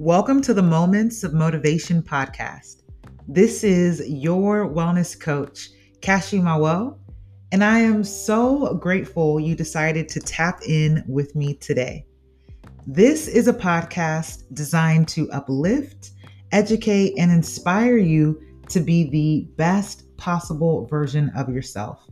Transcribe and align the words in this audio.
Welcome 0.00 0.40
to 0.42 0.54
the 0.54 0.62
Moments 0.62 1.24
of 1.24 1.34
Motivation 1.34 2.02
podcast. 2.02 2.84
This 3.28 3.62
is 3.62 4.02
your 4.08 4.66
wellness 4.66 5.20
coach, 5.20 5.68
Kashi 6.00 6.38
Mawo, 6.38 6.96
and 7.52 7.62
I 7.62 7.80
am 7.80 8.02
so 8.02 8.72
grateful 8.76 9.38
you 9.38 9.54
decided 9.54 10.08
to 10.08 10.18
tap 10.18 10.62
in 10.66 11.04
with 11.06 11.36
me 11.36 11.52
today. 11.52 12.06
This 12.86 13.28
is 13.28 13.46
a 13.46 13.52
podcast 13.52 14.44
designed 14.54 15.06
to 15.08 15.30
uplift, 15.32 16.12
educate, 16.50 17.12
and 17.18 17.30
inspire 17.30 17.98
you 17.98 18.40
to 18.70 18.80
be 18.80 19.10
the 19.10 19.50
best 19.56 20.16
possible 20.16 20.86
version 20.86 21.30
of 21.36 21.50
yourself. 21.50 22.08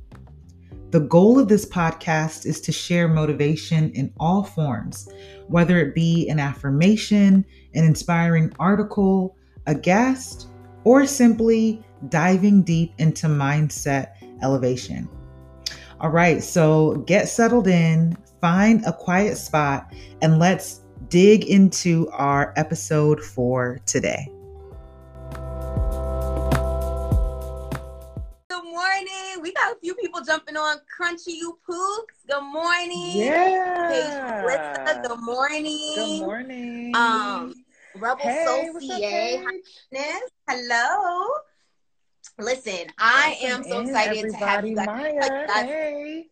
The 0.90 1.00
goal 1.00 1.38
of 1.38 1.48
this 1.48 1.64
podcast 1.66 2.44
is 2.44 2.60
to 2.62 2.72
share 2.72 3.08
motivation 3.08 3.90
in 3.92 4.12
all 4.18 4.42
forms, 4.42 5.08
whether 5.46 5.78
it 5.78 5.94
be 5.94 6.28
an 6.28 6.38
affirmation, 6.38 7.46
an 7.74 7.84
inspiring 7.84 8.52
article, 8.58 9.36
a 9.66 9.74
guest, 9.74 10.48
or 10.84 11.06
simply 11.06 11.82
diving 12.08 12.62
deep 12.62 12.94
into 12.98 13.26
mindset 13.26 14.12
elevation. 14.42 15.08
All 16.00 16.10
right, 16.10 16.42
so 16.42 16.96
get 17.06 17.28
settled 17.28 17.66
in, 17.66 18.16
find 18.40 18.84
a 18.86 18.92
quiet 18.92 19.36
spot, 19.36 19.92
and 20.22 20.38
let's 20.38 20.82
dig 21.08 21.44
into 21.44 22.08
our 22.12 22.52
episode 22.56 23.20
for 23.20 23.80
today. 23.84 24.30
We 29.48 29.54
got 29.54 29.76
a 29.76 29.80
few 29.80 29.94
people 29.94 30.20
jumping 30.20 30.58
on 30.58 30.76
Crunchy 30.94 31.28
You 31.28 31.58
Poops. 31.64 32.14
Good 32.28 32.42
morning. 32.42 33.16
Yeah. 33.16 33.88
Hey, 33.88 35.02
good 35.08 35.20
morning. 35.20 35.94
Good 35.94 36.26
morning. 36.26 36.94
Um, 36.94 37.54
Rebel 37.94 38.26
hey, 38.26 38.44
Sophie. 38.44 39.02
Hello. 40.46 41.28
Listen, 42.38 42.88
I 42.98 43.38
am 43.42 43.64
so 43.64 43.80
excited 43.80 44.30
to 44.30 44.36
have 44.36 44.66
you 44.66 44.76
guys. 44.76 44.86
Maya, 44.86 45.64
hey. 45.64 46.26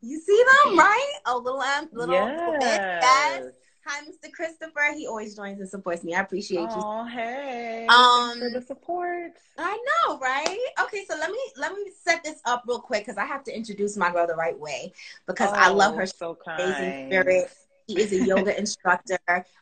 You 0.00 0.20
see 0.20 0.44
them, 0.64 0.78
right? 0.78 1.12
Oh, 1.26 1.38
little 1.38 1.60
um, 1.60 1.88
little 1.92 2.14
yes. 2.14 2.60
yes. 2.62 3.42
Hi, 3.86 4.02
Mr. 4.02 4.32
Christopher. 4.32 4.94
He 4.96 5.06
always 5.06 5.36
joins 5.36 5.60
and 5.60 5.68
supports 5.68 6.04
me. 6.04 6.14
I 6.14 6.20
appreciate 6.20 6.60
you. 6.60 6.68
Oh, 6.68 7.04
hey. 7.04 7.86
Um, 7.86 8.38
for 8.38 8.48
the 8.48 8.62
support. 8.62 9.32
I 9.58 9.84
know, 10.06 10.18
right? 10.18 10.58
Okay, 10.82 11.04
so 11.08 11.16
let 11.18 11.30
me 11.30 11.38
let 11.56 11.72
me 11.74 11.90
set 12.02 12.24
this 12.24 12.40
up 12.46 12.64
real 12.66 12.80
quick 12.80 13.04
because 13.04 13.18
I 13.18 13.26
have 13.26 13.44
to 13.44 13.54
introduce 13.54 13.96
my 13.98 14.10
girl 14.10 14.26
the 14.26 14.36
right 14.36 14.58
way 14.58 14.94
because 15.26 15.50
oh, 15.50 15.56
I 15.56 15.68
love 15.68 15.96
her. 15.96 16.06
So 16.06 16.34
kind. 16.34 16.62
Amazing 16.62 17.08
spirit. 17.08 17.50
She 17.86 18.00
is 18.00 18.12
a 18.12 18.24
yoga 18.24 18.58
instructor. 18.58 19.18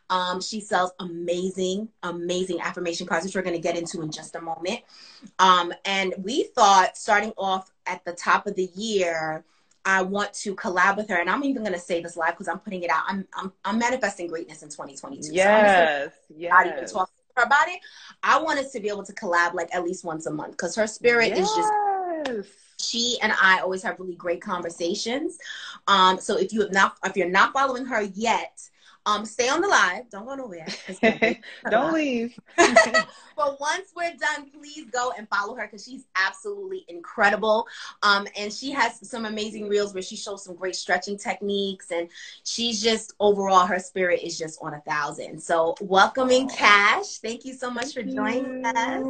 Um, 0.09 0.41
she 0.41 0.61
sells 0.61 0.93
amazing, 1.01 1.89
amazing 2.05 2.61
affirmation 2.61 3.09
cards, 3.09 3.25
which 3.25 3.35
we're 3.35 3.43
going 3.43 3.57
to 3.57 3.63
get 3.63 3.77
into 3.77 4.03
in 4.03 4.13
just 4.13 4.37
a 4.37 4.41
moment. 4.41 4.83
Um, 5.41 5.75
and 5.85 6.15
we 6.19 6.45
thought 6.45 6.97
starting 6.97 7.33
off 7.37 7.73
at 7.87 8.05
the 8.05 8.13
top 8.13 8.47
of 8.47 8.55
the 8.55 8.71
year 8.77 9.45
I 9.85 10.03
want 10.03 10.33
to 10.35 10.55
collab 10.55 10.97
with 10.97 11.09
her, 11.09 11.17
and 11.17 11.29
I'm 11.29 11.45
even 11.45 11.63
going 11.63 11.75
to 11.75 11.79
say 11.79 12.01
this 12.03 12.17
live 12.17 12.33
because 12.33 12.49
I'm 12.49 12.61
putting 12.61 12.83
it 12.83 12.91
out. 12.91 13.03
I'm, 13.09 13.27
I'm 13.35 13.53
I'm 13.65 13.79
manifesting 13.79 14.29
greatness 14.29 14.63
in 14.63 14.69
2022. 14.69 15.33
Yes, 15.33 16.13
so 16.29 16.35
yes. 16.37 16.51
Not 16.51 16.67
even 16.67 16.87
talk 16.87 17.09
to 17.09 17.41
her 17.41 17.43
about 17.45 17.69
it. 17.69 17.81
I 18.23 18.41
want 18.41 18.59
us 18.59 18.71
to 18.73 18.81
be 18.81 18.89
able 18.89 19.05
to 19.05 19.13
collab 19.13 19.55
like 19.55 19.75
at 19.75 19.85
least 19.85 20.05
once 20.05 20.27
a 20.27 20.31
month 20.31 20.53
because 20.53 20.77
her 20.77 20.87
spirit 20.87 21.29
yes. 21.29 21.49
is 21.49 21.57
just. 21.57 21.73
She 22.79 23.17
and 23.23 23.33
I 23.41 23.61
always 23.61 23.83
have 23.85 24.01
really 24.01 24.17
great 24.17 24.41
conversations. 24.41 25.39
Um, 25.87 26.19
so 26.19 26.37
if 26.37 26.53
you 26.53 26.63
have 26.63 26.73
not, 26.73 26.97
if 27.05 27.17
you're 27.17 27.31
not 27.31 27.53
following 27.53 27.85
her 27.87 28.03
yet, 28.03 28.61
um, 29.07 29.25
stay 29.25 29.49
on 29.49 29.61
the 29.61 29.69
live. 29.69 30.09
Don't 30.11 30.27
go 30.27 30.35
nowhere. 30.35 30.67
Don't 31.71 31.93
leave. 31.93 32.39
but 32.57 33.61
once 33.61 33.93
we're 33.97 34.15
done, 34.15 34.51
please 34.51 34.87
go 34.91 35.13
and 35.17 35.29
follow 35.29 35.55
her 35.57 35.67
because 35.67 35.85
she's 35.85 36.05
absolutely 36.15 36.85
incredible. 36.89 37.67
Um, 38.03 38.27
and 38.37 38.53
she 38.53 38.71
has 38.71 39.09
some 39.09 39.25
amazing 39.25 39.69
reels 39.69 39.93
where 39.93 40.03
she 40.03 40.17
shows 40.17 40.45
some 40.45 40.55
great 40.55 40.77
stretching 40.77 41.19
techniques, 41.19 41.91
and 41.91 42.09
she's 42.45 42.81
just 42.81 43.15
overall 43.19 43.67
her 43.67 43.79
spirit 43.79 44.21
is 44.23 44.39
just 44.39 44.59
on 44.63 44.75
a 44.75 44.81
thousand. 44.81 45.43
So 45.43 45.75
welcoming 45.81 46.49
oh. 46.51 46.55
Cash. 46.55 47.19
Thank 47.19 47.45
you 47.45 47.55
so 47.55 47.71
much 47.71 47.95
for 47.95 48.03
joining 48.03 48.65
us. 48.65 49.05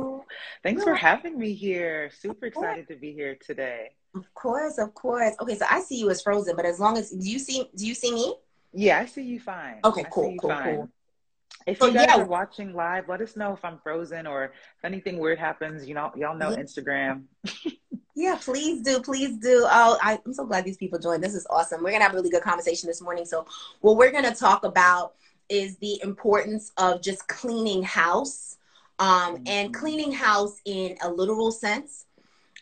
Thanks 0.62 0.84
for 0.84 0.95
having 0.95 1.39
me 1.39 1.53
here. 1.53 2.11
Super 2.19 2.47
excited 2.47 2.89
to 2.89 2.97
be 2.97 3.12
here 3.12 3.37
today. 3.45 3.91
Of 4.15 4.33
course, 4.34 4.78
of 4.78 4.95
course. 4.95 5.34
Okay, 5.41 5.56
so 5.56 5.65
I 5.71 5.81
see 5.81 5.99
you 5.99 6.11
as 6.11 6.21
frozen, 6.22 6.55
but 6.55 6.66
as 6.66 6.78
long 6.78 6.99
as 6.99 7.11
do 7.11 7.28
you 7.28 7.39
see 7.39 7.69
do 7.75 7.87
you 7.87 7.95
see 7.95 8.12
me? 8.12 8.34
Yeah, 8.72 8.99
I 8.99 9.06
see 9.06 9.22
you 9.22 9.41
fine. 9.41 9.81
Okay, 9.84 10.05
cool, 10.10 10.34
cool, 10.38 10.50
fine. 10.50 10.77
cool. 10.77 10.88
If 11.66 11.78
so, 11.78 11.87
you 11.87 11.94
guys 11.94 12.06
yeah. 12.09 12.22
are 12.22 12.27
watching 12.27 12.75
live, 12.75 13.09
let 13.09 13.21
us 13.21 13.37
know 13.37 13.53
if 13.53 13.65
I'm 13.65 13.78
frozen 13.78 14.27
or 14.27 14.47
if 14.47 14.84
anything 14.84 15.19
weird 15.19 15.38
happens. 15.38 15.87
You 15.87 15.94
know, 15.94 16.12
y'all 16.16 16.37
know 16.37 16.50
yeah. 16.50 16.56
Instagram. 16.56 17.25
yeah, 18.15 18.37
please 18.41 18.83
do, 18.83 19.00
please 19.00 19.37
do. 19.38 19.66
Oh, 19.71 19.99
I, 20.03 20.19
I'm 20.25 20.34
so 20.34 20.44
glad 20.44 20.65
these 20.65 20.77
people 20.77 20.99
joined. 20.99 21.22
This 21.22 21.34
is 21.34 21.47
awesome. 21.50 21.83
We're 21.83 21.93
gonna 21.93 22.05
have 22.05 22.12
a 22.12 22.16
really 22.16 22.31
good 22.31 22.43
conversation 22.43 22.88
this 22.88 23.00
morning. 23.00 23.25
So, 23.25 23.47
what 23.81 23.97
we're 23.97 24.10
gonna 24.10 24.34
talk 24.34 24.65
about 24.65 25.15
is 25.49 25.77
the 25.78 26.00
importance 26.03 26.72
of 26.78 27.03
just 27.03 27.28
cleaning 27.28 27.83
house, 27.83 28.56
um, 28.99 29.37
mm-hmm. 29.37 29.43
and 29.47 29.75
cleaning 29.75 30.12
house 30.12 30.60
in 30.65 30.97
a 31.03 31.10
literal 31.10 31.53
sense. 31.53 32.06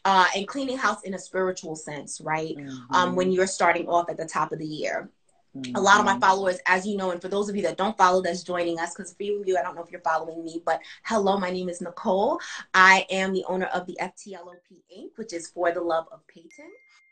Uh, 0.06 0.24
and 0.34 0.48
cleaning 0.48 0.78
house 0.78 1.02
in 1.02 1.12
a 1.12 1.18
spiritual 1.18 1.76
sense, 1.76 2.22
right? 2.22 2.56
Mm-hmm. 2.56 2.94
Um, 2.94 3.14
when 3.16 3.30
you're 3.30 3.46
starting 3.46 3.86
off 3.86 4.08
at 4.08 4.16
the 4.16 4.24
top 4.24 4.50
of 4.50 4.58
the 4.58 4.64
year. 4.64 5.10
Mm-hmm. 5.56 5.74
A 5.74 5.80
lot 5.80 5.98
of 5.98 6.04
my 6.04 6.12
mm-hmm. 6.12 6.20
followers, 6.20 6.58
as 6.66 6.86
you 6.86 6.96
know, 6.96 7.10
and 7.10 7.20
for 7.20 7.28
those 7.28 7.48
of 7.48 7.56
you 7.56 7.62
that 7.62 7.76
don't 7.76 7.96
follow 7.96 8.22
that's 8.22 8.44
joining 8.44 8.78
us, 8.78 8.94
because 8.94 9.12
for 9.12 9.24
you, 9.24 9.56
I 9.58 9.62
don't 9.62 9.74
know 9.74 9.82
if 9.82 9.90
you're 9.90 10.00
following 10.00 10.44
me, 10.44 10.62
but 10.64 10.80
hello, 11.02 11.38
my 11.38 11.50
name 11.50 11.68
is 11.68 11.80
Nicole. 11.80 12.38
I 12.72 13.04
am 13.10 13.32
the 13.32 13.44
owner 13.48 13.66
of 13.66 13.86
the 13.86 13.98
FTLOP 14.00 14.70
Inc., 14.96 15.10
which 15.16 15.32
is 15.32 15.48
for 15.48 15.72
the 15.72 15.80
love 15.80 16.06
of 16.12 16.24
Peyton. 16.28 16.70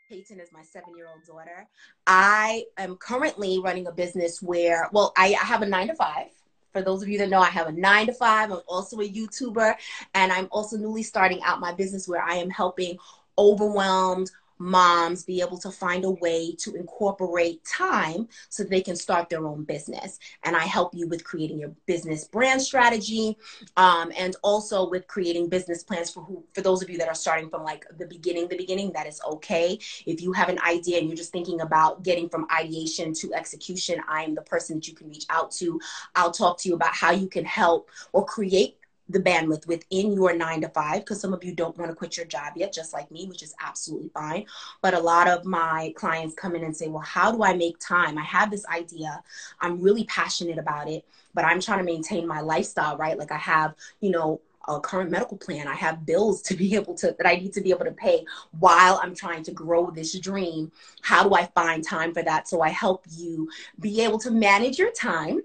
Peyton 0.09 0.39
is 0.39 0.51
my 0.51 0.63
seven 0.63 0.95
year 0.95 1.07
old 1.07 1.23
daughter. 1.25 1.67
I 2.07 2.63
am 2.77 2.95
currently 2.95 3.59
running 3.59 3.87
a 3.87 3.91
business 3.91 4.41
where, 4.41 4.89
well, 4.91 5.13
I, 5.17 5.35
I 5.39 5.45
have 5.45 5.61
a 5.61 5.67
nine 5.67 5.87
to 5.87 5.93
five. 5.93 6.29
For 6.71 6.81
those 6.81 7.03
of 7.03 7.09
you 7.09 7.17
that 7.17 7.29
know, 7.29 7.39
I 7.39 7.49
have 7.49 7.67
a 7.67 7.71
nine 7.71 8.07
to 8.07 8.13
five. 8.13 8.51
I'm 8.51 8.61
also 8.67 8.99
a 9.01 9.09
YouTuber, 9.09 9.75
and 10.13 10.31
I'm 10.31 10.47
also 10.51 10.77
newly 10.77 11.03
starting 11.03 11.41
out 11.43 11.59
my 11.59 11.73
business 11.73 12.07
where 12.07 12.23
I 12.23 12.35
am 12.35 12.49
helping 12.49 12.97
overwhelmed, 13.37 14.31
moms 14.59 15.23
be 15.23 15.41
able 15.41 15.57
to 15.57 15.71
find 15.71 16.03
a 16.05 16.11
way 16.11 16.53
to 16.59 16.75
incorporate 16.75 17.63
time 17.65 18.27
so 18.49 18.63
they 18.63 18.81
can 18.81 18.95
start 18.95 19.29
their 19.29 19.47
own 19.47 19.63
business. 19.63 20.19
And 20.43 20.55
I 20.55 20.65
help 20.65 20.93
you 20.93 21.07
with 21.07 21.23
creating 21.23 21.59
your 21.59 21.71
business 21.85 22.25
brand 22.25 22.61
strategy 22.61 23.37
um, 23.77 24.11
and 24.17 24.35
also 24.43 24.89
with 24.89 25.07
creating 25.07 25.49
business 25.49 25.83
plans 25.83 26.11
for 26.11 26.21
who, 26.23 26.43
for 26.53 26.61
those 26.61 26.83
of 26.83 26.89
you 26.89 26.97
that 26.97 27.07
are 27.07 27.15
starting 27.15 27.49
from 27.49 27.63
like 27.63 27.85
the 27.97 28.05
beginning, 28.05 28.47
the 28.47 28.57
beginning, 28.57 28.91
that 28.93 29.07
is 29.07 29.21
okay. 29.25 29.79
If 30.05 30.21
you 30.21 30.33
have 30.33 30.49
an 30.49 30.59
idea 30.67 30.99
and 30.99 31.07
you're 31.07 31.15
just 31.15 31.31
thinking 31.31 31.61
about 31.61 32.03
getting 32.03 32.29
from 32.29 32.47
ideation 32.51 33.13
to 33.15 33.33
execution, 33.33 34.01
I 34.07 34.23
am 34.23 34.35
the 34.35 34.41
person 34.41 34.77
that 34.77 34.87
you 34.87 34.93
can 34.93 35.09
reach 35.09 35.25
out 35.29 35.51
to. 35.51 35.79
I'll 36.15 36.31
talk 36.31 36.59
to 36.59 36.69
you 36.69 36.75
about 36.75 36.93
how 36.93 37.11
you 37.11 37.27
can 37.27 37.45
help 37.45 37.89
or 38.11 38.25
create 38.25 38.78
the 39.09 39.19
bandwidth 39.19 39.67
within 39.67 40.13
your 40.13 40.33
nine 40.33 40.61
to 40.61 40.69
five 40.69 40.99
because 40.99 41.19
some 41.19 41.33
of 41.33 41.43
you 41.43 41.53
don't 41.53 41.77
want 41.77 41.89
to 41.89 41.95
quit 41.95 42.15
your 42.15 42.27
job 42.27 42.53
yet, 42.55 42.71
just 42.71 42.93
like 42.93 43.09
me, 43.11 43.25
which 43.25 43.43
is 43.43 43.55
absolutely 43.59 44.09
fine. 44.09 44.45
But 44.81 44.93
a 44.93 44.99
lot 44.99 45.27
of 45.27 45.45
my 45.45 45.93
clients 45.95 46.35
come 46.35 46.55
in 46.55 46.63
and 46.63 46.75
say, 46.75 46.87
Well, 46.87 47.01
how 47.01 47.31
do 47.31 47.43
I 47.43 47.53
make 47.53 47.79
time? 47.79 48.17
I 48.17 48.23
have 48.23 48.51
this 48.51 48.65
idea, 48.67 49.21
I'm 49.59 49.81
really 49.81 50.03
passionate 50.05 50.59
about 50.59 50.87
it, 50.87 51.05
but 51.33 51.43
I'm 51.43 51.59
trying 51.59 51.79
to 51.79 51.85
maintain 51.85 52.27
my 52.27 52.41
lifestyle, 52.41 52.97
right? 52.97 53.17
Like 53.17 53.31
I 53.31 53.37
have, 53.37 53.75
you 53.99 54.11
know, 54.11 54.41
a 54.67 54.79
current 54.79 55.09
medical 55.09 55.37
plan. 55.37 55.67
I 55.67 55.73
have 55.73 56.05
bills 56.05 56.41
to 56.43 56.55
be 56.55 56.75
able 56.79 56.93
to 56.95 57.15
that 57.17 57.27
I 57.27 57.35
need 57.35 57.53
to 57.53 57.61
be 57.61 57.71
able 57.71 57.85
to 57.85 57.91
pay 57.91 58.25
while 58.59 58.99
I'm 59.01 59.15
trying 59.15 59.43
to 59.43 59.51
grow 59.51 59.89
this 59.89 60.17
dream. 60.19 60.71
How 61.01 61.27
do 61.27 61.33
I 61.33 61.47
find 61.47 61.83
time 61.83 62.13
for 62.13 62.21
that? 62.23 62.47
So 62.47 62.61
I 62.61 62.69
help 62.69 63.05
you 63.09 63.49
be 63.79 64.01
able 64.01 64.19
to 64.19 64.31
manage 64.31 64.77
your 64.77 64.91
time 64.91 65.41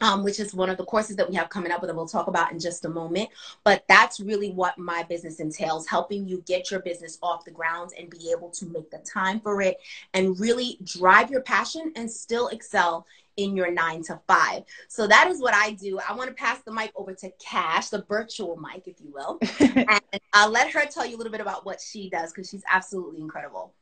um, 0.00 0.24
which 0.24 0.40
is 0.40 0.54
one 0.54 0.70
of 0.70 0.76
the 0.76 0.84
courses 0.84 1.16
that 1.16 1.28
we 1.28 1.34
have 1.36 1.48
coming 1.48 1.72
up 1.72 1.82
that 1.82 1.94
we'll 1.94 2.06
talk 2.06 2.26
about 2.26 2.52
in 2.52 2.58
just 2.58 2.84
a 2.84 2.88
moment. 2.88 3.28
But 3.64 3.84
that's 3.88 4.20
really 4.20 4.50
what 4.50 4.78
my 4.78 5.02
business 5.04 5.40
entails 5.40 5.86
helping 5.86 6.26
you 6.26 6.42
get 6.46 6.70
your 6.70 6.80
business 6.80 7.18
off 7.22 7.44
the 7.44 7.50
ground 7.50 7.90
and 7.98 8.10
be 8.10 8.32
able 8.36 8.50
to 8.50 8.66
make 8.66 8.90
the 8.90 8.98
time 8.98 9.40
for 9.40 9.60
it 9.62 9.76
and 10.14 10.38
really 10.38 10.78
drive 10.84 11.30
your 11.30 11.42
passion 11.42 11.92
and 11.96 12.10
still 12.10 12.48
excel 12.48 13.06
in 13.36 13.56
your 13.56 13.70
nine 13.70 14.02
to 14.04 14.20
five. 14.26 14.64
So 14.88 15.06
that 15.06 15.28
is 15.28 15.40
what 15.40 15.54
I 15.54 15.72
do. 15.72 15.98
I 16.06 16.14
want 16.14 16.28
to 16.28 16.34
pass 16.34 16.60
the 16.62 16.72
mic 16.72 16.92
over 16.94 17.14
to 17.14 17.30
Cash, 17.38 17.88
the 17.88 18.04
virtual 18.08 18.56
mic, 18.56 18.86
if 18.86 18.96
you 19.00 19.10
will, 19.12 19.38
and 19.60 20.00
I'll 20.32 20.50
let 20.50 20.70
her 20.72 20.84
tell 20.86 21.06
you 21.06 21.16
a 21.16 21.18
little 21.18 21.32
bit 21.32 21.40
about 21.40 21.64
what 21.64 21.80
she 21.80 22.10
does 22.10 22.32
because 22.32 22.50
she's 22.50 22.64
absolutely 22.70 23.20
incredible. 23.20 23.72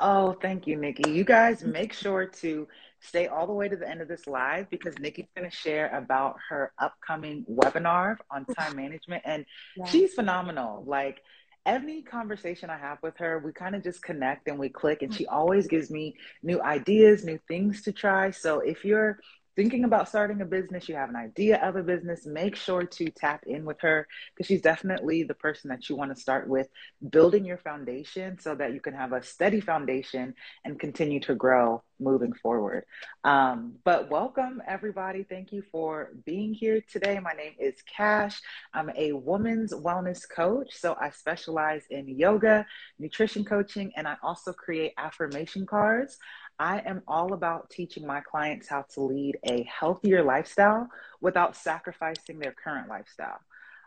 Oh, 0.00 0.32
thank 0.40 0.66
you, 0.66 0.76
Nikki. 0.76 1.10
You 1.10 1.24
guys 1.24 1.64
make 1.64 1.92
sure 1.92 2.26
to 2.26 2.68
stay 3.00 3.26
all 3.26 3.46
the 3.46 3.52
way 3.52 3.68
to 3.68 3.76
the 3.76 3.88
end 3.88 4.00
of 4.00 4.08
this 4.08 4.26
live 4.26 4.68
because 4.70 4.98
Nikki's 4.98 5.26
going 5.36 5.48
to 5.48 5.56
share 5.56 5.88
about 5.96 6.36
her 6.48 6.72
upcoming 6.78 7.44
webinar 7.50 8.16
on 8.30 8.44
time 8.44 8.76
management. 8.76 9.22
And 9.24 9.44
yeah. 9.76 9.84
she's 9.86 10.14
phenomenal. 10.14 10.84
Like, 10.86 11.22
any 11.66 12.00
conversation 12.02 12.70
I 12.70 12.78
have 12.78 12.98
with 13.02 13.18
her, 13.18 13.40
we 13.44 13.52
kind 13.52 13.74
of 13.74 13.82
just 13.82 14.02
connect 14.02 14.48
and 14.48 14.58
we 14.58 14.70
click, 14.70 15.02
and 15.02 15.12
she 15.12 15.26
always 15.26 15.66
gives 15.66 15.90
me 15.90 16.16
new 16.42 16.62
ideas, 16.62 17.24
new 17.24 17.38
things 17.46 17.82
to 17.82 17.92
try. 17.92 18.30
So 18.30 18.60
if 18.60 18.84
you're 18.84 19.18
thinking 19.58 19.82
about 19.82 20.08
starting 20.08 20.40
a 20.40 20.44
business, 20.44 20.88
you 20.88 20.94
have 20.94 21.08
an 21.08 21.16
idea 21.16 21.60
of 21.66 21.74
a 21.74 21.82
business, 21.82 22.24
make 22.24 22.54
sure 22.54 22.84
to 22.84 23.10
tap 23.10 23.42
in 23.44 23.64
with 23.64 23.80
her 23.80 24.06
because 24.32 24.46
she's 24.46 24.62
definitely 24.62 25.24
the 25.24 25.34
person 25.34 25.68
that 25.68 25.88
you 25.88 25.96
want 25.96 26.14
to 26.14 26.20
start 26.20 26.46
with, 26.46 26.68
building 27.10 27.44
your 27.44 27.58
foundation 27.58 28.38
so 28.38 28.54
that 28.54 28.72
you 28.72 28.80
can 28.80 28.94
have 28.94 29.12
a 29.12 29.20
steady 29.20 29.60
foundation 29.60 30.32
and 30.64 30.78
continue 30.78 31.18
to 31.18 31.34
grow 31.34 31.82
moving 31.98 32.32
forward. 32.34 32.84
Um, 33.24 33.74
but 33.84 34.08
welcome, 34.08 34.62
everybody. 34.64 35.24
Thank 35.24 35.50
you 35.50 35.64
for 35.72 36.10
being 36.24 36.54
here 36.54 36.80
today. 36.88 37.18
My 37.18 37.32
name 37.32 37.54
is 37.58 37.82
Cash. 37.82 38.40
I'm 38.72 38.90
a 38.96 39.12
woman's 39.12 39.74
wellness 39.74 40.22
coach. 40.28 40.68
So 40.70 40.96
I 41.00 41.10
specialize 41.10 41.82
in 41.90 42.08
yoga, 42.08 42.64
nutrition 43.00 43.44
coaching, 43.44 43.90
and 43.96 44.06
I 44.06 44.14
also 44.22 44.52
create 44.52 44.92
affirmation 44.98 45.66
cards. 45.66 46.16
I 46.58 46.80
am 46.80 47.02
all 47.06 47.32
about 47.32 47.70
teaching 47.70 48.06
my 48.06 48.20
clients 48.20 48.68
how 48.68 48.84
to 48.94 49.02
lead 49.02 49.38
a 49.44 49.62
healthier 49.64 50.22
lifestyle 50.22 50.88
without 51.20 51.56
sacrificing 51.56 52.38
their 52.38 52.52
current 52.52 52.88
lifestyle. 52.88 53.38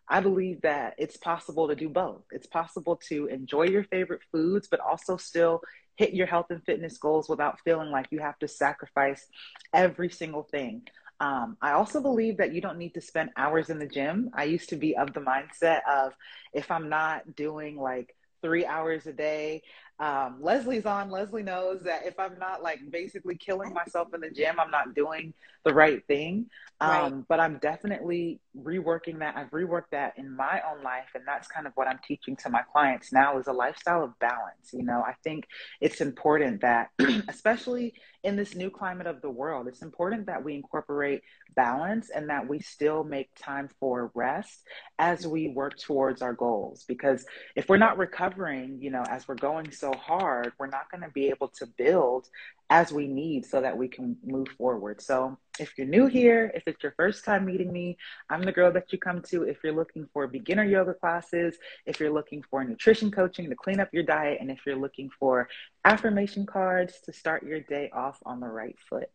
I 0.07 0.19
believe 0.19 0.61
that 0.61 0.95
it's 0.97 1.17
possible 1.17 1.67
to 1.67 1.75
do 1.75 1.87
both. 1.87 2.23
It's 2.31 2.47
possible 2.47 2.97
to 3.09 3.27
enjoy 3.27 3.63
your 3.63 3.83
favorite 3.85 4.21
foods, 4.31 4.67
but 4.69 4.79
also 4.79 5.17
still 5.17 5.61
hit 5.95 6.13
your 6.13 6.27
health 6.27 6.47
and 6.49 6.63
fitness 6.65 6.97
goals 6.97 7.29
without 7.29 7.59
feeling 7.61 7.91
like 7.91 8.07
you 8.11 8.19
have 8.19 8.39
to 8.39 8.47
sacrifice 8.47 9.27
every 9.73 10.09
single 10.09 10.43
thing. 10.43 10.83
Um, 11.19 11.55
I 11.61 11.73
also 11.73 12.01
believe 12.01 12.37
that 12.37 12.53
you 12.53 12.61
don't 12.61 12.79
need 12.79 12.95
to 12.95 13.01
spend 13.01 13.29
hours 13.37 13.69
in 13.69 13.79
the 13.79 13.85
gym. 13.85 14.31
I 14.33 14.45
used 14.45 14.69
to 14.69 14.75
be 14.75 14.97
of 14.97 15.13
the 15.13 15.19
mindset 15.21 15.81
of 15.87 16.13
if 16.51 16.71
I'm 16.71 16.89
not 16.89 17.35
doing 17.35 17.77
like 17.77 18.15
three 18.41 18.65
hours 18.65 19.05
a 19.05 19.13
day. 19.13 19.61
Um, 20.01 20.37
Leslie's 20.41 20.87
on. 20.87 21.11
Leslie 21.11 21.43
knows 21.43 21.83
that 21.83 22.07
if 22.07 22.19
I'm 22.19 22.37
not 22.39 22.63
like 22.63 22.79
basically 22.89 23.35
killing 23.35 23.71
myself 23.71 24.07
in 24.15 24.21
the 24.21 24.31
gym, 24.31 24.59
I'm 24.59 24.71
not 24.71 24.95
doing 24.95 25.31
the 25.63 25.75
right 25.75 26.03
thing. 26.07 26.47
Um, 26.79 26.89
right. 26.89 27.13
But 27.29 27.39
I'm 27.39 27.59
definitely 27.59 28.39
reworking 28.57 29.19
that. 29.19 29.37
I've 29.37 29.51
reworked 29.51 29.91
that 29.91 30.13
in 30.17 30.35
my 30.35 30.59
own 30.67 30.83
life, 30.83 31.09
and 31.13 31.23
that's 31.27 31.47
kind 31.47 31.67
of 31.67 31.73
what 31.75 31.87
I'm 31.87 31.99
teaching 32.05 32.35
to 32.37 32.49
my 32.49 32.63
clients 32.73 33.13
now 33.13 33.37
is 33.37 33.45
a 33.45 33.53
lifestyle 33.53 34.03
of 34.03 34.17
balance. 34.17 34.73
You 34.73 34.83
know, 34.83 35.03
I 35.05 35.13
think 35.23 35.45
it's 35.79 36.01
important 36.01 36.61
that, 36.61 36.89
especially 37.27 37.93
in 38.23 38.35
this 38.35 38.55
new 38.55 38.69
climate 38.69 39.07
of 39.07 39.21
the 39.21 39.29
world, 39.29 39.67
it's 39.67 39.81
important 39.81 40.27
that 40.27 40.43
we 40.43 40.53
incorporate 40.53 41.21
balance 41.55 42.09
and 42.13 42.29
that 42.29 42.47
we 42.47 42.59
still 42.59 43.03
make 43.03 43.29
time 43.35 43.69
for 43.79 44.11
rest 44.13 44.61
as 44.99 45.25
we 45.25 45.49
work 45.49 45.77
towards 45.77 46.21
our 46.21 46.33
goals. 46.33 46.85
Because 46.87 47.25
if 47.55 47.67
we're 47.67 47.77
not 47.77 47.97
recovering, 47.97 48.77
you 48.79 48.91
know, 48.91 49.03
as 49.09 49.27
we're 49.27 49.35
going 49.35 49.71
so 49.71 49.91
hard, 49.93 50.53
we're 50.59 50.67
not 50.67 50.89
going 50.91 51.01
to 51.01 51.09
be 51.09 51.29
able 51.29 51.47
to 51.59 51.65
build 51.65 52.27
as 52.71 52.93
we 52.93 53.05
need 53.05 53.45
so 53.45 53.59
that 53.59 53.77
we 53.77 53.85
can 53.89 54.15
move 54.23 54.47
forward. 54.57 55.01
So, 55.01 55.37
if 55.59 55.77
you're 55.77 55.85
new 55.85 56.07
here, 56.07 56.49
if 56.55 56.63
it's 56.65 56.81
your 56.81 56.93
first 56.95 57.25
time 57.25 57.45
meeting 57.45 57.71
me, 57.71 57.97
I'm 58.29 58.43
the 58.43 58.53
girl 58.53 58.71
that 58.71 58.93
you 58.93 58.97
come 58.97 59.21
to 59.23 59.43
if 59.43 59.57
you're 59.61 59.75
looking 59.75 60.07
for 60.13 60.25
beginner 60.25 60.63
yoga 60.63 60.93
classes, 60.93 61.57
if 61.85 61.99
you're 61.99 62.13
looking 62.13 62.41
for 62.49 62.63
nutrition 62.63 63.11
coaching 63.11 63.49
to 63.49 63.55
clean 63.55 63.81
up 63.81 63.89
your 63.91 64.03
diet, 64.03 64.37
and 64.39 64.49
if 64.49 64.59
you're 64.65 64.77
looking 64.77 65.09
for 65.19 65.49
affirmation 65.83 66.45
cards 66.45 67.01
to 67.05 67.11
start 67.11 67.43
your 67.43 67.59
day 67.59 67.91
off 67.93 68.17
on 68.25 68.39
the 68.39 68.47
right 68.47 68.77
foot. 68.89 69.09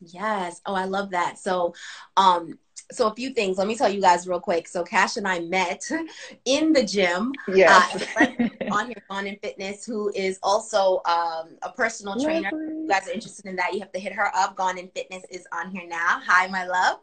Yes. 0.00 0.60
Oh, 0.64 0.74
I 0.74 0.84
love 0.84 1.10
that. 1.10 1.38
So, 1.38 1.74
um, 2.16 2.58
so 2.92 3.08
a 3.08 3.14
few 3.14 3.30
things. 3.30 3.58
Let 3.58 3.66
me 3.66 3.76
tell 3.76 3.88
you 3.88 4.00
guys 4.00 4.26
real 4.28 4.40
quick. 4.40 4.68
So 4.68 4.82
Cash 4.84 5.16
and 5.16 5.26
I 5.26 5.40
met 5.40 5.88
in 6.44 6.72
the 6.72 6.84
gym. 6.84 7.32
Yes. 7.48 8.06
Uh, 8.16 8.26
on 8.70 8.86
here, 8.86 9.02
on 9.10 9.26
in 9.26 9.36
fitness, 9.42 9.84
who 9.84 10.10
is 10.14 10.38
also 10.42 11.00
um, 11.06 11.56
a 11.62 11.70
personal 11.74 12.20
trainer. 12.20 12.50
you 12.52 12.86
guys 12.88 13.08
are 13.08 13.12
interested 13.12 13.46
in 13.46 13.56
that, 13.56 13.72
you 13.72 13.80
have 13.80 13.92
to 13.92 13.98
hit 13.98 14.12
her 14.12 14.30
up. 14.34 14.56
Gone 14.56 14.78
in 14.78 14.88
Fitness 14.88 15.24
is 15.30 15.46
on 15.52 15.70
here 15.70 15.86
now. 15.88 16.20
Hi, 16.24 16.46
my 16.48 16.66
love. 16.66 16.98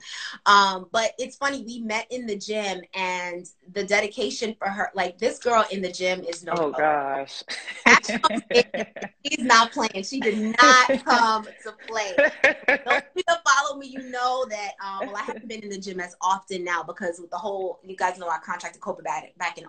Um, 0.46 0.88
but 0.92 1.14
it's 1.18 1.36
funny, 1.36 1.64
we 1.64 1.80
met 1.80 2.08
in 2.12 2.26
the 2.26 2.38
gym 2.38 2.82
and 2.94 3.50
the 3.74 3.84
dedication 3.84 4.56
for 4.58 4.68
her, 4.68 4.92
like 4.94 5.18
this 5.18 5.40
girl 5.40 5.66
in 5.72 5.82
the 5.82 5.92
gym 5.92 6.24
is 6.24 6.44
no. 6.44 6.54
Oh 6.58 6.72
gosh. 6.72 7.44
she's 9.26 9.40
not 9.40 9.72
playing. 9.72 10.04
She 10.04 10.20
did 10.20 10.56
not 10.62 11.06
come 11.06 11.46
to 11.64 11.74
play. 11.88 12.14
Those 12.68 13.02
people 13.16 13.36
follow 13.46 13.80
me, 13.80 13.88
you 13.88 14.10
know 14.10 14.46
that. 14.50 14.72
Um, 14.84 15.08
well, 15.08 15.18
I 15.18 15.24
haven't 15.24 15.48
been 15.48 15.61
in 15.64 15.70
the 15.70 15.80
gym 15.80 16.00
as 16.00 16.16
often 16.22 16.64
now 16.64 16.84
because 16.84 17.20
with 17.20 17.30
the 17.30 17.38
whole, 17.38 17.80
you 17.84 17.96
guys 17.96 18.18
know 18.18 18.30
I 18.30 18.38
contracted 18.40 18.82
COVID 18.82 19.04
back, 19.04 19.34
back 19.38 19.58
in 19.58 19.66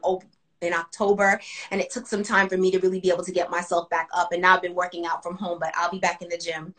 in 0.62 0.73
October, 0.73 1.41
and 1.71 1.81
it 1.81 1.91
took 1.91 2.06
some 2.06 2.23
time 2.23 2.49
for 2.49 2.56
me 2.56 2.71
to 2.71 2.79
really 2.79 3.00
be 3.00 3.11
able 3.11 3.25
to 3.25 3.33
get 3.33 3.50
myself 3.50 3.91
back 3.91 4.09
up. 4.15 4.33
And 4.33 4.41
now 4.41 4.55
I've 4.55 4.62
been 4.62 4.75
working 4.75 5.06
out 5.06 5.23
from 5.23 5.37
home, 5.37 5.59
but 5.59 5.73
I'll 5.77 5.91
be 5.91 5.99
back 5.99 6.23
in 6.23 6.29
the 6.29 6.39
gym 6.39 6.75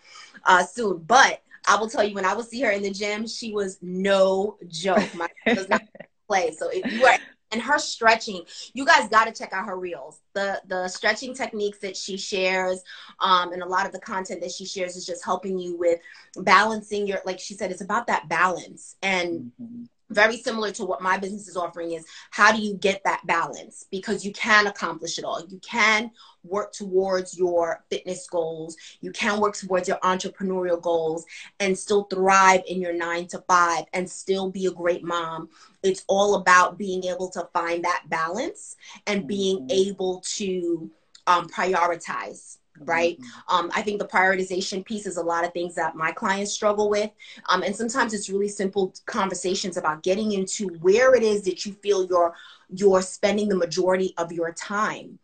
uh, 0.45 0.63
soon. 0.63 0.99
But 0.99 1.41
I 1.67 1.75
will 1.75 1.89
tell 1.89 2.03
you, 2.03 2.15
when 2.15 2.25
I 2.25 2.33
will 2.33 2.43
see 2.43 2.61
her 2.61 2.71
in 2.71 2.81
the 2.81 2.91
gym, 2.91 3.27
she 3.27 3.51
was 3.51 3.77
no 3.81 4.57
joke. 4.67 5.13
My 5.15 5.27
does 5.53 5.69
not 5.69 5.81
play. 6.27 6.51
So 6.51 6.69
if 6.69 6.91
you 6.91 7.05
are 7.05 7.17
and 7.53 7.61
her 7.61 7.79
stretching, 7.79 8.43
you 8.73 8.85
guys 8.85 9.07
got 9.07 9.25
to 9.25 9.31
check 9.31 9.53
out 9.53 9.65
her 9.65 9.79
reels. 9.79 10.19
The 10.33 10.61
the 10.67 10.87
stretching 10.87 11.33
techniques 11.33 11.77
that 11.79 11.95
she 11.95 12.17
shares, 12.17 12.83
um, 13.19 13.53
and 13.53 13.61
a 13.61 13.67
lot 13.67 13.85
of 13.85 13.91
the 13.93 13.99
content 13.99 14.41
that 14.41 14.51
she 14.51 14.65
shares 14.65 14.97
is 14.97 15.05
just 15.05 15.23
helping 15.23 15.57
you 15.57 15.77
with 15.77 15.99
balancing 16.37 17.07
your. 17.07 17.19
Like 17.25 17.39
she 17.39 17.53
said, 17.53 17.71
it's 17.71 17.81
about 17.81 18.07
that 18.07 18.27
balance 18.27 18.97
and. 19.01 19.51
Mm-hmm 19.61 19.83
very 20.13 20.37
similar 20.37 20.71
to 20.71 20.85
what 20.85 21.01
my 21.01 21.17
business 21.17 21.47
is 21.47 21.57
offering 21.57 21.93
is 21.93 22.05
how 22.31 22.51
do 22.51 22.61
you 22.61 22.75
get 22.75 23.01
that 23.03 23.25
balance? 23.25 23.85
Because 23.91 24.25
you 24.25 24.31
can 24.33 24.67
accomplish 24.67 25.17
it 25.17 25.25
all. 25.25 25.45
You 25.47 25.59
can 25.59 26.11
work 26.43 26.73
towards 26.73 27.37
your 27.37 27.83
fitness 27.89 28.27
goals. 28.29 28.75
You 29.01 29.11
can 29.11 29.39
work 29.39 29.55
towards 29.55 29.87
your 29.87 29.97
entrepreneurial 29.99 30.81
goals 30.81 31.25
and 31.59 31.77
still 31.77 32.03
thrive 32.05 32.61
in 32.67 32.81
your 32.81 32.93
9 32.93 33.27
to 33.27 33.43
5 33.47 33.85
and 33.93 34.09
still 34.09 34.51
be 34.51 34.65
a 34.65 34.71
great 34.71 35.03
mom. 35.03 35.49
It's 35.83 36.03
all 36.07 36.35
about 36.35 36.77
being 36.77 37.05
able 37.05 37.29
to 37.31 37.47
find 37.53 37.83
that 37.83 38.03
balance 38.09 38.75
and 39.07 39.27
being 39.27 39.67
mm-hmm. 39.67 39.71
able 39.71 40.21
to 40.35 40.91
um, 41.27 41.47
prioritize 41.47 42.57
right? 42.79 43.19
Mm-hmm. 43.19 43.55
um, 43.55 43.71
i 43.75 43.81
think 43.81 43.99
the 43.99 44.07
prioritization 44.07 44.83
piece 44.85 45.05
is 45.05 45.17
a 45.17 45.21
lot 45.21 45.45
of 45.45 45.53
things 45.53 45.75
that 45.75 45.95
my 45.95 46.11
clients 46.11 46.51
struggle 46.51 46.89
with. 46.89 47.11
Um, 47.49 47.63
and 47.63 47.75
sometimes 47.75 48.13
it's 48.13 48.29
really 48.29 48.49
simple 48.49 48.93
conversations 49.05 49.77
about 49.77 50.03
getting 50.03 50.31
into 50.33 50.67
where 50.79 51.15
it 51.15 51.23
is 51.23 51.43
that 51.43 51.65
you 51.65 51.73
feel 51.73 52.05
you're 52.05 52.33
you're 52.69 53.01
spending 53.01 53.49
the 53.49 53.55
majority 53.55 54.13
of 54.17 54.31
your 54.31 54.51
time. 54.53 55.19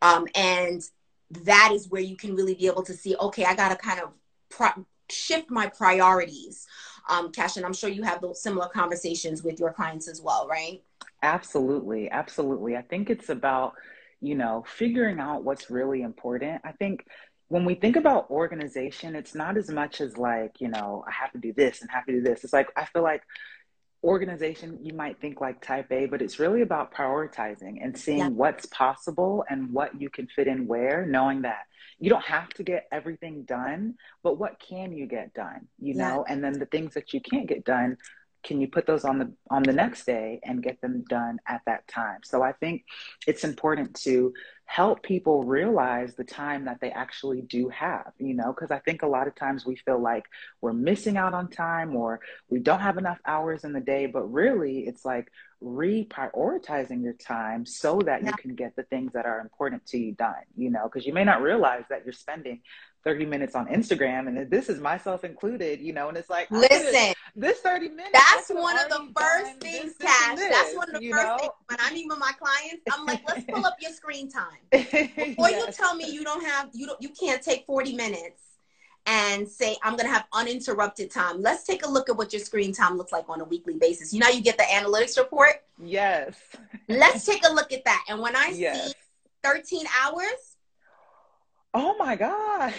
Um, 0.00 0.26
and 0.34 0.82
that 1.30 1.70
is 1.72 1.88
where 1.88 2.02
you 2.02 2.16
can 2.16 2.34
really 2.34 2.54
be 2.54 2.66
able 2.66 2.82
to 2.82 2.92
see 2.92 3.16
okay 3.16 3.44
i 3.44 3.54
gotta 3.54 3.76
kind 3.76 4.00
of 4.00 4.10
pro- 4.48 4.86
shift 5.10 5.50
my 5.50 5.66
priorities. 5.66 6.66
Um, 7.08 7.32
cash 7.32 7.56
and 7.56 7.66
i'm 7.66 7.74
sure 7.74 7.90
you 7.90 8.02
have 8.02 8.20
those 8.20 8.42
similar 8.42 8.68
conversations 8.68 9.42
with 9.42 9.58
your 9.58 9.72
clients 9.72 10.08
as 10.08 10.20
well 10.20 10.46
right? 10.48 10.82
Absolutely 11.22 12.10
absolutely. 12.10 12.76
I 12.76 12.82
think 12.82 13.10
it's 13.10 13.28
about 13.28 13.74
you 14.22 14.36
know, 14.36 14.64
figuring 14.66 15.18
out 15.18 15.44
what's 15.44 15.68
really 15.68 16.02
important. 16.02 16.62
I 16.64 16.72
think 16.72 17.04
when 17.48 17.64
we 17.66 17.74
think 17.74 17.96
about 17.96 18.30
organization, 18.30 19.14
it's 19.14 19.34
not 19.34 19.58
as 19.58 19.68
much 19.68 20.00
as 20.00 20.16
like, 20.16 20.60
you 20.60 20.68
know, 20.68 21.04
I 21.06 21.10
have 21.10 21.32
to 21.32 21.38
do 21.38 21.52
this 21.52 21.82
and 21.82 21.90
have 21.90 22.06
to 22.06 22.12
do 22.12 22.22
this. 22.22 22.44
It's 22.44 22.52
like, 22.52 22.68
I 22.76 22.86
feel 22.86 23.02
like 23.02 23.22
organization, 24.04 24.78
you 24.82 24.94
might 24.94 25.20
think 25.20 25.40
like 25.40 25.60
type 25.60 25.92
A, 25.92 26.06
but 26.06 26.22
it's 26.22 26.38
really 26.38 26.62
about 26.62 26.94
prioritizing 26.94 27.84
and 27.84 27.98
seeing 27.98 28.18
yeah. 28.18 28.28
what's 28.28 28.66
possible 28.66 29.44
and 29.50 29.72
what 29.72 30.00
you 30.00 30.08
can 30.08 30.28
fit 30.28 30.46
in 30.46 30.66
where, 30.66 31.04
knowing 31.04 31.42
that 31.42 31.66
you 31.98 32.08
don't 32.08 32.24
have 32.24 32.48
to 32.50 32.62
get 32.62 32.86
everything 32.90 33.42
done, 33.42 33.94
but 34.22 34.38
what 34.38 34.58
can 34.58 34.92
you 34.92 35.06
get 35.06 35.34
done, 35.34 35.68
you 35.78 35.94
yeah. 35.94 36.08
know? 36.08 36.24
And 36.28 36.42
then 36.42 36.58
the 36.58 36.66
things 36.66 36.94
that 36.94 37.12
you 37.12 37.20
can't 37.20 37.46
get 37.46 37.64
done, 37.64 37.98
can 38.42 38.60
you 38.60 38.68
put 38.68 38.86
those 38.86 39.04
on 39.04 39.18
the 39.18 39.32
on 39.50 39.62
the 39.62 39.72
next 39.72 40.04
day 40.04 40.40
and 40.42 40.62
get 40.62 40.80
them 40.80 41.04
done 41.08 41.38
at 41.46 41.62
that 41.66 41.86
time? 41.88 42.20
So 42.24 42.42
i 42.42 42.52
think 42.52 42.84
it's 43.26 43.44
important 43.44 43.94
to 44.02 44.32
help 44.72 45.02
people 45.02 45.42
realize 45.42 46.14
the 46.14 46.24
time 46.24 46.64
that 46.64 46.80
they 46.80 46.90
actually 46.90 47.42
do 47.42 47.68
have 47.68 48.10
you 48.18 48.32
know 48.32 48.54
because 48.54 48.70
i 48.70 48.78
think 48.78 49.02
a 49.02 49.06
lot 49.06 49.26
of 49.26 49.34
times 49.34 49.66
we 49.66 49.76
feel 49.76 50.00
like 50.00 50.24
we're 50.62 50.72
missing 50.72 51.18
out 51.18 51.34
on 51.34 51.46
time 51.48 51.94
or 51.94 52.20
we 52.48 52.58
don't 52.58 52.80
have 52.80 52.96
enough 52.96 53.18
hours 53.26 53.64
in 53.64 53.74
the 53.74 53.80
day 53.80 54.06
but 54.06 54.22
really 54.32 54.86
it's 54.86 55.04
like 55.04 55.30
reprioritizing 55.62 57.02
your 57.02 57.12
time 57.12 57.66
so 57.66 58.00
that 58.00 58.24
you 58.24 58.32
can 58.32 58.54
get 58.54 58.74
the 58.74 58.82
things 58.84 59.12
that 59.12 59.26
are 59.26 59.40
important 59.40 59.84
to 59.84 59.98
you 59.98 60.12
done 60.12 60.44
you 60.56 60.70
know 60.70 60.84
because 60.84 61.06
you 61.06 61.12
may 61.12 61.24
not 61.24 61.42
realize 61.42 61.84
that 61.90 62.04
you're 62.04 62.12
spending 62.12 62.60
30 63.04 63.26
minutes 63.26 63.54
on 63.54 63.66
Instagram 63.66 64.28
and 64.28 64.50
this 64.50 64.68
is 64.68 64.80
myself 64.80 65.24
included, 65.24 65.80
you 65.80 65.92
know, 65.92 66.08
and 66.08 66.16
it's 66.16 66.30
like, 66.30 66.50
listen, 66.50 67.14
this 67.34 67.58
30 67.60 67.88
minutes. 67.88 68.10
That's 68.12 68.50
one 68.50 68.78
of 68.78 68.88
the 68.88 69.12
first 69.18 69.60
things, 69.60 69.94
Cash. 70.00 70.38
That's 70.38 70.76
one 70.76 70.94
of 70.94 71.00
the 71.00 71.10
first 71.10 71.26
know? 71.26 71.36
things 71.38 71.52
when 71.66 71.78
I 71.80 71.92
meet 71.92 72.06
with 72.08 72.18
my 72.18 72.32
clients. 72.38 72.82
I'm 72.92 73.04
like, 73.06 73.22
let's 73.28 73.44
pull 73.44 73.66
up 73.66 73.76
your 73.80 73.92
screen 73.92 74.30
time. 74.30 74.58
Before 74.70 75.50
yes. 75.50 75.66
you 75.66 75.72
tell 75.72 75.96
me 75.96 76.10
you 76.10 76.22
don't 76.22 76.44
have, 76.44 76.70
you 76.72 76.86
don't, 76.86 77.00
you 77.02 77.08
can't 77.08 77.42
take 77.42 77.66
40 77.66 77.94
minutes 77.96 78.42
and 79.06 79.48
say, 79.48 79.76
I'm 79.82 79.96
going 79.96 80.06
to 80.06 80.12
have 80.12 80.26
uninterrupted 80.32 81.10
time. 81.10 81.42
Let's 81.42 81.64
take 81.64 81.84
a 81.84 81.90
look 81.90 82.08
at 82.08 82.16
what 82.16 82.32
your 82.32 82.40
screen 82.40 82.72
time 82.72 82.96
looks 82.96 83.10
like 83.10 83.24
on 83.28 83.40
a 83.40 83.44
weekly 83.44 83.76
basis. 83.78 84.12
You 84.12 84.20
know, 84.20 84.28
you 84.28 84.40
get 84.40 84.56
the 84.58 84.64
analytics 84.64 85.18
report. 85.18 85.64
Yes. 85.82 86.36
let's 86.88 87.26
take 87.26 87.44
a 87.44 87.52
look 87.52 87.72
at 87.72 87.84
that. 87.84 88.04
And 88.08 88.20
when 88.20 88.36
I 88.36 88.52
yes. 88.54 88.88
see 88.88 88.92
13 89.42 89.86
hours, 90.00 90.51
Oh 91.74 91.96
my 91.98 92.16
gosh. 92.16 92.74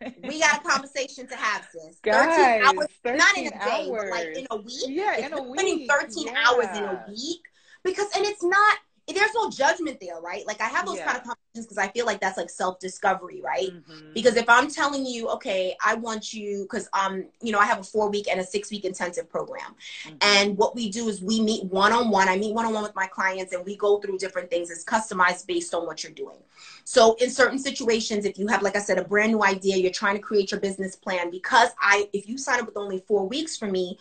we 0.22 0.40
got 0.40 0.60
a 0.60 0.68
conversation 0.68 1.26
to 1.26 1.36
have, 1.36 1.66
sis. 1.72 1.98
Guys, 2.02 2.62
13 2.62 2.78
hours, 2.78 2.86
13 3.02 3.18
not 3.18 3.36
in 3.36 3.46
a 3.46 3.50
day, 3.50 3.58
hours. 3.90 4.04
but 4.04 4.10
like 4.10 4.36
in 4.36 4.46
a 4.50 4.56
week. 4.56 4.84
Yeah, 4.86 5.26
in 5.26 5.32
a 5.32 5.42
week. 5.42 5.90
13 5.90 6.26
yeah. 6.26 6.44
hours 6.46 6.76
in 6.76 6.84
a 6.84 7.04
week 7.08 7.40
because, 7.82 8.08
and 8.16 8.24
it's 8.24 8.42
not 8.42 8.78
there's 9.12 9.34
no 9.34 9.50
judgment 9.50 9.98
there, 10.00 10.20
right? 10.20 10.46
Like 10.46 10.60
I 10.60 10.68
have 10.68 10.86
those 10.86 10.96
Yeah. 10.98 11.06
kind 11.06 11.16
of 11.18 11.22
conversations 11.24 11.66
because 11.66 11.78
I 11.78 11.88
feel 11.88 12.06
like 12.06 12.20
that's 12.20 12.36
like 12.36 12.50
self 12.50 12.78
discovery, 12.78 13.40
right? 13.42 13.72
Mhm. 13.72 14.14
Because 14.14 14.36
if 14.36 14.48
I'm 14.48 14.70
telling 14.70 15.06
you, 15.06 15.28
okay, 15.30 15.76
I 15.84 15.94
want 15.94 16.32
you, 16.32 16.62
because 16.62 16.88
um, 16.92 17.26
you 17.42 17.52
know, 17.52 17.58
I 17.58 17.66
have 17.66 17.78
a 17.80 17.84
four 17.84 18.08
week 18.10 18.28
and 18.30 18.40
a 18.40 18.44
six 18.44 18.70
week 18.70 18.84
intensive 18.84 19.28
program, 19.28 19.74
Mhm. 20.06 20.16
and 20.20 20.56
what 20.58 20.74
we 20.74 20.90
do 20.90 21.08
is 21.08 21.22
we 21.22 21.40
meet 21.40 21.64
one 21.64 21.92
on 21.92 22.10
one. 22.10 22.28
I 22.28 22.36
meet 22.36 22.54
one 22.54 22.66
on 22.66 22.72
one 22.74 22.82
with 22.82 22.94
my 22.94 23.06
clients, 23.06 23.52
and 23.52 23.64
we 23.64 23.76
go 23.76 23.98
through 24.00 24.18
different 24.18 24.50
things. 24.50 24.70
It's 24.70 24.84
customized 24.84 25.46
based 25.46 25.74
on 25.74 25.86
what 25.86 26.02
you're 26.02 26.12
doing. 26.12 26.38
So 26.84 27.14
in 27.14 27.30
certain 27.30 27.58
situations, 27.58 28.24
if 28.24 28.38
you 28.38 28.46
have, 28.48 28.62
like 28.62 28.76
I 28.76 28.80
said, 28.80 28.98
a 28.98 29.04
brand 29.04 29.32
new 29.32 29.42
idea, 29.44 29.76
you're 29.76 29.90
trying 29.92 30.16
to 30.16 30.22
create 30.22 30.50
your 30.50 30.60
business 30.60 30.96
plan. 30.96 31.30
Because 31.30 31.70
I, 31.80 32.08
if 32.12 32.28
you 32.28 32.38
sign 32.38 32.60
up 32.60 32.66
with 32.66 32.76
only 32.76 32.98
four 33.06 33.26
weeks 33.28 33.56
for 33.56 33.66
me, 33.66 33.98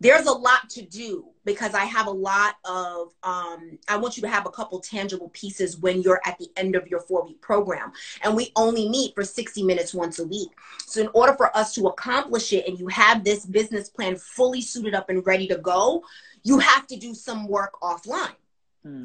there's 0.00 0.26
a 0.26 0.32
lot 0.32 0.68
to 0.70 0.82
do 0.82 1.26
because 1.44 1.74
I 1.74 1.84
have 1.84 2.06
a 2.06 2.12
lot 2.12 2.56
of, 2.64 3.12
um, 3.22 3.78
I 3.86 3.96
want 3.96 4.16
you 4.16 4.22
to 4.22 4.28
have 4.28 4.46
a 4.46 4.50
couple 4.50 4.80
tangible 4.80 5.28
pieces 5.30 5.78
when 5.78 6.00
you're 6.00 6.20
at 6.26 6.38
the 6.38 6.50
end 6.56 6.74
of 6.74 6.88
your 6.88 7.00
four 7.00 7.24
week 7.24 7.40
program. 7.40 7.92
And 8.22 8.34
we 8.34 8.50
only 8.56 8.88
meet 8.88 9.14
for 9.14 9.24
60 9.24 9.62
minutes 9.62 9.92
once 9.92 10.18
a 10.18 10.26
week. 10.26 10.50
So, 10.86 11.02
in 11.02 11.08
order 11.14 11.34
for 11.34 11.54
us 11.56 11.74
to 11.74 11.86
accomplish 11.86 12.52
it 12.52 12.66
and 12.66 12.78
you 12.78 12.88
have 12.88 13.24
this 13.24 13.44
business 13.44 13.88
plan 13.90 14.16
fully 14.16 14.62
suited 14.62 14.94
up 14.94 15.10
and 15.10 15.24
ready 15.26 15.46
to 15.48 15.58
go, 15.58 16.02
you 16.42 16.58
have 16.58 16.86
to 16.88 16.96
do 16.96 17.14
some 17.14 17.46
work 17.46 17.74
offline. 17.82 18.34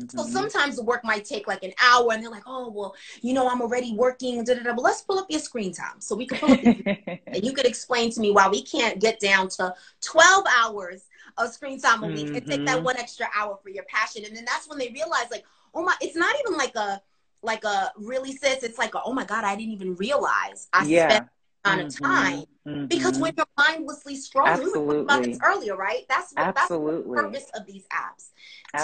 So 0.08 0.24
Mhm. 0.24 0.26
sometimes 0.26 0.76
the 0.78 0.84
work 0.84 1.04
might 1.04 1.26
take 1.26 1.48
like 1.48 1.64
an 1.64 1.74
hour 1.82 2.12
and 2.14 2.24
they're 2.24 2.32
like, 2.32 2.44
oh, 2.46 2.70
well, 2.70 2.96
you 3.22 3.34
know, 3.34 3.50
I'm 3.50 3.62
already 3.62 3.94
working, 3.96 4.44
da, 4.44 4.54
da, 4.56 4.64
da. 4.64 4.74
but 4.74 4.82
let's 4.84 5.02
pull 5.02 5.20
up 5.20 5.28
your 5.30 5.40
screen 5.40 5.74
time. 5.74 6.00
So 6.00 6.16
we 6.16 6.28
can 6.28 6.38
pull 6.38 6.52
up 6.52 6.60
and 7.34 7.44
you 7.46 7.54
could 7.54 7.66
explain 7.66 8.12
to 8.12 8.20
me 8.22 8.32
why 8.32 8.48
we 8.50 8.62
can't 8.64 9.00
get 9.02 9.20
down 9.20 9.50
to 9.50 9.74
12 10.02 10.46
hours 10.64 11.04
of 11.38 11.52
screen 11.52 11.80
time 11.80 12.04
a 12.04 12.08
week 12.08 12.32
and 12.34 12.46
take 12.48 12.66
that 12.66 12.84
Mhm. 12.84 12.84
one 12.84 12.98
extra 12.98 13.28
hour 13.36 13.58
for 13.62 13.70
your 13.70 13.84
passion 13.86 14.24
and 14.26 14.36
then 14.36 14.46
that's 14.46 14.70
when 14.70 14.78
they 14.78 14.90
realize 14.90 15.28
like 15.32 15.44
oh 15.74 15.84
my 15.84 15.94
it's 16.02 16.16
not 16.16 16.36
even 16.40 16.58
like 16.58 16.76
a 16.76 17.02
like 17.44 17.64
a 17.66 17.92
really 17.98 18.32
sis 18.32 18.64
it's 18.64 18.78
like 18.78 18.96
a, 18.96 19.02
oh 19.04 19.14
my 19.14 19.26
god 19.26 19.44
i 19.44 19.56
didn't 19.56 19.74
even 19.74 19.96
realize 19.96 20.68
i 20.74 20.86
yeah. 20.86 21.08
spent 21.10 21.26
on 21.66 21.80
a 21.80 21.86
Mhm. 21.86 22.02
time 22.02 22.44
because 22.88 23.18
Mhm. 23.18 23.22
when 23.22 23.34
you're 23.38 23.46
mindlessly 23.58 24.16
scrolling 24.16 24.60
we 24.60 24.66
were 24.66 24.72
talking 24.72 25.02
about 25.02 25.24
this 25.24 25.40
earlier 25.44 25.76
right 25.76 26.06
that's 26.10 26.34
what 26.34 26.54
that's 26.56 26.70
the 26.70 26.76
Absolutely. 26.76 27.16
purpose 27.16 27.48
of 27.56 27.66
these 27.66 27.86
apps 27.92 28.32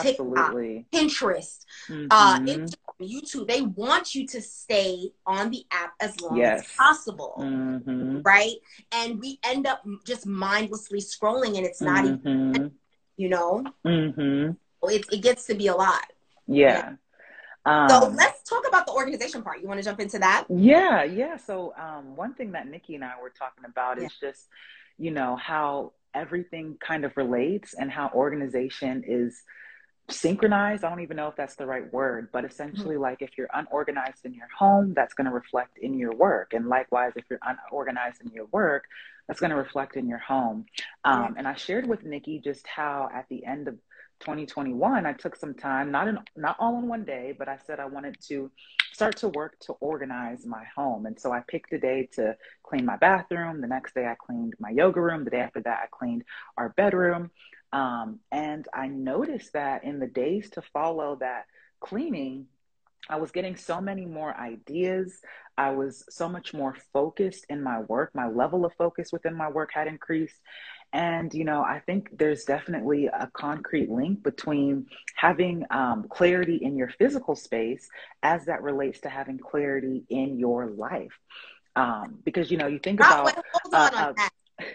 TikTok, 0.02 0.18
Absolutely. 0.18 0.86
pinterest 0.94 1.66
uh 2.10 2.40
Mhm. 2.40 2.48
Instagram, 2.48 2.76
youtube 3.14 3.48
they 3.48 3.62
want 3.62 4.16
you 4.16 4.28
to 4.28 4.42
stay 4.42 5.12
on 5.26 5.50
the 5.52 5.66
app 5.72 5.94
as 6.00 6.20
long 6.22 6.38
Yes. 6.38 6.62
as 6.62 6.76
possible 6.78 7.36
Mhm. 7.40 8.22
right? 8.26 8.56
And 8.92 9.20
we 9.20 9.40
end 9.44 9.66
up 9.68 9.82
just 10.06 10.26
mindlessly 10.26 11.00
scrolling, 11.00 11.58
and 11.58 11.66
it's 11.66 11.82
not 11.82 12.06
even, 12.06 12.20
Mhm. 12.54 12.72
you 13.18 13.30
know, 13.30 13.64
Mhm. 13.86 14.58
it, 14.84 15.06
it 15.12 15.22
gets 15.22 15.46
to 15.48 15.56
be 15.56 15.68
a 15.68 15.76
lot. 15.76 16.06
Yeah. 16.48 16.96
Um, 17.66 17.90
So 17.90 18.08
let's 18.16 18.42
talk 18.44 18.68
about 18.68 18.86
the 18.86 18.94
organization 18.94 19.44
part. 19.44 19.62
You 19.62 19.68
want 19.68 19.80
to 19.80 19.84
jump 19.84 20.00
into 20.00 20.20
that? 20.20 20.46
Yeah, 20.50 21.04
yeah. 21.04 21.38
So 21.38 21.74
um, 21.78 22.16
one 22.16 22.34
thing 22.34 22.52
that 22.54 22.68
Nikki 22.68 22.96
and 22.96 23.04
I 23.04 23.14
were 23.22 23.30
talking 23.30 23.66
about 23.66 23.98
Yeah. 23.98 24.06
is 24.06 24.14
just, 24.20 24.48
you 24.98 25.12
know, 25.12 25.36
how 25.36 25.94
everything 26.14 26.78
kind 26.86 27.06
of 27.06 27.16
relates 27.16 27.74
and 27.74 27.90
how 27.92 28.10
organization 28.14 29.04
is 29.08 29.44
synchronized. 30.10 30.84
I 30.84 30.90
don't 30.90 31.00
even 31.02 31.18
know 31.18 31.28
if 31.28 31.36
that's 31.36 31.56
the 31.56 31.66
right 31.66 31.92
word, 31.94 32.30
but 32.34 32.44
essentially, 32.44 32.98
like 32.98 33.22
if 33.22 33.38
you're 33.38 33.50
unorganized 33.54 34.26
in 34.26 34.34
your 34.34 34.48
home, 34.58 34.94
that's 34.94 35.14
going 35.14 35.26
to 35.26 35.32
reflect 35.32 35.78
in 35.78 35.98
your 35.98 36.14
work. 36.14 36.54
And 36.54 36.68
likewise, 36.68 37.14
if 37.16 37.26
you're 37.30 37.40
unorganized 37.44 38.22
in 38.22 38.32
your 38.32 38.46
work, 38.52 38.86
that's 39.28 39.40
going 39.40 39.52
to 39.52 39.56
reflect 39.56 39.96
in 39.96 40.08
your 40.10 40.18
home. 40.18 40.66
Um, 41.06 41.36
and 41.38 41.48
I 41.48 41.54
shared 41.54 41.88
with 41.88 42.04
Nikki 42.04 42.40
just 42.40 42.68
how 42.68 43.10
at 43.14 43.28
the 43.30 43.46
end 43.46 43.68
of 43.68 43.78
2021, 44.22 45.06
I 45.06 45.14
took 45.14 45.36
some 45.36 45.54
time, 45.54 45.92
not 45.92 46.08
in, 46.08 46.18
not 46.36 46.56
all 46.60 46.78
in 46.80 46.88
one 46.88 47.04
day, 47.04 47.36
but 47.38 47.50
I 47.50 47.58
said 47.66 47.80
I 47.80 47.86
wanted 47.86 48.18
to 48.28 48.50
start 48.94 49.18
to 49.18 49.30
work 49.30 49.60
to 49.62 49.74
organize 49.74 50.46
my 50.46 50.64
home. 50.76 51.06
And 51.06 51.20
so 51.20 51.32
I 51.32 51.42
picked 51.48 51.74
a 51.74 51.80
day 51.80 52.10
to 52.14 52.36
clean 52.64 52.86
my 52.86 52.98
bathroom. 52.98 53.62
The 53.62 53.68
next 53.68 53.94
day 53.96 54.06
I 54.06 54.16
cleaned 54.16 54.54
my 54.60 54.70
yoga 54.70 55.02
room. 55.02 55.24
The 55.24 55.32
day 55.32 55.40
after 55.40 55.62
that 55.62 55.80
I 55.84 55.88
cleaned 55.92 56.24
our 56.58 56.70
bedroom. 56.70 57.32
Um, 57.74 58.20
and 58.32 58.68
I 58.74 58.88
noticed 58.88 59.54
that 59.54 59.84
in 59.84 60.00
the 60.00 60.08
days 60.08 60.50
to 60.52 60.62
follow 60.62 61.18
that 61.22 61.46
cleaning, 61.80 62.48
I 63.10 63.18
was 63.18 63.32
getting 63.32 63.56
so 63.56 63.82
many 63.82 64.06
more 64.06 64.36
ideas. 64.38 65.20
I 65.58 65.72
was 65.72 66.04
so 66.10 66.30
much 66.30 66.54
more 66.54 66.76
focused 66.94 67.46
in 67.50 67.62
my 67.62 67.80
work. 67.82 68.12
My 68.14 68.28
level 68.28 68.66
of 68.66 68.74
focus 68.78 69.12
within 69.12 69.36
my 69.36 69.50
work 69.50 69.72
had 69.74 69.88
increased. 69.88 70.36
And, 70.94 71.34
you 71.34 71.46
know, 71.46 71.62
I 71.62 71.80
think 71.80 72.18
there's 72.18 72.44
definitely 72.44 73.08
a 73.08 73.30
concrete 73.34 73.90
link 73.90 74.24
between 74.24 74.88
having 75.16 75.66
um, 75.72 76.06
clarity 76.10 76.58
in 76.58 76.76
your 76.76 76.90
physical 76.90 77.36
space 77.36 77.90
as 78.24 78.46
that 78.46 78.62
relates 78.62 79.00
to 79.02 79.10
having 79.10 79.38
clarity 79.38 80.04
in 80.10 80.38
your 80.38 80.68
life. 80.68 81.18
Um, 81.76 82.20
because, 82.26 82.52
you 82.52 82.58
know, 82.58 82.68
you 82.68 82.80
think 82.80 83.00
Oh, 83.00 83.06
about. 83.06 83.26
wait, 83.26 83.36
hold 83.54 83.74
on 83.74 83.94
uh, 83.94 83.98
on 83.98 84.04
uh, 84.04 84.14
that. 84.18 84.32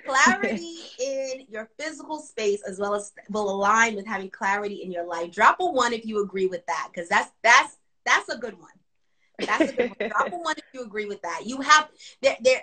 Clarity 0.07 0.77
in 0.99 1.47
your 1.49 1.69
physical 1.79 2.19
space 2.21 2.63
as 2.67 2.79
well 2.79 2.95
as 2.95 3.13
will 3.31 3.51
align 3.51 3.95
with 3.95 4.07
having 4.07 4.31
clarity 4.31 4.77
in 4.77 4.91
your 4.91 5.07
life. 5.07 5.31
Drop 5.33 5.57
a 5.61 5.67
one 5.67 5.93
if 5.93 6.07
you 6.07 6.23
agree 6.23 6.47
with 6.47 6.65
that, 6.67 6.89
because 6.93 7.09
that's 7.09 7.31
that's 7.43 7.77
that's 8.05 8.29
a 8.31 8.39
good 8.39 8.59
one. 8.59 8.71
That's 9.47 9.69
a 9.69 9.73
good 9.75 9.91
one. 9.91 9.99
Drop 10.09 10.33
a 10.33 10.37
one 10.43 10.55
if 10.57 10.65
you 10.73 10.83
agree 10.83 11.07
with 11.07 11.21
that. 11.23 11.43
You 11.45 11.61
have 11.61 11.89
there 12.23 12.37
there. 12.43 12.63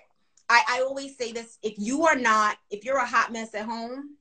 I, 0.54 0.62
I 0.78 0.82
always 0.82 1.18
say 1.18 1.32
this: 1.32 1.58
if 1.64 1.74
you 1.78 2.06
are 2.06 2.16
not, 2.16 2.58
if 2.70 2.86
you're 2.86 2.98
a 2.98 3.06
hot 3.06 3.32
mess 3.32 3.56
at 3.56 3.66
home, 3.66 4.18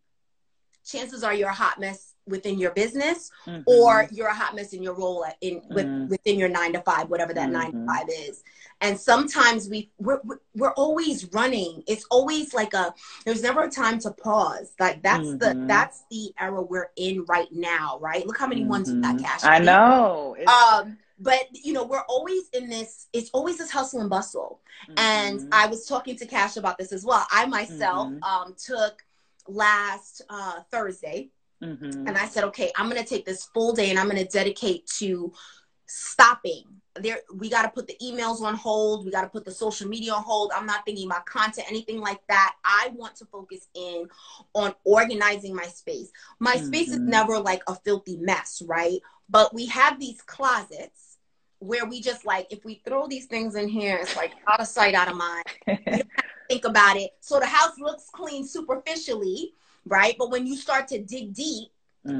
chances 0.85 1.23
are 1.23 1.35
you're 1.35 1.51
a 1.51 1.55
hot 1.55 1.79
mess 1.79 2.15
within 2.27 2.57
your 2.59 2.71
business, 2.71 3.31
Mhm. 3.47 3.65
or 3.67 4.09
you're 4.13 4.29
a 4.29 4.35
hot 4.35 4.55
mess 4.55 4.73
in 4.73 4.83
your 4.83 4.95
role 4.95 5.25
at, 5.25 5.37
in 5.41 5.61
with, 5.71 5.87
Mhm. 5.87 6.09
within 6.09 6.39
your 6.39 6.49
nine 6.49 6.73
to 6.73 6.81
five, 6.81 7.11
whatever 7.11 7.35
that 7.35 7.51
nine 7.51 7.73
to 7.73 7.77
Mhm. 7.79 7.87
five 7.87 8.09
is. 8.09 8.43
And 8.81 8.99
sometimes 8.99 9.69
we 9.69 9.91
we're, 9.99 10.21
we're- 10.55 10.73
always 10.77 11.27
running. 11.33 11.83
It's 11.87 12.07
always 12.11 12.55
like 12.55 12.73
a 12.75 12.95
there's 13.25 13.43
never 13.43 13.65
a 13.65 13.71
time 13.71 13.99
to 14.01 14.11
pause. 14.13 14.73
Like 14.81 15.03
that's 15.03 15.29
the 15.43 15.51
Mhm. 15.55 15.69
that's 15.69 16.05
the 16.11 16.33
era 16.39 16.63
we're 16.63 16.91
in 16.97 17.25
right 17.27 17.53
now, 17.53 17.99
right? 18.01 18.27
Look 18.27 18.39
how 18.39 18.47
many 18.47 18.65
ones 18.65 18.89
we 18.91 19.01
got 19.01 19.17
Mhm. 19.17 19.23
cash. 19.23 19.45
I 19.45 19.59
know. 19.59 20.37
Um, 20.47 20.99
but 21.23 21.47
you 21.53 21.73
know, 21.73 21.85
we're 21.85 22.05
always 22.09 22.49
in 22.53 22.69
this. 22.69 23.09
It's 23.13 23.31
always 23.33 23.59
this 23.59 23.71
hustle 23.71 24.01
and 24.01 24.11
bustle. 24.11 24.61
And 24.97 25.41
Mhm. 25.41 25.49
I 25.53 25.67
was 25.67 25.87
talking 25.87 26.17
to 26.17 26.27
Cash 26.27 26.57
about 26.57 26.79
this 26.79 26.93
as 26.93 27.05
well. 27.05 27.27
I 27.31 27.47
myself 27.47 28.09
Mhm. 28.09 28.23
um, 28.25 28.55
took 28.55 29.05
last 29.49 30.23
uh, 30.31 30.61
Thursday 30.71 31.31
Mhm. 31.63 32.09
and 32.09 32.17
I 32.17 32.27
said, 32.27 32.45
okay, 32.45 32.73
I'm 32.77 32.89
gonna 32.89 33.05
take 33.05 33.25
this 33.25 33.45
full 33.47 33.73
day 33.73 33.91
and 33.91 33.99
I'm 33.99 34.09
gonna 34.09 34.25
dedicate 34.25 34.87
to 34.99 35.33
stopping. 35.87 36.65
There, 36.97 37.21
we 37.35 37.49
got 37.51 37.63
to 37.63 37.69
put 37.71 37.87
the 37.87 37.97
emails 38.03 38.41
on 38.43 38.55
hold. 38.55 39.05
We 39.05 39.11
got 39.11 39.23
to 39.23 39.29
put 39.29 39.45
the 39.45 39.51
social 39.51 39.89
media 39.89 40.13
on 40.13 40.23
hold. 40.23 40.53
I'm 40.55 40.67
not 40.67 40.85
thinking 40.85 41.07
about 41.07 41.27
content, 41.27 41.67
anything 41.71 42.01
like 42.01 42.21
that. 42.29 42.55
I 42.65 42.91
want 42.95 43.17
to 43.17 43.27
focus 43.27 43.69
in 43.75 44.09
on 44.55 44.75
organizing 44.85 45.55
my 45.55 45.65
space. 45.67 46.11
My 46.39 46.57
space 46.57 46.91
is 46.93 46.99
Mhm. 46.99 47.07
never 47.07 47.39
like 47.39 47.63
a 47.67 47.75
filthy 47.75 48.17
mess, 48.19 48.63
right? 48.67 49.01
But 49.29 49.55
we 49.55 49.67
have 49.67 49.99
these 49.99 50.21
closets 50.23 51.12
where 51.63 51.87
we 51.87 52.01
just 52.01 52.25
like, 52.27 52.47
if 52.51 52.65
we 52.65 52.83
throw 52.85 53.07
these 53.07 53.27
things 53.27 53.55
in 53.55 53.69
here, 53.69 53.99
it's 54.01 54.17
like 54.17 54.35
out 54.49 54.61
of 54.61 54.67
sight, 54.67 54.95
out 54.95 55.09
of 55.09 55.17
mind 55.17 55.45
think 56.49 56.65
about 56.65 56.97
it. 56.97 57.11
So 57.21 57.41
the 57.41 57.47
house 57.47 57.79
looks 57.79 58.11
clean 58.13 58.47
superficially, 58.47 59.55
right? 59.87 60.15
But 60.19 60.31
when 60.31 60.47
you 60.47 60.57
start 60.57 60.89
to 60.89 60.99
dig 61.03 61.35
deep, 61.35 61.69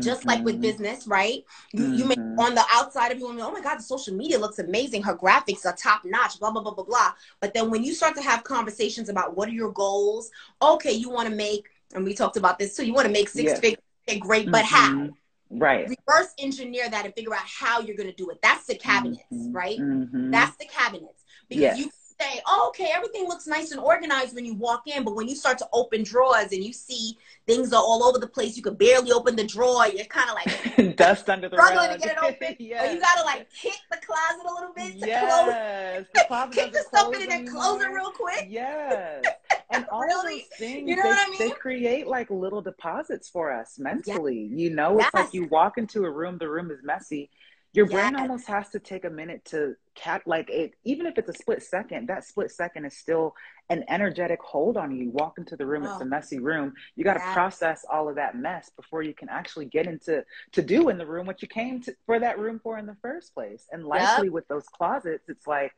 just 0.01 0.25
like 0.27 0.45
with 0.45 0.57
Mhm. 0.57 0.63
business, 0.63 1.07
right? 1.07 1.45
You, 1.73 1.87
you 1.87 2.05
may 2.07 2.17
Mhm. 2.17 2.39
on 2.39 2.55
the 2.55 2.65
outside 2.71 3.13
of 3.13 3.19
you, 3.19 3.29
oh 3.29 3.51
my 3.53 3.61
God, 3.61 3.79
the 3.79 3.83
social 3.83 4.15
media 4.15 4.39
looks 4.39 4.59
amazing. 4.59 5.03
Her 5.03 5.17
graphics 5.17 5.67
are 5.67 5.77
top 5.77 6.05
notch, 6.05 6.41
blah, 6.41 6.51
blah, 6.51 6.63
blah, 6.63 6.73
blah, 6.73 6.85
blah. 6.85 7.13
But 7.41 7.53
then 7.53 7.71
when 7.71 7.85
you 7.85 7.95
start 7.95 8.15
to 8.17 8.23
have 8.23 8.43
conversations 8.45 9.09
about 9.09 9.37
what 9.37 9.49
are 9.49 9.53
your 9.53 9.73
goals, 9.73 10.31
okay, 10.63 10.93
you 10.93 11.11
want 11.11 11.29
to 11.29 11.35
make, 11.35 11.69
and 11.95 12.05
we 12.05 12.15
talked 12.15 12.37
about 12.37 12.59
this 12.59 12.75
too, 12.77 12.87
you 12.87 12.95
want 12.95 13.07
to 13.07 13.13
make 13.13 13.29
six 13.29 13.53
Yeah. 13.53 13.61
figures, 13.61 13.83
okay, 14.09 14.19
great, 14.19 14.51
but 14.51 14.65
how? 14.65 15.11
Right. 15.53 15.89
Reverse 15.89 16.33
engineer 16.39 16.89
that 16.89 17.05
and 17.05 17.15
figure 17.15 17.35
out 17.35 17.43
how 17.47 17.81
you're 17.81 17.97
going 17.97 18.09
to 18.09 18.15
do 18.17 18.31
it. 18.31 18.41
That's 18.43 18.67
the 18.67 18.75
cabinets, 18.75 19.23
Mhm. 19.33 19.55
right? 19.55 19.79
Mhm. 19.79 20.33
That's 20.33 20.57
the 20.57 20.65
cabinets. 20.67 21.23
Because 21.49 21.63
Yes. 21.63 21.79
you 21.79 21.91
say, 22.21 22.41
oh, 22.47 22.67
okay, 22.69 22.89
everything 22.95 23.27
looks 23.27 23.47
nice 23.47 23.73
and 23.73 23.81
organized 23.81 24.35
when 24.35 24.45
you 24.45 24.55
walk 24.55 24.83
in, 24.87 25.03
but 25.05 25.15
when 25.15 25.29
you 25.29 25.35
start 25.35 25.59
to 25.59 25.69
open 25.73 26.05
drawers 26.05 26.53
and 26.53 26.63
you 26.65 26.73
see 26.73 27.19
things 27.47 27.73
are 27.73 27.83
all 27.83 28.05
over 28.05 28.19
the 28.19 28.27
place, 28.29 28.57
you 28.57 28.63
could 28.63 28.79
barely 28.79 29.11
open 29.13 29.35
the 29.35 29.45
drawer. 29.45 29.87
You're 29.89 30.05
kind 30.07 30.31
of 30.31 30.37
like 30.37 30.97
dust 30.97 31.29
under 31.29 31.49
the 31.49 31.57
struggling 31.57 31.91
rug. 31.91 32.01
to 32.01 32.07
get 32.07 32.17
it 32.17 32.23
open, 32.23 32.53
or 32.53 32.57
yes. 32.61 32.95
you 32.95 33.01
gotta 33.01 33.25
like 33.25 33.49
kick 33.53 33.77
the 33.91 33.99
closet 33.99 34.47
a 34.49 34.55
little 34.55 34.73
bit 34.75 35.01
to 35.01 35.07
yes. 35.07 36.07
The 36.15 36.21
close, 36.21 36.27
closet 36.29 36.55
kick 36.55 36.73
the 36.73 36.79
stuff 36.81 37.15
in 37.15 37.23
and 37.23 37.31
then 37.31 37.47
close 37.49 37.83
it 37.83 37.89
real 37.89 38.11
quick. 38.13 38.47
Yes. 38.49 39.25
And 39.73 39.87
all 39.93 40.03
Really? 40.03 40.41
those 40.41 40.59
things, 40.59 40.89
You 40.89 40.97
know 40.97 41.03
they, 41.05 41.11
I 41.11 41.29
mean? 41.31 41.39
they 41.39 41.51
create 41.51 42.07
like 42.07 42.31
little 42.31 42.63
deposits 42.63 43.29
for 43.29 43.53
us 43.53 43.79
mentally. 43.79 44.51
You 44.53 44.71
know, 44.71 44.99
it's 44.99 45.11
Yes. 45.15 45.15
like 45.15 45.35
you 45.35 45.47
walk 45.49 45.79
into 45.79 46.05
a 46.05 46.11
room, 46.11 46.39
the 46.39 46.49
room 46.51 46.71
is 46.71 46.81
messy. 46.83 47.31
your 47.75 47.87
brain 47.87 48.15
almost 48.17 48.47
has 48.49 48.69
to 48.71 48.79
take 48.79 49.05
a 49.07 49.11
minute 49.11 49.43
to 49.47 49.75
cat 49.95 50.23
like 50.27 50.51
it 50.51 50.73
even 50.85 51.07
if 51.07 51.17
it's 51.19 51.29
a 51.31 51.33
split 51.33 51.63
second 51.63 52.07
that 52.07 52.23
split 52.25 52.51
second 52.51 52.85
is 52.85 52.97
still 52.99 53.35
an 53.71 53.83
energetic 53.89 54.39
hold 54.43 54.77
on 54.77 54.91
you. 54.91 55.05
you 55.05 55.11
walk 55.11 55.39
into 55.39 55.57
the 55.57 55.65
room 55.65 55.83
oh. 55.87 55.91
it's 55.93 56.01
a 56.03 56.05
oh. 56.05 56.09
messy 56.09 56.39
room 56.39 56.73
you 56.97 57.05
got 57.05 57.15
to 57.15 57.21
yeah. 57.21 57.33
process 57.33 57.85
all 57.91 58.09
of 58.11 58.15
that 58.17 58.37
mess 58.37 58.71
before 58.77 59.03
you 59.03 59.15
can 59.15 59.29
actually 59.31 59.65
get 59.67 59.87
into 59.87 60.23
to 60.53 60.61
do 60.63 60.89
in 60.91 60.99
the 60.99 61.07
room 61.07 61.27
what 61.27 61.41
you 61.41 61.49
came 61.49 61.81
to, 61.81 61.95
for 62.05 62.19
that 62.19 62.39
room 62.39 62.61
for 62.63 62.79
in 62.79 62.85
the 62.87 62.97
first 63.01 63.33
place 63.35 63.67
and 63.73 63.85
likely 63.87 64.27
yep. 64.27 64.33
with 64.35 64.47
those 64.49 64.67
closets 64.69 65.29
it's 65.29 65.47
like 65.47 65.73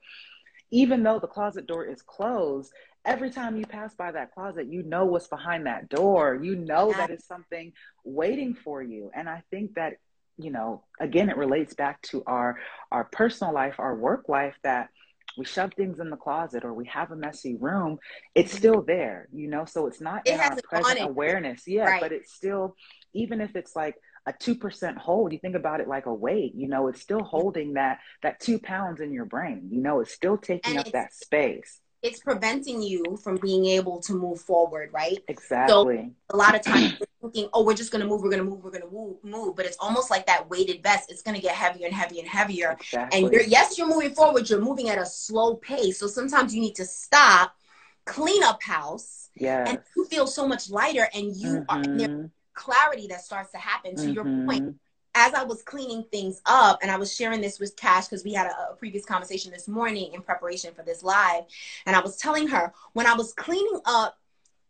even 0.72 1.02
though 1.04 1.20
the 1.20 1.28
closet 1.28 1.66
door 1.66 1.84
is 1.84 2.02
closed 2.02 2.72
every 3.04 3.30
time 3.30 3.56
you 3.56 3.66
pass 3.66 3.94
by 3.94 4.12
that 4.12 4.32
closet 4.34 4.66
you 4.66 4.82
know 4.82 5.04
what's 5.04 5.28
behind 5.28 5.66
that 5.66 5.88
door. 5.88 6.38
You 6.42 6.56
know 6.56 6.90
yeah. 6.90 6.98
that 6.98 7.10
is 7.10 7.24
something 7.24 7.72
waiting 8.04 8.54
for 8.54 8.82
you. 8.82 9.10
And 9.14 9.28
i 9.28 9.42
think 9.50 9.74
that 9.74 9.94
you 10.36 10.50
know 10.50 10.82
again 10.98 11.28
it 11.28 11.36
relates 11.36 11.74
back 11.74 12.02
to 12.02 12.22
our 12.26 12.58
our 12.90 13.04
personal 13.04 13.54
life 13.54 13.76
our 13.78 13.94
work 13.94 14.28
life 14.28 14.56
that 14.64 14.88
we 15.36 15.44
shove 15.44 15.72
things 15.74 15.98
in 16.00 16.10
the 16.10 16.16
closet 16.16 16.64
or 16.64 16.72
we 16.72 16.86
have 16.86 17.10
a 17.10 17.16
messy 17.16 17.56
room. 17.56 17.98
It's 18.34 18.50
mm-hmm. 18.50 18.58
still 18.58 18.82
there 18.82 19.28
you 19.32 19.48
know? 19.48 19.64
So 19.64 19.86
it's 19.86 20.00
not 20.00 20.22
it 20.26 20.34
in 20.34 20.40
our 20.40 20.56
present 20.62 21.00
awareness. 21.00 21.64
Yeah 21.66 21.84
right. 21.84 22.00
but 22.00 22.12
it's 22.12 22.32
still 22.32 22.76
even 23.12 23.40
if 23.40 23.54
it's 23.56 23.76
like 23.76 23.96
a 24.26 24.32
2% 24.32 24.96
hold 24.96 25.32
you 25.32 25.38
think 25.38 25.54
about 25.54 25.80
it 25.80 25.88
like 25.88 26.06
a 26.06 26.14
weight 26.14 26.54
you 26.54 26.68
know? 26.68 26.88
It's 26.88 27.00
still 27.00 27.22
holding 27.22 27.74
that 27.74 27.98
that 28.22 28.40
two 28.40 28.58
pounds 28.58 29.00
in 29.00 29.12
your 29.12 29.26
brain 29.26 29.68
you 29.70 29.80
know? 29.80 30.00
It's 30.00 30.12
still 30.12 30.38
taking 30.38 30.76
and 30.76 30.86
up 30.86 30.92
that 30.92 31.12
space 31.12 31.80
it's 32.04 32.20
preventing 32.20 32.82
you 32.82 33.18
from 33.22 33.36
being 33.38 33.64
able 33.64 33.98
to 33.98 34.12
move 34.12 34.38
forward, 34.38 34.90
right? 34.92 35.18
Exactly. 35.26 36.12
So 36.28 36.34
a 36.34 36.36
lot 36.36 36.54
of 36.54 36.60
times 36.60 36.98
thinking, 37.22 37.48
oh, 37.54 37.64
we're 37.64 37.74
just 37.74 37.90
gonna 37.90 38.04
move, 38.04 38.20
we're 38.20 38.30
gonna 38.30 38.44
move, 38.44 38.62
we're 38.62 38.70
gonna 38.70 38.90
move, 38.92 39.16
move. 39.24 39.56
But 39.56 39.64
it's 39.64 39.78
almost 39.80 40.10
like 40.10 40.26
that 40.26 40.48
weighted 40.50 40.82
vest. 40.82 41.10
It's 41.10 41.22
gonna 41.22 41.40
get 41.40 41.54
heavier 41.54 41.86
and 41.86 41.94
heavier 41.94 42.20
and 42.20 42.28
heavier. 42.28 42.72
Exactly. 42.78 43.18
And 43.18 43.32
you're 43.32 43.42
yes, 43.42 43.78
you're 43.78 43.88
moving 43.88 44.14
forward, 44.14 44.50
you're 44.50 44.60
moving 44.60 44.90
at 44.90 44.98
a 44.98 45.06
slow 45.06 45.56
pace. 45.56 45.98
So 45.98 46.06
sometimes 46.06 46.54
you 46.54 46.60
need 46.60 46.74
to 46.74 46.84
stop, 46.84 47.56
clean 48.04 48.42
up 48.44 48.62
house, 48.62 49.30
yes. 49.34 49.70
and 49.70 49.78
you 49.96 50.04
feel 50.04 50.26
so 50.26 50.46
much 50.46 50.68
lighter 50.68 51.08
and 51.14 51.34
you 51.34 51.64
mm-hmm. 51.68 52.12
are 52.12 52.30
clarity 52.52 53.06
that 53.08 53.22
starts 53.22 53.50
to 53.52 53.58
happen. 53.58 53.96
To 53.96 54.02
mm-hmm. 54.02 54.12
your 54.12 54.24
point, 54.24 54.76
as 55.14 55.34
I 55.34 55.44
was 55.44 55.62
cleaning 55.62 56.04
things 56.10 56.40
up, 56.46 56.78
and 56.82 56.90
I 56.90 56.96
was 56.96 57.14
sharing 57.14 57.40
this 57.40 57.60
with 57.60 57.76
Cash 57.76 58.08
because 58.08 58.24
we 58.24 58.32
had 58.32 58.46
a, 58.46 58.72
a, 58.72 58.76
previous 58.76 59.04
conversation 59.04 59.52
this 59.52 59.68
morning 59.68 60.12
in 60.12 60.22
preparation 60.22 60.74
for 60.74 60.82
this 60.82 61.02
live, 61.02 61.44
and 61.86 61.94
I 61.94 62.00
was 62.00 62.16
telling 62.16 62.48
her 62.48 62.72
when 62.92 63.06
I 63.06 63.14
was 63.14 63.32
cleaning 63.32 63.80
up 63.84 64.18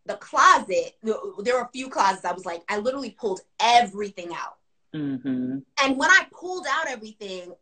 the 0.06 0.16
closet, 0.16 0.96
there 1.02 1.54
were 1.54 1.62
a 1.62 1.70
few 1.72 1.88
closets. 1.88 2.24
I 2.24 2.32
was 2.32 2.44
like, 2.44 2.62
I 2.68 2.78
literally 2.78 3.10
pulled 3.10 3.40
everything 3.58 4.32
out. 4.34 4.58
Mm-hmm. 4.94 5.58
And 5.82 5.96
when 5.96 6.10
I 6.10 6.26
pulled 6.30 6.66
out 6.70 6.88
everything, 6.88 7.54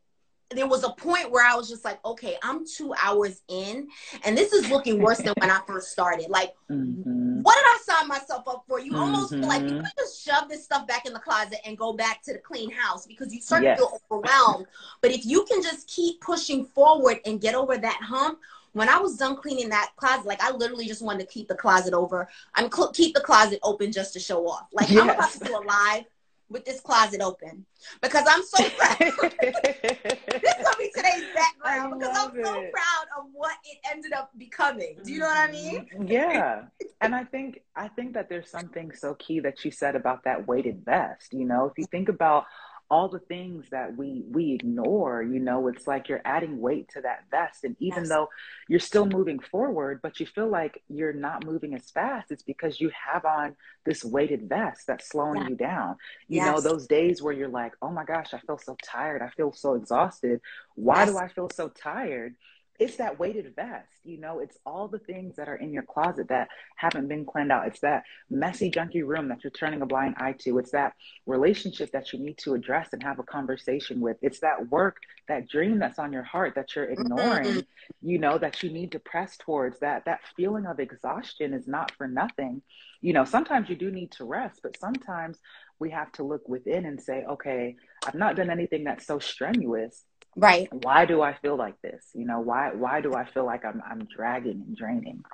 there 0.54 0.66
was 0.66 0.84
a 0.84 0.90
point 0.90 1.30
where 1.30 1.44
I 1.44 1.54
was 1.54 1.68
just 1.68 1.84
like, 1.84 2.04
okay, 2.04 2.36
I'm 2.42 2.64
two 2.66 2.94
hours 3.02 3.42
in, 3.48 3.88
and 4.24 4.36
this 4.36 4.52
is 4.52 4.70
looking 4.70 5.00
worse 5.00 5.18
than 5.18 5.34
when 5.38 5.50
I 5.50 5.60
first 5.66 5.90
started. 5.90 6.28
Like, 6.28 6.54
mm-hmm. 6.70 7.42
what 7.42 7.54
did 7.54 7.64
I 7.64 7.78
sign 7.84 8.08
myself 8.08 8.46
up 8.46 8.64
for? 8.66 8.80
You 8.80 8.96
almost 8.96 9.32
mm-hmm. 9.32 9.40
feel 9.40 9.48
like 9.48 9.62
you 9.62 9.76
mm-hmm. 9.76 9.86
just 9.98 10.24
shove 10.24 10.48
this 10.48 10.64
stuff 10.64 10.86
back 10.86 11.06
in 11.06 11.12
the 11.12 11.20
closet 11.20 11.58
and 11.64 11.76
go 11.76 11.92
back 11.92 12.22
to 12.24 12.32
the 12.32 12.38
clean 12.38 12.70
house 12.70 13.06
because 13.06 13.32
you 13.34 13.40
start 13.40 13.62
yes. 13.62 13.78
to 13.78 13.86
feel 13.86 14.00
overwhelmed. 14.10 14.66
But 15.00 15.12
if 15.12 15.24
you 15.26 15.44
can 15.44 15.62
just 15.62 15.88
keep 15.88 16.20
pushing 16.20 16.64
forward 16.64 17.20
and 17.26 17.40
get 17.40 17.54
over 17.54 17.76
that 17.76 18.00
hump, 18.02 18.38
when 18.72 18.88
I 18.88 18.98
was 18.98 19.16
done 19.16 19.36
cleaning 19.36 19.68
that 19.68 19.92
closet, 19.96 20.26
like 20.26 20.42
I 20.42 20.50
literally 20.50 20.86
just 20.86 21.02
wanted 21.02 21.20
to 21.20 21.32
keep 21.32 21.48
the 21.48 21.54
closet 21.54 21.94
over. 21.94 22.28
I'm 22.54 22.70
cl- 22.72 22.92
keep 22.92 23.14
the 23.14 23.20
closet 23.20 23.58
open 23.62 23.92
just 23.92 24.12
to 24.14 24.20
show 24.20 24.48
off. 24.48 24.66
Like 24.72 24.90
yes. 24.90 25.02
I'm 25.02 25.10
about 25.10 25.30
to 25.32 25.38
do 25.40 25.56
a 25.56 25.60
live 25.60 26.04
with 26.52 26.64
this 26.64 26.80
closet 26.80 27.20
open 27.20 27.64
because 28.00 28.24
I'm 28.28 28.42
so 28.42 28.68
proud. 28.78 28.98
this 29.40 30.54
gonna 30.62 30.76
be 30.78 30.90
today's 30.94 31.24
background 31.34 31.98
because 31.98 32.16
I'm 32.16 32.38
it. 32.38 32.44
so 32.44 32.52
proud 32.52 33.06
of 33.18 33.26
what 33.32 33.56
it 33.64 33.78
ended 33.90 34.12
up 34.12 34.30
becoming. 34.38 34.98
Do 35.04 35.12
you 35.12 35.20
know 35.20 35.26
what 35.26 35.48
I 35.48 35.52
mean? 35.52 35.86
Mm-hmm. 35.94 36.06
Yeah. 36.08 36.62
and 37.00 37.14
I 37.14 37.24
think 37.24 37.62
I 37.74 37.88
think 37.88 38.14
that 38.14 38.28
there's 38.28 38.50
something 38.50 38.92
so 38.92 39.14
key 39.14 39.40
that 39.40 39.64
you 39.64 39.70
said 39.70 39.96
about 39.96 40.24
that 40.24 40.46
weighted 40.46 40.84
vest. 40.84 41.32
You 41.32 41.46
know, 41.46 41.66
if 41.66 41.72
you 41.76 41.86
think 41.86 42.08
about 42.08 42.44
all 42.92 43.08
the 43.08 43.20
things 43.20 43.64
that 43.70 43.96
we 43.96 44.22
we 44.30 44.52
ignore 44.52 45.22
you 45.22 45.40
know 45.40 45.66
it's 45.66 45.86
like 45.86 46.10
you're 46.10 46.20
adding 46.26 46.60
weight 46.60 46.86
to 46.90 47.00
that 47.00 47.24
vest 47.30 47.64
and 47.64 47.74
even 47.80 48.00
yes. 48.02 48.10
though 48.10 48.28
you're 48.68 48.78
still 48.78 49.06
moving 49.06 49.38
forward 49.38 49.98
but 50.02 50.20
you 50.20 50.26
feel 50.26 50.46
like 50.46 50.82
you're 50.90 51.14
not 51.14 51.42
moving 51.46 51.74
as 51.74 51.90
fast 51.90 52.30
it's 52.30 52.42
because 52.42 52.82
you 52.82 52.90
have 52.90 53.24
on 53.24 53.56
this 53.86 54.04
weighted 54.04 54.46
vest 54.46 54.86
that's 54.86 55.08
slowing 55.08 55.40
yeah. 55.40 55.48
you 55.48 55.56
down 55.56 55.96
you 56.28 56.36
yes. 56.36 56.46
know 56.46 56.60
those 56.60 56.86
days 56.86 57.22
where 57.22 57.32
you're 57.32 57.48
like 57.48 57.72
oh 57.80 57.90
my 57.90 58.04
gosh 58.04 58.34
i 58.34 58.38
feel 58.40 58.58
so 58.58 58.76
tired 58.84 59.22
i 59.22 59.30
feel 59.30 59.54
so 59.54 59.72
exhausted 59.72 60.38
why 60.74 61.04
yes. 61.04 61.10
do 61.12 61.16
i 61.16 61.28
feel 61.28 61.48
so 61.48 61.70
tired 61.70 62.34
it's 62.82 62.96
that 62.96 63.18
weighted 63.18 63.54
vest 63.54 63.92
you 64.04 64.18
know 64.18 64.40
it's 64.40 64.58
all 64.66 64.88
the 64.88 64.98
things 64.98 65.36
that 65.36 65.48
are 65.48 65.56
in 65.56 65.72
your 65.72 65.82
closet 65.82 66.28
that 66.28 66.48
haven't 66.76 67.08
been 67.08 67.24
cleaned 67.24 67.52
out. 67.52 67.66
It's 67.66 67.80
that 67.80 68.04
messy 68.30 68.70
junky 68.70 69.06
room 69.06 69.28
that 69.28 69.44
you're 69.44 69.50
turning 69.50 69.82
a 69.82 69.86
blind 69.86 70.16
eye 70.18 70.34
to. 70.40 70.58
It's 70.58 70.72
that 70.72 70.94
relationship 71.26 71.92
that 71.92 72.12
you 72.12 72.18
need 72.18 72.38
to 72.38 72.54
address 72.54 72.88
and 72.92 73.02
have 73.02 73.18
a 73.18 73.24
conversation 73.24 74.00
with. 74.00 74.16
It's 74.22 74.40
that 74.40 74.70
work 74.70 74.96
that 75.28 75.48
dream 75.48 75.78
that's 75.78 75.98
on 75.98 76.12
your 76.12 76.24
heart 76.24 76.54
that 76.56 76.74
you're 76.74 76.90
ignoring 76.90 77.44
mm-hmm. 77.44 78.08
you 78.08 78.18
know 78.18 78.38
that 78.38 78.62
you 78.62 78.70
need 78.70 78.92
to 78.92 78.98
press 78.98 79.36
towards. 79.36 79.78
That 79.80 80.04
that 80.06 80.20
feeling 80.36 80.66
of 80.66 80.80
exhaustion 80.80 81.54
is 81.54 81.68
not 81.68 81.92
for 81.92 82.08
nothing. 82.08 82.62
You 83.00 83.12
know 83.12 83.24
sometimes 83.24 83.68
you 83.68 83.76
do 83.76 83.90
need 83.90 84.12
to 84.12 84.24
rest 84.24 84.60
but 84.62 84.78
sometimes 84.78 85.38
we 85.78 85.90
have 85.90 86.12
to 86.12 86.22
look 86.22 86.48
within 86.48 86.86
and 86.86 87.00
say 87.00 87.24
okay 87.28 87.74
i've 88.06 88.14
not 88.14 88.36
done 88.36 88.50
anything 88.50 88.84
that's 88.84 89.04
so 89.04 89.18
strenuous 89.18 90.04
Right. 90.36 90.68
Why 90.72 91.04
do 91.04 91.20
I 91.22 91.34
feel 91.34 91.56
like 91.56 91.80
this? 91.82 92.04
You 92.14 92.24
know, 92.24 92.40
why 92.40 92.72
why 92.72 93.00
do 93.00 93.14
I 93.14 93.24
feel 93.24 93.44
like 93.44 93.64
I'm 93.64 93.82
I'm 93.88 94.06
dragging 94.06 94.64
and 94.66 94.76
draining? 94.76 95.24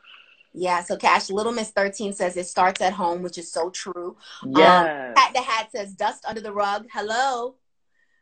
Yeah, 0.55 0.83
so 0.83 0.97
Cash 0.97 1.31
Little 1.31 1.53
Miss 1.53 1.71
13 1.71 2.15
says 2.15 2.37
it 2.37 2.47
starts 2.47 2.81
at 2.81 2.93
home, 2.93 3.23
which 3.23 3.39
is 3.39 3.53
so 3.53 3.71
true. 3.71 4.17
Yeah. 4.45 5.09
Um, 5.09 5.15
Pat 5.15 5.35
the 5.35 5.43
Hat 5.43 5.71
says 5.71 5.95
dust 5.95 6.25
under 6.27 6.41
the 6.41 6.53
rug. 6.53 6.87
Hello. 6.93 7.57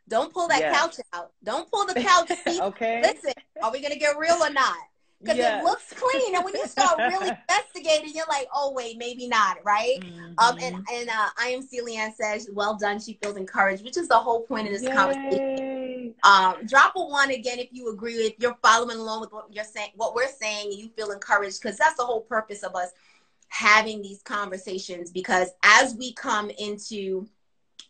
Don't 0.07 0.31
pull 0.31 0.47
that 0.49 0.59
yes. 0.59 0.77
couch 0.77 0.95
out. 1.13 1.31
Don't 1.43 1.69
pull 1.71 1.85
the 1.85 1.95
couch 1.95 2.31
seat. 2.47 2.61
okay. 2.61 3.01
Listen, 3.01 3.33
are 3.61 3.71
we 3.71 3.81
gonna 3.81 3.97
get 3.97 4.17
real 4.17 4.35
or 4.35 4.51
not? 4.51 4.77
because 5.21 5.37
yes. 5.37 5.61
it 5.61 5.65
looks 5.65 5.93
clean. 5.93 6.35
And 6.35 6.45
when 6.45 6.55
you 6.55 6.67
start 6.67 6.97
really 6.97 7.29
investigating, 7.49 8.11
you're 8.13 8.27
like, 8.27 8.47
oh 8.53 8.71
wait, 8.71 8.97
maybe 8.97 9.27
not, 9.27 9.57
right? 9.63 9.99
Mm-hmm. 9.99 10.33
Um, 10.37 10.57
and 10.61 10.75
and 10.91 11.09
uh, 11.09 11.29
I 11.39 11.49
am 11.49 11.61
Celian 11.61 12.13
says, 12.13 12.49
well 12.51 12.75
done. 12.75 12.99
She 12.99 13.17
feels 13.21 13.37
encouraged, 13.37 13.83
which 13.83 13.97
is 13.97 14.07
the 14.07 14.17
whole 14.17 14.41
point 14.41 14.67
of 14.67 14.73
this 14.73 14.83
Yay. 14.83 14.91
conversation. 14.91 15.66
Um, 16.23 16.65
drop 16.65 16.93
a 16.95 17.03
one 17.03 17.31
again 17.31 17.59
if 17.59 17.69
you 17.71 17.91
agree. 17.91 18.13
If 18.13 18.35
you're 18.39 18.57
following 18.61 18.97
along 18.97 19.21
with 19.21 19.31
what 19.31 19.53
you're 19.53 19.63
saying, 19.63 19.91
what 19.95 20.15
we're 20.15 20.27
saying, 20.27 20.71
and 20.71 20.79
you 20.79 20.89
feel 20.89 21.11
encouraged, 21.11 21.61
because 21.61 21.77
that's 21.77 21.97
the 21.97 22.05
whole 22.05 22.21
purpose 22.21 22.63
of 22.63 22.75
us 22.75 22.89
having 23.49 24.01
these 24.01 24.21
conversations. 24.21 25.11
Because 25.11 25.49
as 25.63 25.95
we 25.95 26.13
come 26.13 26.49
into 26.49 27.27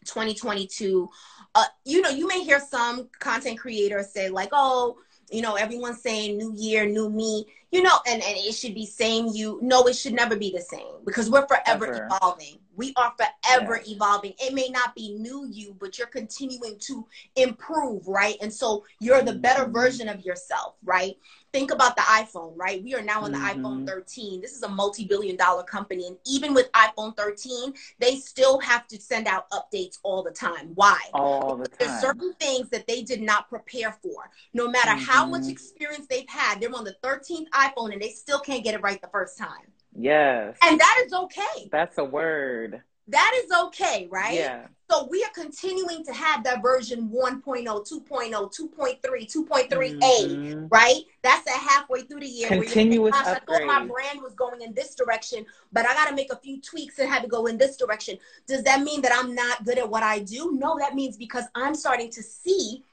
2022, 0.05 1.09
uh, 1.55 1.65
you 1.85 2.01
know, 2.01 2.09
you 2.09 2.27
may 2.27 2.43
hear 2.43 2.59
some 2.59 3.09
content 3.19 3.59
creators 3.59 4.11
say 4.11 4.29
like, 4.29 4.49
oh 4.51 4.97
you 5.29 5.41
know 5.41 5.55
everyone's 5.55 6.01
saying 6.01 6.37
new 6.37 6.53
year 6.55 6.85
new 6.85 7.09
me 7.09 7.45
you 7.71 7.83
know 7.83 7.97
and, 8.07 8.21
and 8.23 8.37
it 8.37 8.53
should 8.53 8.73
be 8.73 8.85
same 8.85 9.27
you. 9.27 9.59
No 9.61 9.83
it 9.87 9.95
should 9.95 10.13
never 10.13 10.35
be 10.35 10.51
the 10.51 10.61
same 10.61 11.03
because 11.05 11.29
we're 11.29 11.47
forever 11.47 11.87
Ever. 11.87 12.07
evolving. 12.09 12.59
We 12.75 12.93
are 12.95 13.13
forever 13.17 13.81
evolving. 13.87 14.33
It 14.39 14.53
may 14.53 14.69
not 14.69 14.95
be 14.95 15.13
new 15.13 15.47
you 15.49 15.75
but 15.79 15.97
you're 15.97 16.07
continuing 16.07 16.77
to 16.79 17.05
improve 17.35 18.07
right? 18.07 18.37
And 18.41 18.53
so 18.53 18.85
you're 18.99 19.21
the 19.21 19.33
better 19.33 19.63
mm-hmm. 19.63 19.73
version 19.73 20.09
of 20.09 20.23
yourself 20.23 20.75
right 20.83 21.17
think 21.57 21.71
about 21.71 21.95
the 21.95 22.03
iPhone, 22.03 22.53
right? 22.55 22.83
We 22.83 22.93
are 22.93 23.01
now 23.01 23.23
on 23.23 23.31
the 23.31 23.37
mm-hmm. 23.39 23.65
iPhone 23.65 23.87
13. 23.87 24.41
This 24.41 24.55
is 24.55 24.61
a 24.61 24.69
multi 24.69 25.05
billion 25.05 25.35
dollar 25.35 25.63
company. 25.63 26.05
And 26.05 26.15
even 26.25 26.53
with 26.53 26.71
iPhone 26.73 27.17
13, 27.17 27.73
they 27.97 28.17
still 28.17 28.59
have 28.59 28.87
to 28.89 29.01
send 29.01 29.27
out 29.27 29.49
updates 29.49 29.97
all 30.03 30.21
the 30.21 30.31
time. 30.31 30.71
Why? 30.75 30.99
All 31.13 31.55
the 31.55 31.67
time. 31.67 31.77
There's 31.79 31.99
certain 31.99 32.33
things 32.33 32.69
that 32.69 32.85
they 32.85 33.01
did 33.01 33.23
not 33.23 33.49
prepare 33.49 33.97
for. 34.03 34.29
No 34.53 34.69
matter 34.69 34.91
mm-hmm. 34.91 34.99
how 34.99 35.25
much 35.25 35.41
mm-hmm. 35.41 35.49
experience 35.49 36.05
they've 36.07 36.29
had, 36.29 36.61
they're 36.61 36.75
on 36.75 36.83
the 36.83 36.95
13th 37.03 37.49
iPhone 37.49 37.91
and 37.91 38.01
they 38.01 38.09
still 38.09 38.39
can't 38.39 38.63
get 38.63 38.75
it 38.75 38.81
right 38.81 39.01
the 39.01 39.09
first 39.09 39.39
time. 39.39 39.71
Yes. 39.99 40.57
And 40.61 40.79
that 40.79 41.03
is 41.07 41.13
okay. 41.13 41.69
That's 41.71 41.97
a 41.97 42.05
word. 42.05 42.83
That 43.09 43.41
is 43.43 43.51
okay, 43.67 44.07
right? 44.11 44.35
Yeah. 44.35 44.67
So 44.89 45.07
we 45.09 45.23
are 45.23 45.31
continuing 45.33 46.03
to 46.05 46.13
have 46.13 46.43
that 46.45 46.61
version 46.61 47.09
1.0, 47.09 47.43
2.0, 47.43 48.07
2.3, 48.07 49.01
2.3a, 49.01 49.99
mm-hmm. 49.99 50.67
right? 50.67 51.01
That's 51.23 51.45
a 51.47 51.57
halfway 51.57 52.01
through 52.01 52.21
the 52.21 52.27
year. 52.27 52.47
Continuous 52.47 53.11
where 53.11 53.35
I 53.35 53.39
thought 53.39 53.65
my 53.65 53.85
brand 53.85 54.21
was 54.21 54.33
going 54.33 54.61
in 54.61 54.73
this 54.73 54.95
direction, 54.95 55.45
but 55.73 55.85
I 55.85 55.93
got 55.93 56.07
to 56.07 56.15
make 56.15 56.31
a 56.31 56.37
few 56.37 56.61
tweaks 56.61 56.99
and 56.99 57.09
have 57.09 57.23
it 57.25 57.29
go 57.29 57.47
in 57.47 57.57
this 57.57 57.75
direction. 57.75 58.17
Does 58.47 58.63
that 58.63 58.81
mean 58.81 59.01
that 59.01 59.11
I'm 59.13 59.35
not 59.35 59.65
good 59.65 59.77
at 59.77 59.89
what 59.89 60.03
I 60.03 60.19
do? 60.19 60.53
No, 60.57 60.77
that 60.79 60.95
means 60.95 61.17
because 61.17 61.45
I'm 61.53 61.75
starting 61.75 62.09
to 62.11 62.23
see 62.23 62.83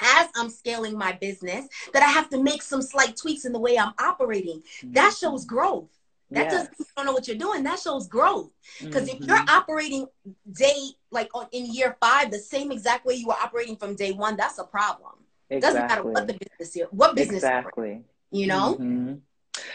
as 0.00 0.28
I'm 0.36 0.50
scaling 0.50 0.96
my 0.96 1.12
business 1.12 1.68
that 1.92 2.02
I 2.02 2.06
have 2.06 2.28
to 2.30 2.42
make 2.42 2.62
some 2.62 2.82
slight 2.82 3.16
tweaks 3.16 3.44
in 3.44 3.52
the 3.52 3.58
way 3.58 3.78
I'm 3.78 3.94
operating. 3.98 4.60
Mm-hmm. 4.60 4.92
That 4.92 5.14
shows 5.14 5.44
growth. 5.44 5.88
That 6.30 6.44
Yes. 6.44 6.52
doesn't 6.52 6.74
you 6.78 6.84
don't 6.96 7.06
know 7.06 7.12
what 7.12 7.26
you're 7.26 7.38
doing. 7.38 7.62
That 7.62 7.78
shows 7.78 8.06
growth. 8.06 8.50
Because 8.80 9.08
if 9.08 9.18
Mhm. 9.18 9.28
you're 9.28 9.44
operating 9.48 10.06
day 10.52 10.90
like 11.10 11.30
on, 11.34 11.48
in 11.52 11.72
year 11.72 11.96
five, 12.00 12.30
the 12.30 12.38
same 12.38 12.70
exact 12.70 13.06
way 13.06 13.14
you 13.14 13.26
were 13.28 13.34
operating 13.40 13.76
from 13.76 13.94
day 13.94 14.12
one, 14.12 14.36
that's 14.36 14.58
a 14.58 14.64
problem. 14.64 15.24
It 15.48 15.60
doesn't 15.60 15.86
matter 15.86 16.02
what 16.02 16.26
the 16.26 16.34
business 16.34 16.76
is, 16.76 16.86
what 16.90 17.14
business, 17.14 17.42
in, 17.42 17.48
exactly. 17.48 18.04
you 18.30 18.46
know. 18.46 18.76
Mhm. 18.78 19.20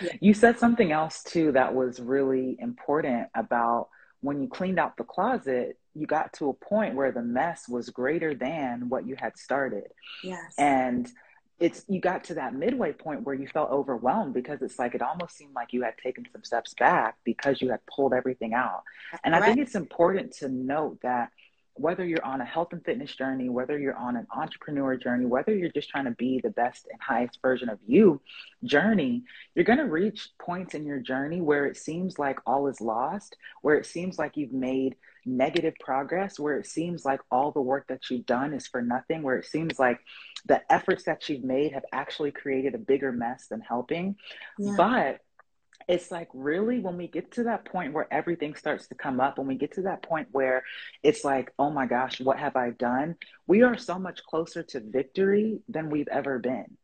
Yeah. 0.01 0.13
You 0.21 0.33
said 0.33 0.59
something 0.59 0.91
else 0.91 1.23
too 1.23 1.51
that 1.53 1.73
was 1.73 1.99
really 1.99 2.55
important 2.59 3.29
about 3.33 3.89
when 4.21 4.41
you 4.41 4.47
cleaned 4.47 4.79
out 4.79 4.95
the 4.97 5.03
closet, 5.03 5.79
you 5.95 6.05
got 6.07 6.31
to 6.33 6.49
a 6.49 6.53
point 6.53 6.95
where 6.95 7.11
the 7.11 7.21
mess 7.21 7.67
was 7.67 7.89
greater 7.89 8.33
than 8.35 8.89
what 8.89 9.05
you 9.07 9.15
had 9.19 9.37
started. 9.37 9.91
Yes. 10.23 10.53
And 10.57 11.11
it's 11.59 11.85
you 11.87 11.99
got 11.99 12.23
to 12.25 12.33
that 12.33 12.53
midway 12.53 12.91
point 12.91 13.23
where 13.23 13.35
you 13.35 13.47
felt 13.47 13.69
overwhelmed 13.69 14.33
because 14.33 14.61
it's 14.61 14.79
like 14.79 14.95
it 14.95 15.01
almost 15.01 15.37
seemed 15.37 15.53
like 15.53 15.71
you 15.71 15.83
had 15.83 15.97
taken 15.97 16.25
some 16.31 16.43
steps 16.43 16.73
back 16.73 17.15
because 17.23 17.61
you 17.61 17.69
had 17.69 17.79
pulled 17.85 18.13
everything 18.13 18.53
out. 18.53 18.83
And 19.23 19.35
I 19.35 19.41
think 19.41 19.59
it's 19.59 19.75
important 19.75 20.33
to 20.37 20.49
note 20.49 20.99
that 21.03 21.29
whether 21.75 22.05
you're 22.05 22.23
on 22.23 22.39
a 22.39 22.45
health 22.45 22.71
and 22.71 22.83
fitness 22.85 23.15
journey, 23.15 23.49
whether 23.49 23.79
you're 23.79 23.95
on 23.95 24.15
an 24.15 24.27
entrepreneur 24.35 24.95
journey, 24.95 25.25
whether 25.25 25.55
you're 25.55 25.71
just 25.71 25.89
trying 25.89 26.05
to 26.05 26.11
be 26.11 26.39
the 26.43 26.49
best 26.51 26.87
and 26.91 27.01
highest 27.01 27.39
version 27.41 27.69
of 27.69 27.79
you 27.87 28.21
journey, 28.63 29.23
you're 29.55 29.65
going 29.65 29.79
to 29.79 29.85
reach 29.85 30.29
points 30.39 30.75
in 30.75 30.85
your 30.85 30.99
journey 30.99 31.41
where 31.41 31.65
it 31.65 31.77
seems 31.77 32.19
like 32.19 32.37
all 32.45 32.67
is 32.67 32.79
lost, 32.79 33.37
where 33.61 33.75
it 33.75 33.85
seems 33.85 34.19
like 34.19 34.37
you've 34.37 34.53
made 34.53 34.95
negative 35.25 35.73
progress, 35.79 36.39
where 36.39 36.57
it 36.57 36.67
seems 36.67 37.05
like 37.05 37.21
all 37.31 37.51
the 37.51 37.61
work 37.61 37.87
that 37.87 38.09
you've 38.09 38.25
done 38.25 38.53
is 38.53 38.67
for 38.67 38.81
nothing, 38.81 39.23
where 39.23 39.37
it 39.37 39.45
seems 39.45 39.79
like 39.79 39.99
the 40.45 40.61
efforts 40.71 41.03
that 41.03 41.29
you've 41.29 41.43
made 41.43 41.73
have 41.73 41.85
actually 41.91 42.31
created 42.31 42.75
a 42.75 42.77
bigger 42.77 43.11
mess 43.11 43.47
than 43.47 43.61
helping. 43.61 44.15
Yeah. 44.57 44.73
But 44.77 45.19
it's 45.87 46.11
like 46.11 46.29
really 46.33 46.79
when 46.79 46.97
we 46.97 47.07
get 47.07 47.31
to 47.31 47.43
that 47.43 47.65
point 47.65 47.93
where 47.93 48.07
everything 48.11 48.55
starts 48.55 48.87
to 48.87 48.95
come 48.95 49.19
up 49.19 49.37
when 49.37 49.47
we 49.47 49.55
get 49.55 49.73
to 49.73 49.83
that 49.83 50.01
point 50.01 50.27
where 50.31 50.63
it's 51.01 51.23
like 51.23 51.51
oh 51.59 51.69
my 51.69 51.85
gosh 51.85 52.19
what 52.21 52.39
have 52.39 52.55
i 52.55 52.69
done 52.71 53.15
we 53.47 53.63
are 53.63 53.77
so 53.77 53.99
much 53.99 54.23
closer 54.23 54.63
to 54.63 54.79
victory 54.79 55.59
than 55.67 55.89
we've 55.89 56.07
ever 56.07 56.39
been 56.39 56.77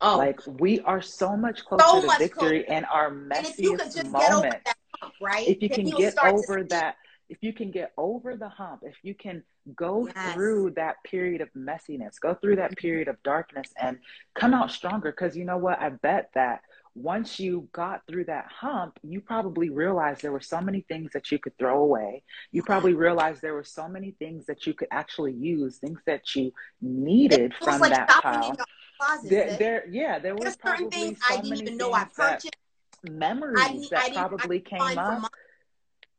oh, 0.00 0.18
like 0.18 0.40
we 0.46 0.80
are 0.80 1.00
so 1.00 1.36
much 1.36 1.64
closer 1.64 1.84
So 1.84 2.00
to 2.02 2.06
much 2.06 2.18
victory 2.18 2.64
in 2.68 2.84
our 2.84 3.08
and 3.08 3.32
if 3.32 3.58
you 3.58 3.76
could 3.76 3.88
messiest 3.88 3.94
just 3.96 4.12
get 4.12 4.32
over 4.32 4.34
moment 4.34 4.64
that 4.64 4.76
hump, 5.00 5.14
right? 5.20 5.48
if 5.48 5.62
you 5.62 5.68
then 5.68 5.90
can 5.90 5.96
get 5.96 6.14
over 6.22 6.64
that 6.64 6.96
if 7.28 7.38
you 7.40 7.52
can 7.52 7.70
get 7.70 7.92
over 7.96 8.36
the 8.36 8.48
hump 8.48 8.82
if 8.84 8.96
you 9.02 9.14
can 9.14 9.42
go 9.74 10.06
Yes. 10.14 10.34
through 10.34 10.70
that 10.72 10.96
period 11.04 11.40
of 11.40 11.48
messiness 11.54 12.20
go 12.20 12.34
through 12.34 12.56
that 12.56 12.76
period 12.76 13.08
of 13.08 13.22
darkness 13.22 13.72
and 13.80 13.98
come 14.34 14.52
out 14.52 14.70
stronger 14.70 15.10
because 15.10 15.36
you 15.36 15.44
know 15.44 15.56
what 15.56 15.80
i 15.80 15.88
bet 15.88 16.30
that 16.34 16.60
once 16.94 17.40
you 17.40 17.68
got 17.72 18.02
through 18.06 18.24
that 18.24 18.46
hump 18.50 18.98
you 19.02 19.20
probably 19.20 19.70
realized 19.70 20.22
there 20.22 20.32
were 20.32 20.40
so 20.40 20.60
many 20.60 20.82
things 20.82 21.10
that 21.12 21.30
you 21.32 21.38
could 21.38 21.56
throw 21.58 21.80
away 21.82 22.22
you 22.52 22.62
probably 22.62 22.94
realized 22.94 23.40
there 23.42 23.54
were 23.54 23.64
so 23.64 23.88
many 23.88 24.12
things 24.18 24.46
that 24.46 24.66
you 24.66 24.74
could 24.74 24.88
actually 24.90 25.32
use 25.32 25.78
things 25.78 25.98
that 26.06 26.36
you 26.36 26.52
needed 26.80 27.52
from 27.54 27.80
like 27.80 27.90
that 27.90 28.06
pile 28.08 28.56
closet. 29.00 29.30
there, 29.30 29.56
there 29.58 29.84
yeah 29.90 30.18
there 30.18 30.34
were 30.36 30.44
certain 30.46 30.60
probably 30.60 30.90
things 30.90 31.18
so 31.26 31.34
I 31.34 31.40
didn't 31.40 31.56
even 31.58 31.76
know 31.78 31.92
I 31.92 32.04
things 32.04 32.16
that 32.16 32.32
purchased. 32.42 32.56
memories 33.02 33.88
that 33.90 34.12
probably 34.14 34.60
came 34.60 34.98
up. 34.98 35.30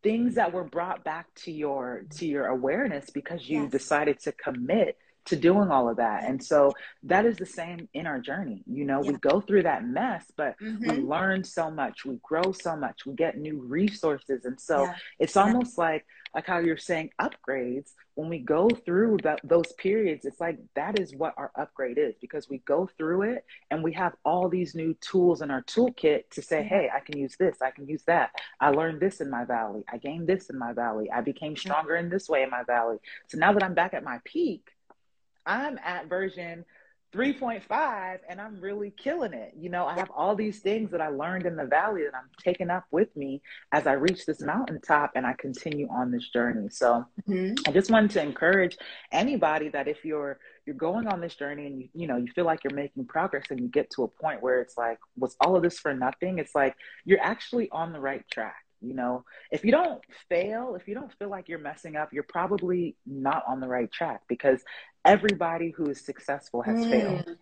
Things 0.06 0.36
that 0.36 0.54
were 0.54 0.64
brought 0.64 1.04
back 1.04 1.26
to 1.34 1.52
your 1.52 2.06
to 2.18 2.28
your 2.28 2.46
awareness 2.46 3.10
because 3.10 3.50
you 3.50 3.64
Yes. 3.64 3.72
decided 3.72 4.20
to 4.20 4.32
commit 4.34 4.98
to 5.26 5.36
doing 5.36 5.72
all 5.72 5.90
of 5.90 5.98
that 5.98 6.24
and 6.30 6.44
so 6.44 6.76
that 7.02 7.26
is 7.26 7.38
the 7.40 7.46
same 7.48 7.90
in 7.96 8.06
our 8.06 8.20
journey 8.20 8.64
you 8.68 8.86
know 8.86 9.00
we 9.02 9.16
go 9.16 9.42
through 9.42 9.64
that 9.64 9.84
mess 9.84 10.24
but 10.38 10.54
we 10.62 10.98
Mhm. 10.98 11.08
learn 11.08 11.44
so 11.44 11.72
much 11.72 12.06
we 12.06 12.20
grow 12.22 12.52
so 12.52 12.76
much 12.76 13.08
we 13.08 13.14
get 13.16 13.36
new 13.48 13.58
resources 13.80 14.46
and 14.46 14.62
so 14.62 14.84
Yeah. 14.84 14.96
it's 15.18 15.36
Yeah. 15.36 15.42
almost 15.46 15.80
like 15.80 16.06
like 16.36 16.46
how 16.46 16.60
you're 16.60 16.78
saying 16.78 17.10
upgrades 17.20 17.94
when 18.16 18.30
we 18.30 18.38
go 18.38 18.70
through 18.70 19.18
that 19.24 19.40
those 19.44 19.72
periods 19.74 20.26
it's 20.26 20.42
like 20.42 20.60
that 20.76 21.00
is 21.00 21.16
what 21.16 21.34
our 21.38 21.52
upgrade 21.56 21.98
is 21.98 22.14
because 22.20 22.50
we 22.50 22.58
go 22.60 22.88
through 22.98 23.24
it 23.24 23.46
and 23.72 23.82
we 23.82 23.94
have 23.94 24.14
all 24.26 24.50
these 24.50 24.76
new 24.76 24.94
tools 24.96 25.42
in 25.42 25.50
our 25.50 25.64
toolkit 25.64 26.30
to 26.30 26.42
say 26.42 26.60
mm-hmm. 26.60 26.68
hey 26.68 26.90
i 26.94 27.00
can 27.00 27.18
use 27.18 27.36
this 27.40 27.62
i 27.62 27.72
can 27.72 27.88
use 27.88 28.04
that. 28.04 28.32
I 28.60 28.70
learned 28.70 29.00
this 29.00 29.22
in 29.22 29.30
my 29.30 29.46
valley. 29.46 29.84
I 29.92 29.98
gained 29.98 30.28
this 30.28 30.50
in 30.50 30.58
my 30.58 30.74
valley. 30.74 31.10
I 31.12 31.22
became 31.22 31.54
mm-hmm. 31.54 31.60
stronger 31.60 31.96
in 31.96 32.10
this 32.10 32.28
way 32.28 32.44
in 32.44 32.50
my 32.50 32.64
valley. 32.64 32.98
So 33.28 33.38
now 33.38 33.54
that 33.54 33.64
i'm 33.64 33.74
back 33.74 33.94
at 33.94 34.04
my 34.04 34.20
peak 34.26 34.70
i'm 35.46 35.78
at 35.84 36.08
version 36.08 36.66
3.5 37.16 38.20
and 38.28 38.42
i'm 38.42 38.60
really 38.60 38.92
killing 38.92 39.34
it. 39.34 39.54
You 39.58 39.70
know 39.70 39.86
i 39.86 39.98
have 39.98 40.12
all 40.16 40.36
these 40.36 40.60
things 40.60 40.92
that 40.92 41.00
i 41.00 41.08
learned 41.08 41.46
in 41.46 41.56
the 41.56 41.66
valley 41.66 42.04
that 42.04 42.14
i'm 42.14 42.30
taking 42.44 42.70
up 42.70 42.84
with 42.92 43.16
me 43.16 43.42
as 43.72 43.88
i 43.88 43.94
reach 43.94 44.26
this 44.26 44.42
mountaintop 44.42 45.12
and 45.16 45.26
i 45.26 45.34
continue 45.34 45.88
on 45.90 46.12
this 46.12 46.28
journey. 46.30 46.68
So 46.70 47.06
Mhm. 47.28 47.58
I 47.68 47.72
just 47.72 47.90
wanted 47.90 48.12
to 48.12 48.22
encourage 48.22 48.78
anybody 49.14 49.70
that 49.70 49.88
if 49.88 50.04
you're 50.04 50.40
you're 50.66 50.76
going 50.76 51.08
on 51.08 51.22
this 51.22 51.36
journey 51.36 51.68
and 51.68 51.80
you 51.80 51.90
you 51.94 52.08
know 52.08 52.18
you 52.18 52.28
feel 52.36 52.46
like 52.46 52.64
you're 52.66 52.74
making 52.74 53.06
progress 53.06 53.46
and 53.50 53.60
you 53.62 53.70
get 53.70 53.90
to 53.92 54.04
a 54.04 54.08
point 54.08 54.42
where 54.42 54.60
it's 54.60 54.78
like 54.78 55.00
was 55.18 55.38
all 55.40 55.56
of 55.56 55.64
this 55.64 55.80
for 55.80 55.94
nothing? 55.94 56.38
It's 56.38 56.54
like 56.54 56.76
you're 57.06 57.22
actually 57.22 57.70
on 57.72 57.94
the 57.94 58.00
right 58.00 58.26
track 58.30 58.65
you 58.82 58.94
know 58.94 59.24
if 59.52 59.64
you 59.66 59.72
don't 59.72 60.02
fail 60.30 60.76
if 60.76 60.88
you 60.88 60.94
don't 60.96 61.12
feel 61.18 61.30
like 61.30 61.48
you're 61.50 61.60
messing 61.60 61.96
up 61.96 62.12
you're 62.14 62.24
probably 62.24 62.96
not 63.06 63.44
on 63.48 63.60
the 63.60 63.68
right 63.68 63.92
track 63.92 64.22
because 64.28 64.62
everybody 65.04 65.70
who 65.72 65.90
is 65.90 66.04
successful 66.06 66.62
has 66.62 66.78
Mm. 66.86 66.90
failed 66.90 67.38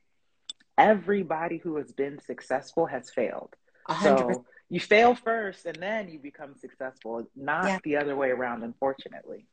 everybody 0.78 1.58
who 1.58 1.78
has 1.78 1.92
been 1.92 2.20
successful 2.22 2.86
has 2.86 3.10
failed 3.10 3.54
hundred 3.88 4.28
percent. 4.28 4.36
so 4.38 4.46
you 4.70 4.80
fail 4.80 5.14
first 5.14 5.66
and 5.66 5.76
then 5.78 6.10
you 6.10 6.18
become 6.18 6.56
successful, 6.56 7.28
not 7.36 7.66
Yeah. 7.68 7.80
the 7.84 7.98
other 7.98 8.16
way 8.16 8.30
around, 8.32 8.64
unfortunately. 8.64 9.46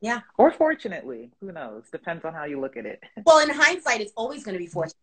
Yeah. 0.00 0.20
or 0.36 0.50
fortunately, 0.50 1.30
who 1.40 1.52
knows? 1.52 1.84
Depends 1.92 2.24
on 2.24 2.34
how 2.34 2.44
you 2.44 2.60
look 2.60 2.76
at 2.76 2.84
it. 2.84 3.00
Well, 3.24 3.38
in 3.38 3.50
hindsight, 3.54 4.00
it's 4.00 4.12
always 4.16 4.42
going 4.42 4.54
to 4.54 4.58
be 4.58 4.66
fortunate. 4.66 4.96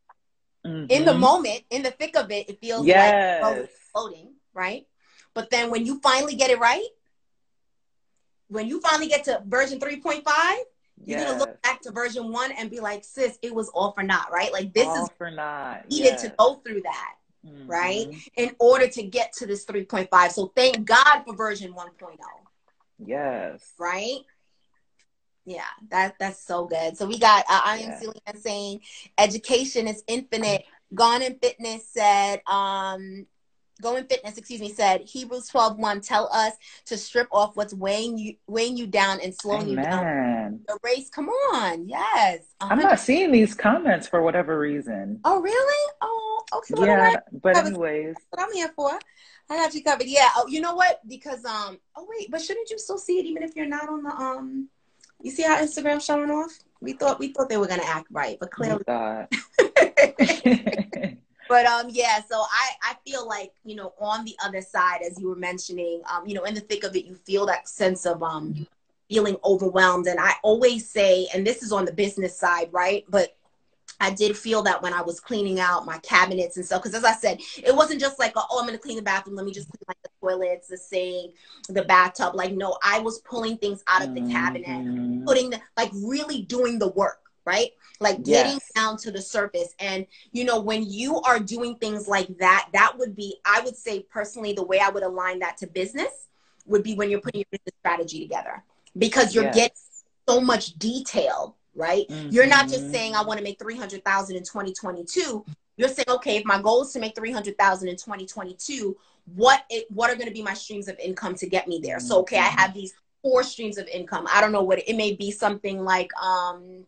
In 0.65 1.05
the 1.05 1.13
Mhm. 1.13 1.19
moment, 1.19 1.63
in 1.69 1.81
the 1.83 1.91
thick 1.91 2.15
of 2.17 2.29
it, 2.31 2.49
it 2.49 2.59
feels 2.59 2.81
like 2.81 2.87
yes. 2.87 3.41
oh, 3.45 3.53
it's 3.61 3.77
floating, 3.93 4.35
right? 4.53 4.85
But 5.33 5.49
then 5.49 5.71
when 5.71 5.85
you 5.85 5.99
finally 6.01 6.35
get 6.35 6.49
it 6.49 6.59
right, 6.59 6.87
when 8.47 8.67
you 8.67 8.81
finally 8.81 9.07
get 9.07 9.23
to 9.25 9.41
version 9.45 9.79
3.5, 9.79 10.23
you're 11.05 11.17
yes. 11.17 11.25
gonna 11.25 11.39
look 11.39 11.61
back 11.61 11.81
to 11.81 11.91
version 11.91 12.31
one 12.31 12.51
and 12.51 12.69
be 12.69 12.79
like, 12.79 13.03
sis, 13.03 13.39
it 13.41 13.53
was 13.53 13.69
all 13.69 13.93
for 13.93 14.03
naught, 14.03 14.31
right? 14.31 14.51
Like 14.51 14.73
this 14.73 14.87
All 14.87 15.05
is 15.05 15.09
for 15.17 15.31
not. 15.31 15.89
needed 15.89 16.13
yes. 16.13 16.21
to 16.23 16.29
go 16.37 16.55
through 16.55 16.81
that 16.83 17.15
Mhm. 17.45 17.67
right? 17.67 18.07
in 18.37 18.55
order 18.59 18.87
to 18.87 19.03
get 19.03 19.33
to 19.33 19.47
this 19.47 19.65
3.5. 19.65 20.31
So 20.31 20.51
thank 20.55 20.85
God 20.85 21.23
for 21.25 21.33
version 21.35 21.73
1.0, 21.73 22.17
Yes. 22.99 23.73
right? 23.79 24.19
Yeah, 25.45 25.65
that 25.89 26.19
that's 26.19 26.43
so 26.43 26.65
good. 26.65 26.97
So 26.97 27.07
we 27.07 27.17
got 27.17 27.45
uh, 27.49 27.61
I 27.63 27.77
am 27.79 27.89
Yeah. 27.89 27.99
Celia 27.99 28.21
saying 28.39 28.81
education 29.17 29.87
is 29.87 30.03
infinite. 30.07 30.65
Gone 30.93 31.23
in 31.23 31.39
Fitness 31.39 31.87
said, 31.89 32.41
um, 32.45 33.25
Go 33.81 33.95
in 33.95 34.05
Fitness, 34.05 34.37
excuse 34.37 34.61
me, 34.61 34.71
said 34.71 35.01
Hebrews 35.01 35.47
12 35.47 35.77
1, 35.77 36.01
tell 36.01 36.29
us 36.31 36.53
to 36.85 36.97
strip 36.97 37.27
off 37.31 37.55
what's 37.55 37.73
weighing 37.73 38.17
you 38.17 38.35
weighing 38.47 38.77
you 38.77 38.87
down 38.87 39.19
and 39.21 39.33
slowing 39.33 39.69
you 39.69 39.77
down. 39.77 40.61
The 40.67 40.77
race, 40.83 41.09
come 41.09 41.29
on, 41.29 41.89
yes. 41.89 42.43
I'm 42.61 42.79
not 42.79 42.99
seeing 42.99 43.31
these 43.31 43.55
comments 43.55 44.07
for 44.07 44.21
whatever 44.21 44.59
reason. 44.59 45.19
Oh, 45.25 45.41
really? 45.41 45.91
Oh, 46.01 46.43
okay. 46.53 46.75
Well, 46.77 46.87
Yeah, 46.87 47.01
right. 47.01 47.17
but 47.41 47.57
anyways, 47.57 48.15
what 48.29 48.41
I'm 48.41 48.53
here 48.53 48.71
for. 48.75 48.91
I 49.49 49.57
got 49.57 49.73
you 49.73 49.83
covered. 49.83 50.07
Yeah. 50.07 50.29
Oh, 50.35 50.47
you 50.47 50.61
know 50.61 50.75
what? 50.75 50.99
Because 51.07 51.43
um. 51.43 51.79
Oh 51.95 52.07
wait, 52.07 52.29
but 52.31 52.41
shouldn't 52.41 52.69
you 52.69 52.77
still 52.77 52.97
see 52.97 53.19
it 53.19 53.25
even 53.25 53.43
if 53.43 53.55
you're 53.55 53.65
not 53.65 53.89
on 53.89 54.03
the 54.03 54.11
um? 54.11 54.69
You 55.21 55.31
see 55.31 55.43
how 55.43 55.57
Instagram's 55.57 56.05
showing 56.05 56.31
off? 56.31 56.57
We 56.79 56.93
thought 56.93 57.19
we 57.19 57.33
thought 57.33 57.49
they 57.49 57.57
were 57.57 57.67
gonna 57.67 57.83
act 57.83 58.07
right, 58.11 58.37
but 58.39 58.49
we 58.59 58.67
clearly. 58.67 58.83
but 61.51 61.65
um, 61.65 61.87
yeah. 61.89 62.21
So 62.29 62.37
I 62.39 62.69
I 62.81 62.95
feel 63.05 63.27
like 63.27 63.51
you 63.65 63.75
know 63.75 63.93
on 63.99 64.23
the 64.23 64.35
other 64.41 64.61
side, 64.61 65.01
as 65.05 65.19
you 65.19 65.27
were 65.27 65.35
mentioning, 65.35 66.01
um, 66.09 66.25
you 66.25 66.33
know, 66.33 66.45
in 66.45 66.53
the 66.55 66.61
thick 66.61 66.85
of 66.85 66.95
it, 66.95 67.03
you 67.03 67.13
feel 67.13 67.45
that 67.47 67.67
sense 67.67 68.05
of 68.05 68.23
um 68.23 68.65
feeling 69.09 69.35
overwhelmed, 69.43 70.07
and 70.07 70.17
I 70.17 70.31
always 70.43 70.89
say, 70.89 71.27
and 71.33 71.45
this 71.45 71.61
is 71.61 71.73
on 71.73 71.83
the 71.83 71.91
business 71.91 72.39
side, 72.39 72.69
right? 72.71 73.03
But 73.09 73.35
I 73.99 74.11
did 74.11 74.37
feel 74.37 74.63
that 74.63 74.81
when 74.81 74.93
I 74.93 75.01
was 75.01 75.19
cleaning 75.19 75.59
out 75.59 75.85
my 75.85 75.97
cabinets 75.99 76.55
and 76.55 76.65
stuff, 76.65 76.81
because 76.81 76.95
as 76.95 77.03
I 77.03 77.13
said, 77.13 77.39
it 77.57 77.75
wasn't 77.75 77.99
just 77.99 78.17
like, 78.17 78.31
oh, 78.37 78.57
I'm 78.59 78.65
going 78.65 78.77
to 78.77 78.81
clean 78.81 78.95
the 78.95 79.03
bathroom. 79.03 79.35
Let 79.35 79.45
me 79.45 79.51
just 79.51 79.67
clean 79.67 79.83
like 79.89 80.01
the 80.01 80.09
toilets, 80.21 80.69
the 80.69 80.77
sink, 80.77 81.35
the 81.67 81.83
bathtub. 81.83 82.33
Like, 82.33 82.53
no, 82.53 82.77
I 82.83 82.99
was 82.99 83.19
pulling 83.19 83.57
things 83.57 83.83
out 83.87 84.01
of 84.01 84.15
the 84.15 84.21
cabinet, 84.31 84.69
Mhm. 84.69 85.25
putting 85.25 85.49
the, 85.51 85.59
like 85.77 85.91
really 85.93 86.41
doing 86.43 86.79
the 86.79 86.87
work, 86.87 87.20
right? 87.45 87.69
Like 87.99 88.23
getting 88.23 88.59
Yes. 88.59 88.71
down 88.75 88.97
to 88.97 89.11
the 89.11 89.21
surface. 89.21 89.73
And, 89.79 90.05
you 90.31 90.43
know, 90.45 90.59
when 90.61 90.83
you 90.89 91.21
are 91.21 91.39
doing 91.39 91.75
things 91.75 92.07
like 92.07 92.27
that, 92.39 92.69
that 92.73 92.97
would 92.97 93.15
be, 93.15 93.37
I 93.45 93.61
would 93.61 93.75
say 93.75 94.01
personally, 94.09 94.53
the 94.53 94.65
way 94.65 94.79
I 94.79 94.89
would 94.89 95.03
align 95.03 95.39
that 95.39 95.57
to 95.57 95.67
business 95.67 96.27
would 96.65 96.83
be 96.83 96.95
when 96.95 97.09
you're 97.09 97.21
putting 97.21 97.39
your 97.41 97.47
business 97.51 97.75
strategy 97.79 98.21
together 98.21 98.63
because 98.97 99.33
you're 99.33 99.45
Yes. 99.45 99.55
getting 99.55 99.77
so 100.29 100.39
much 100.41 100.73
detail 100.77 101.55
right 101.73 102.05
you're 102.29 102.47
not 102.47 102.69
just 102.69 102.85
Mhm. 102.87 102.91
saying 102.91 103.15
i 103.15 103.23
want 103.23 103.37
to 103.37 103.43
make 103.43 103.57
300000 103.57 104.35
in 104.35 104.43
2022 104.43 105.45
you're 105.77 105.89
saying, 105.89 106.05
okay, 106.09 106.37
if 106.37 106.45
my 106.45 106.61
goal 106.61 106.83
is 106.83 106.91
to 106.93 106.99
make 106.99 107.15
300,000 107.15 107.87
in 107.87 107.95
2022, 107.95 108.95
what 109.33 109.63
it, 109.69 109.89
what 109.89 110.11
are 110.11 110.15
going 110.15 110.27
to 110.27 110.33
be 110.33 110.43
my 110.43 110.53
streams 110.53 110.87
of 110.87 110.99
income 110.99 111.33
to 111.35 111.47
get 111.47 111.67
me 111.67 111.79
there? 111.81 111.99
So, 111.99 112.19
okay, 112.19 112.37
I 112.37 112.53
have 112.59 112.73
these 112.73 112.93
four 113.23 113.41
streams 113.43 113.77
of 113.77 113.87
income. 113.87 114.27
I 114.31 114.41
don't 114.41 114.51
know 114.51 114.61
what 114.63 114.79
it, 114.79 114.89
it 114.89 114.95
may 114.95 115.15
be 115.15 115.31
something 115.31 115.83
like, 115.83 116.11
um, 116.21 116.85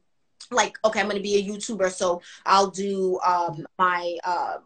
like, 0.54 0.78
okay, 0.86 1.00
I'm 1.00 1.08
going 1.08 1.18
to 1.18 1.24
be 1.24 1.36
a 1.36 1.44
YouTuber. 1.44 1.92
So 1.92 2.22
I'll 2.46 2.70
do, 2.70 3.20
um, 3.26 3.66
my, 3.78 4.18
uh, 4.24 4.58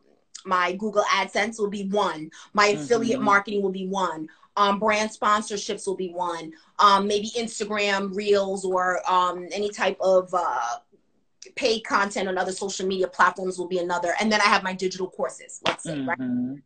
my 0.45 0.73
Google 0.73 1.03
AdSense 1.03 1.59
will 1.59 1.69
be 1.69 1.85
one. 1.87 2.31
My 2.53 2.67
affiliate 2.67 3.17
mm-hmm. 3.17 3.25
marketing 3.25 3.61
will 3.61 3.71
be 3.71 3.87
one. 3.87 4.29
Um, 4.55 4.79
brand 4.79 5.11
sponsorships 5.11 5.85
will 5.85 5.97
be 5.97 6.09
one. 6.09 6.51
Um, 6.79 7.07
maybe 7.07 7.29
Instagram 7.37 8.15
reels 8.15 8.65
or 8.65 9.01
um, 9.09 9.47
any 9.51 9.69
type 9.69 9.97
of 9.99 10.33
uh, 10.33 10.77
paid 11.55 11.81
content 11.81 12.27
on 12.27 12.37
other 12.37 12.51
social 12.51 12.87
media 12.87 13.07
platforms 13.07 13.59
will 13.59 13.67
be 13.67 13.79
another. 13.79 14.13
And 14.19 14.31
then 14.31 14.41
I 14.41 14.45
have 14.45 14.63
my 14.63 14.73
digital 14.73 15.09
courses, 15.09 15.61
let's 15.65 15.83
say, 15.83 15.95
mm-hmm. 15.95 16.53
right? 16.53 16.61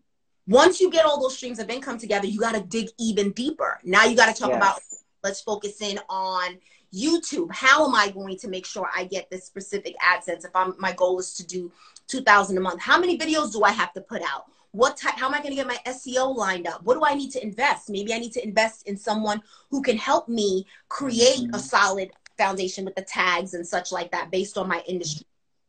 Once 0.47 0.79
you 0.79 0.89
get 0.89 1.05
all 1.05 1.21
those 1.21 1.35
streams 1.35 1.59
of 1.59 1.69
income 1.69 1.97
together, 1.97 2.27
you 2.27 2.39
got 2.39 2.55
to 2.55 2.61
dig 2.61 2.89
even 2.99 3.31
deeper. 3.31 3.79
Now 3.83 4.05
you 4.05 4.15
got 4.15 4.33
to 4.33 4.39
talk 4.39 4.49
yes. 4.51 4.57
about, 4.57 4.79
let's 5.23 5.41
focus 5.41 5.81
in 5.81 5.99
on 6.09 6.57
YouTube. 6.93 7.51
How 7.51 7.87
am 7.87 7.95
I 7.95 8.09
going 8.09 8.37
to 8.37 8.47
make 8.47 8.65
sure 8.65 8.89
I 8.95 9.05
get 9.05 9.29
this 9.29 9.45
specific 9.45 9.95
AdSense 10.03 10.45
if 10.45 10.55
I'm, 10.55 10.75
my 10.77 10.93
goal 10.93 11.19
is 11.19 11.33
to 11.35 11.45
do 11.45 11.71
2000 12.07 12.57
a 12.57 12.61
month? 12.61 12.81
How 12.81 12.99
many 12.99 13.17
videos 13.17 13.53
do 13.53 13.63
I 13.63 13.71
have 13.71 13.93
to 13.93 14.01
put 14.01 14.21
out? 14.21 14.45
what 14.71 14.95
type 14.95 15.15
how 15.17 15.27
am 15.27 15.33
i 15.33 15.37
going 15.39 15.49
to 15.49 15.55
get 15.55 15.67
my 15.67 15.77
seo 15.87 16.35
lined 16.35 16.67
up 16.67 16.81
what 16.83 16.95
do 16.95 17.03
i 17.05 17.13
need 17.13 17.31
to 17.31 17.43
invest 17.43 17.89
maybe 17.89 18.13
i 18.13 18.17
need 18.17 18.31
to 18.31 18.43
invest 18.43 18.87
in 18.87 18.97
someone 18.97 19.41
who 19.69 19.81
can 19.81 19.97
help 19.97 20.27
me 20.29 20.65
create 20.89 21.39
mm-hmm. 21.39 21.55
a 21.55 21.59
solid 21.59 22.09
foundation 22.37 22.85
with 22.85 22.95
the 22.95 23.01
tags 23.01 23.53
and 23.53 23.67
such 23.67 23.91
like 23.91 24.11
that 24.11 24.31
based 24.31 24.57
on 24.57 24.67
my 24.67 24.81
industry 24.87 25.25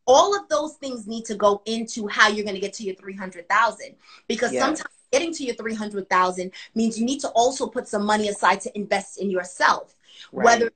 all 0.06 0.36
of 0.36 0.48
those 0.48 0.74
things 0.74 1.06
need 1.06 1.24
to 1.24 1.34
go 1.34 1.62
into 1.66 2.08
how 2.08 2.28
you're 2.28 2.44
going 2.44 2.54
to 2.56 2.60
get 2.60 2.72
to 2.72 2.82
your 2.82 2.94
300,000 2.96 3.94
because 4.26 4.52
yes. 4.52 4.60
sometimes 4.60 4.88
getting 5.12 5.32
to 5.32 5.44
your 5.44 5.54
300,000 5.54 6.50
means 6.74 6.98
you 6.98 7.04
need 7.04 7.20
to 7.20 7.28
also 7.30 7.66
put 7.68 7.86
some 7.86 8.04
money 8.04 8.28
aside 8.28 8.60
to 8.60 8.76
invest 8.76 9.18
in 9.20 9.30
yourself 9.30 9.94
right. 10.32 10.44
whether 10.44 10.72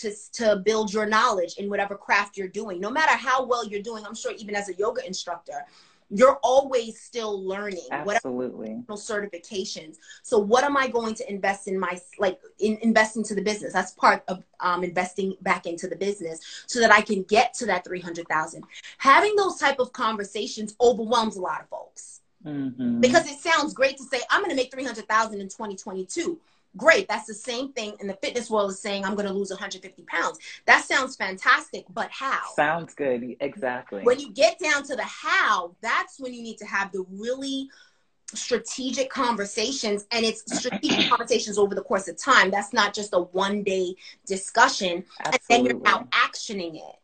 to, 0.00 0.12
to 0.32 0.56
build 0.56 0.92
your 0.92 1.06
knowledge 1.06 1.54
in 1.58 1.68
whatever 1.68 1.96
craft 1.96 2.36
you're 2.36 2.48
doing. 2.48 2.80
No 2.80 2.90
matter 2.90 3.16
how 3.16 3.44
well 3.44 3.66
you're 3.66 3.82
doing 3.82 4.04
i'm 4.06 4.14
sure 4.14 4.32
even 4.32 4.54
as 4.54 4.68
a 4.68 4.74
yoga 4.74 5.06
instructor 5.06 5.64
you're 6.10 6.38
always 6.42 7.00
still 7.00 7.42
learning 7.46 7.86
absolutely. 7.92 8.82
certifications. 8.88 9.96
So 10.22 10.38
what 10.38 10.64
am 10.64 10.76
i 10.76 10.88
going 10.88 11.14
to 11.14 11.30
invest 11.30 11.68
in 11.68 11.78
my 11.78 11.98
like 12.18 12.40
in 12.58 12.78
invest 12.82 13.16
into 13.16 13.34
the 13.34 13.42
business? 13.42 13.72
That's 13.72 13.92
part 13.92 14.24
of 14.28 14.42
um, 14.58 14.82
investing 14.82 15.36
back 15.40 15.66
into 15.66 15.86
the 15.86 15.96
business 15.96 16.40
so 16.66 16.80
that 16.80 16.90
i 16.90 17.00
can 17.00 17.22
get 17.22 17.54
to 17.54 17.66
that 17.66 17.84
300000 17.84 18.64
having 18.98 19.36
those 19.36 19.56
type 19.56 19.78
of 19.78 19.92
conversations 19.92 20.74
overwhelms 20.80 21.36
a 21.36 21.40
lot 21.40 21.60
of 21.60 21.68
folks. 21.68 22.20
Mm-hmm. 22.44 23.00
because 23.00 23.30
it 23.30 23.38
sounds 23.38 23.74
great 23.74 23.98
to 23.98 24.02
say 24.04 24.18
i'm 24.30 24.40
going 24.40 24.48
to 24.48 24.56
make 24.56 24.72
300000 24.72 25.40
in 25.42 25.48
2022 25.48 26.40
Great. 26.76 27.08
That's 27.08 27.26
the 27.26 27.34
same 27.34 27.72
thing 27.72 27.94
in 28.00 28.06
the 28.06 28.14
fitness 28.14 28.48
world 28.48 28.70
is 28.70 28.80
saying 28.80 29.04
I'm 29.04 29.14
going 29.14 29.26
to 29.26 29.32
lose 29.32 29.50
150 29.50 30.02
pounds. 30.04 30.38
That 30.66 30.84
sounds 30.84 31.16
fantastic, 31.16 31.84
but 31.92 32.10
how? 32.10 32.40
Sounds 32.54 32.94
good. 32.94 33.36
Exactly. 33.40 34.02
When 34.02 34.20
you 34.20 34.32
get 34.32 34.58
down 34.58 34.84
to 34.84 34.94
the 34.94 35.04
how, 35.04 35.74
that's 35.80 36.20
when 36.20 36.32
you 36.32 36.42
need 36.42 36.58
to 36.58 36.66
have 36.66 36.92
the 36.92 37.04
really 37.10 37.68
strategic 38.34 39.10
conversations 39.10 40.06
and 40.12 40.24
it's 40.24 40.44
strategic 40.56 41.08
conversations 41.08 41.58
over 41.58 41.74
the 41.74 41.82
course 41.82 42.06
of 42.06 42.16
time. 42.16 42.50
That's 42.50 42.72
not 42.72 42.94
just 42.94 43.12
a 43.12 43.20
one 43.20 43.64
day 43.64 43.96
discussion. 44.26 45.04
Absolutely. 45.24 45.26
And 45.26 45.40
then 45.48 45.64
you're 45.64 45.82
now 45.82 46.06
actioning 46.12 46.76
it. 46.76 46.96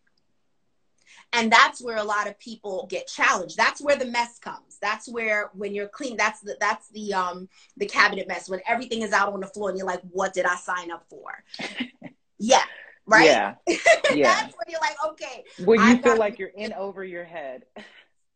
And 1.32 1.52
that's 1.52 1.82
where 1.82 1.96
a 1.96 2.04
lot 2.04 2.28
of 2.28 2.38
people 2.38 2.86
get 2.88 3.06
challenged. 3.06 3.56
That's 3.56 3.80
where 3.80 3.96
the 3.96 4.06
mess 4.06 4.38
comes. 4.38 4.78
That's 4.80 5.08
where 5.08 5.50
when 5.54 5.74
you're 5.74 5.88
clean, 5.88 6.16
that's 6.16 6.40
the 6.40 6.56
that's 6.60 6.88
the 6.90 7.12
um 7.14 7.48
the 7.76 7.86
cabinet 7.86 8.28
mess 8.28 8.48
when 8.48 8.60
everything 8.66 9.02
is 9.02 9.12
out 9.12 9.32
on 9.32 9.40
the 9.40 9.46
floor 9.46 9.68
and 9.68 9.78
you're 9.78 9.86
like, 9.86 10.02
what 10.10 10.32
did 10.32 10.46
I 10.46 10.56
sign 10.56 10.90
up 10.90 11.04
for? 11.10 11.44
yeah. 12.38 12.62
Right? 13.06 13.26
Yeah. 13.26 13.54
yeah. 14.14 14.34
that's 14.34 14.54
when 14.54 14.68
you're 14.68 14.80
like, 14.80 14.96
okay. 15.08 15.44
When 15.64 15.80
you 15.80 16.02
feel 16.02 16.18
like 16.18 16.38
you're 16.38 16.48
in 16.48 16.72
over 16.72 17.04
your 17.04 17.24
head. 17.24 17.64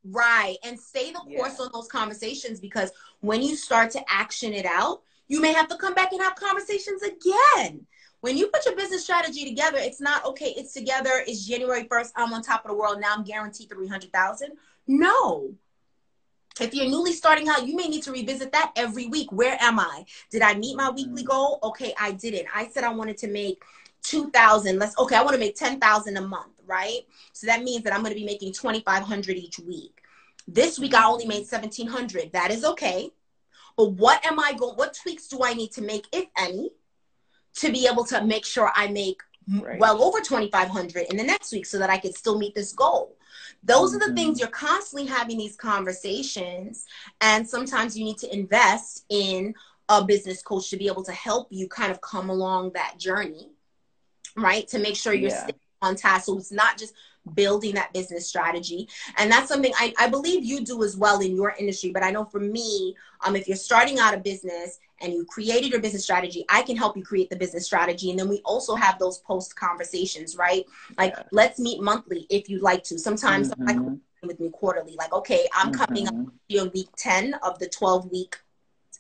Right. 0.04 0.56
And 0.64 0.78
stay 0.78 1.12
the 1.12 1.18
course 1.18 1.56
yeah. 1.58 1.66
on 1.66 1.70
those 1.72 1.88
conversations 1.88 2.60
because 2.60 2.90
when 3.20 3.42
you 3.42 3.56
start 3.56 3.90
to 3.92 4.02
action 4.08 4.52
it 4.52 4.66
out, 4.66 5.02
you 5.28 5.40
may 5.40 5.52
have 5.52 5.68
to 5.68 5.76
come 5.76 5.94
back 5.94 6.12
and 6.12 6.20
have 6.20 6.34
conversations 6.34 7.02
again 7.02 7.86
when 8.20 8.36
you 8.36 8.48
put 8.48 8.64
your 8.66 8.76
business 8.76 9.02
strategy 9.02 9.44
together, 9.44 9.78
it's 9.78 10.00
not 10.00 10.24
okay, 10.26 10.54
it's 10.56 10.72
together, 10.72 11.22
it's 11.26 11.46
January 11.46 11.84
1st, 11.84 12.12
I'm 12.16 12.32
on 12.32 12.42
top 12.42 12.64
of 12.64 12.70
the 12.70 12.76
world, 12.76 13.00
now 13.00 13.14
I'm 13.14 13.24
guaranteed 13.24 13.70
300,000. 13.70 14.52
No. 14.86 15.54
If 16.60 16.74
you're 16.74 16.88
newly 16.88 17.12
starting 17.12 17.48
out, 17.48 17.66
you 17.66 17.74
may 17.74 17.88
need 17.88 18.02
to 18.02 18.12
revisit 18.12 18.52
that 18.52 18.72
every 18.76 19.06
week. 19.06 19.32
Where 19.32 19.56
am 19.60 19.78
I? 19.78 20.04
Did 20.30 20.42
I 20.42 20.54
meet 20.54 20.76
my 20.76 20.84
mm-hmm. 20.84 20.96
weekly 20.96 21.22
goal? 21.22 21.58
Okay, 21.62 21.94
I 21.98 22.12
didn't. 22.12 22.48
I 22.54 22.68
said 22.68 22.84
I 22.84 22.92
wanted 22.92 23.16
to 23.18 23.28
make 23.28 23.62
2000 24.02 24.78
let's 24.78 24.96
okay 24.98 25.16
i 25.16 25.22
want 25.22 25.34
to 25.34 25.38
make 25.38 25.54
10000 25.56 26.16
a 26.16 26.20
month 26.20 26.60
right 26.66 27.00
so 27.32 27.46
that 27.46 27.62
means 27.62 27.84
that 27.84 27.92
i'm 27.92 28.00
going 28.00 28.12
to 28.12 28.18
be 28.18 28.24
making 28.24 28.52
2500 28.52 29.36
each 29.36 29.58
week 29.60 30.02
this 30.48 30.78
week 30.78 30.94
i 30.94 31.04
only 31.04 31.26
made 31.26 31.46
1700 31.46 32.32
that 32.32 32.50
is 32.50 32.64
okay 32.64 33.10
but 33.76 33.92
what 33.92 34.24
am 34.24 34.38
i 34.38 34.52
going 34.54 34.74
what 34.76 34.94
tweaks 34.94 35.28
do 35.28 35.40
i 35.44 35.52
need 35.52 35.70
to 35.70 35.82
make 35.82 36.06
if 36.12 36.26
any 36.38 36.70
to 37.56 37.72
be 37.72 37.88
able 37.90 38.04
to 38.04 38.24
make 38.24 38.44
sure 38.44 38.70
I 38.74 38.88
make 38.88 39.20
right. 39.58 39.78
well 39.78 40.02
over 40.02 40.20
2500 40.20 41.06
in 41.10 41.16
the 41.16 41.24
next 41.24 41.52
week 41.52 41.66
so 41.66 41.78
that 41.78 41.90
I 41.90 41.98
can 41.98 42.12
still 42.12 42.38
meet 42.38 42.54
this 42.54 42.72
goal. 42.72 43.16
Those 43.62 43.92
mm-hmm. 43.92 44.02
are 44.02 44.08
the 44.08 44.14
things 44.14 44.36
mm-hmm. 44.36 44.40
you're 44.40 44.48
constantly 44.48 45.08
having 45.08 45.38
these 45.38 45.56
conversations 45.56 46.86
and 47.20 47.48
sometimes 47.48 47.98
you 47.98 48.04
need 48.04 48.18
to 48.18 48.32
invest 48.32 49.04
in 49.08 49.54
a 49.88 50.04
business 50.04 50.40
coach 50.42 50.70
to 50.70 50.76
be 50.76 50.86
able 50.86 51.02
to 51.02 51.12
help 51.12 51.48
you 51.50 51.68
kind 51.68 51.90
of 51.90 52.00
come 52.00 52.30
along 52.30 52.72
that 52.72 52.96
journey, 52.96 53.48
right? 54.36 54.68
To 54.68 54.78
make 54.78 54.94
sure 54.94 55.12
you're 55.12 55.30
yeah. 55.30 55.48
on 55.82 55.96
task. 55.96 56.26
So 56.26 56.38
it's 56.38 56.52
not 56.52 56.78
just 56.78 56.94
building 57.34 57.74
that 57.74 57.92
business 57.92 58.28
strategy. 58.28 58.88
And 59.18 59.30
that's 59.30 59.48
something 59.48 59.72
I, 59.76 59.92
I 59.98 60.08
believe 60.08 60.44
you 60.44 60.64
do 60.64 60.84
as 60.84 60.96
well 60.96 61.20
in 61.20 61.34
your 61.34 61.54
industry. 61.58 61.90
But 61.90 62.04
I 62.04 62.10
know 62.12 62.24
for 62.24 62.40
me, 62.40 62.94
um, 63.26 63.36
if 63.36 63.48
you're 63.48 63.56
starting 63.56 63.98
out 63.98 64.14
a 64.14 64.18
business 64.18 64.78
and 65.00 65.12
you 65.12 65.24
created 65.24 65.70
your 65.70 65.80
business 65.80 66.04
strategy, 66.04 66.44
I 66.48 66.62
can 66.62 66.76
help 66.76 66.96
you 66.96 67.02
create 67.02 67.30
the 67.30 67.36
business 67.36 67.64
strategy. 67.66 68.10
And 68.10 68.18
then 68.18 68.28
we 68.28 68.40
also 68.44 68.74
have 68.74 68.98
those 68.98 69.18
post 69.18 69.56
conversations, 69.56 70.36
right? 70.36 70.64
Like, 70.98 71.14
yeah. 71.16 71.24
let's 71.32 71.58
meet 71.58 71.80
monthly 71.80 72.26
if 72.30 72.48
you'd 72.48 72.62
like 72.62 72.82
to. 72.84 72.98
Sometimes 72.98 73.50
mm-hmm. 73.50 73.64
like 73.64 73.98
with 74.22 74.40
me 74.40 74.50
quarterly, 74.50 74.94
like, 74.96 75.12
okay, 75.12 75.48
I'm 75.54 75.72
mm-hmm. 75.72 75.84
coming 75.84 76.08
up 76.08 76.14
mm-hmm. 76.14 76.58
on 76.58 76.70
week 76.74 76.88
10 76.96 77.34
of 77.42 77.58
the 77.58 77.68
12 77.68 78.10
week 78.10 78.36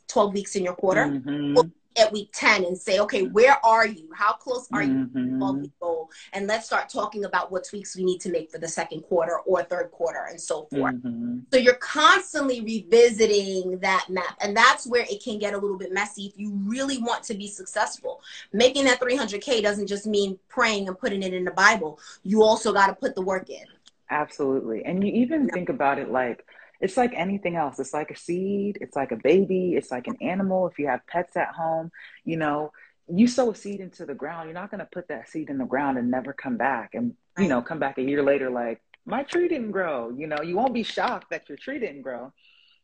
12 0.08 0.34
weeks 0.34 0.56
in 0.56 0.64
your 0.64 0.74
quarter. 0.74 1.04
Mm-hmm. 1.04 1.54
We'll 1.54 1.70
at 1.96 2.12
week 2.12 2.30
10 2.32 2.64
and 2.64 2.76
say, 2.76 3.00
okay, 3.00 3.22
where 3.22 3.64
are 3.64 3.86
you? 3.86 4.08
How 4.14 4.32
close 4.32 4.68
are 4.72 4.82
you 4.82 5.06
mm-hmm. 5.06 5.40
to 5.40 5.62
the 5.62 5.70
goal? 5.80 6.10
And 6.32 6.46
let's 6.46 6.66
start 6.66 6.88
talking 6.88 7.24
about 7.24 7.50
what 7.50 7.64
tweaks 7.64 7.96
we 7.96 8.04
need 8.04 8.20
to 8.20 8.30
make 8.30 8.50
for 8.50 8.58
the 8.58 8.68
second 8.68 9.02
quarter 9.02 9.38
or 9.40 9.62
third 9.62 9.90
quarter 9.90 10.26
and 10.28 10.40
so 10.40 10.66
forth. 10.66 10.94
Mm-hmm. 10.94 11.40
So 11.52 11.58
you're 11.58 11.74
constantly 11.74 12.60
revisiting 12.60 13.78
that 13.80 14.06
map. 14.08 14.36
And 14.40 14.56
that's 14.56 14.86
where 14.86 15.04
it 15.10 15.22
can 15.22 15.38
get 15.38 15.54
a 15.54 15.58
little 15.58 15.78
bit 15.78 15.92
messy 15.92 16.26
if 16.26 16.38
you 16.38 16.52
really 16.64 16.98
want 16.98 17.24
to 17.24 17.34
be 17.34 17.48
successful. 17.48 18.20
Making 18.52 18.84
that 18.84 19.00
300K 19.00 19.62
doesn't 19.62 19.86
just 19.86 20.06
mean 20.06 20.38
praying 20.48 20.88
and 20.88 20.98
putting 20.98 21.22
it 21.22 21.34
in 21.34 21.44
the 21.44 21.50
Bible. 21.50 21.98
You 22.22 22.42
also 22.42 22.72
got 22.72 22.86
to 22.86 22.94
put 22.94 23.14
the 23.14 23.22
work 23.22 23.50
in. 23.50 23.64
Absolutely. 24.10 24.84
And 24.84 25.04
you 25.04 25.12
even 25.12 25.48
think 25.48 25.68
about 25.68 25.98
it 25.98 26.10
like, 26.10 26.44
it's 26.80 26.96
like 26.96 27.12
anything 27.14 27.56
else. 27.56 27.78
It's 27.78 27.92
like 27.92 28.10
a 28.10 28.16
seed, 28.16 28.78
it's 28.80 28.96
like 28.96 29.12
a 29.12 29.16
baby, 29.16 29.74
it's 29.74 29.90
like 29.90 30.06
an 30.06 30.16
animal. 30.20 30.66
If 30.66 30.78
you 30.78 30.86
have 30.88 31.06
pets 31.06 31.36
at 31.36 31.48
home, 31.48 31.92
you 32.24 32.36
know, 32.36 32.72
you 33.08 33.26
sow 33.26 33.50
a 33.50 33.54
seed 33.54 33.80
into 33.80 34.06
the 34.06 34.14
ground, 34.14 34.48
you're 34.48 34.54
not 34.54 34.70
going 34.70 34.80
to 34.80 34.88
put 34.90 35.08
that 35.08 35.28
seed 35.28 35.50
in 35.50 35.58
the 35.58 35.64
ground 35.64 35.98
and 35.98 36.10
never 36.10 36.32
come 36.32 36.56
back 36.56 36.94
and, 36.94 37.14
you 37.38 37.48
know, 37.48 37.60
come 37.60 37.78
back 37.78 37.98
a 37.98 38.02
year 38.02 38.22
later 38.22 38.50
like, 38.50 38.80
my 39.06 39.22
tree 39.22 39.48
didn't 39.48 39.70
grow. 39.70 40.10
You 40.10 40.26
know, 40.26 40.42
you 40.42 40.56
won't 40.56 40.74
be 40.74 40.82
shocked 40.82 41.30
that 41.30 41.48
your 41.48 41.58
tree 41.58 41.78
didn't 41.78 42.02
grow. 42.02 42.32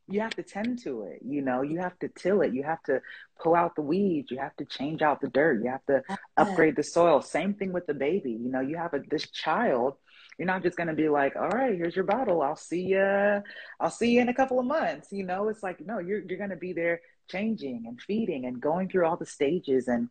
You 0.09 0.21
have 0.21 0.35
to 0.37 0.43
tend 0.43 0.81
to 0.85 1.03
it, 1.03 1.21
you 1.25 1.43
know, 1.43 1.63
you 1.63 1.79
have 1.81 1.99
to 1.99 2.09
till 2.09 2.43
it, 2.43 2.55
you 2.55 2.63
have 2.63 2.83
to 2.85 3.03
pull 3.43 3.57
out 3.57 3.75
the 3.75 3.83
weeds, 3.83 4.31
you 4.31 4.39
have 4.39 4.55
to 4.57 4.65
change 4.65 5.03
out 5.03 5.21
the 5.21 5.29
dirt, 5.29 5.65
you 5.65 5.71
have 5.71 5.85
to 5.87 6.03
upgrade 6.37 6.77
the 6.77 6.85
soil. 6.85 7.21
Same 7.21 7.55
thing 7.55 7.73
with 7.73 7.87
the 7.87 7.95
baby. 7.95 8.31
You 8.31 8.49
know, 8.49 8.61
you 8.61 8.77
have 8.77 8.95
a 8.95 9.01
this 9.11 9.29
child 9.31 9.95
you're 10.39 10.47
not 10.47 10.63
just 10.63 10.77
going 10.77 10.89
to 10.89 10.95
be 10.95 11.09
like, 11.09 11.35
all 11.37 11.49
right, 11.49 11.75
here's 11.75 11.97
your 11.97 12.05
bottle. 12.05 12.43
I'll 12.43 12.57
see 12.57 12.83
you. 12.83 13.43
I'll 13.81 13.91
see 13.91 14.11
you 14.11 14.21
in 14.21 14.29
a 14.29 14.35
couple 14.35 14.59
of 14.59 14.67
months. 14.67 15.13
You 15.13 15.25
know, 15.25 15.49
it's 15.49 15.63
like, 15.63 15.81
no, 15.85 15.99
you're, 15.99 16.21
you're 16.21 16.39
going 16.39 16.51
to 16.51 16.57
be 16.57 16.73
there 16.73 17.01
changing 17.29 17.85
and 17.87 18.01
feeding 18.01 18.45
and 18.45 18.61
going 18.61 18.89
through 18.89 19.07
all 19.07 19.17
the 19.17 19.27
stages. 19.27 19.89
And 19.89 20.09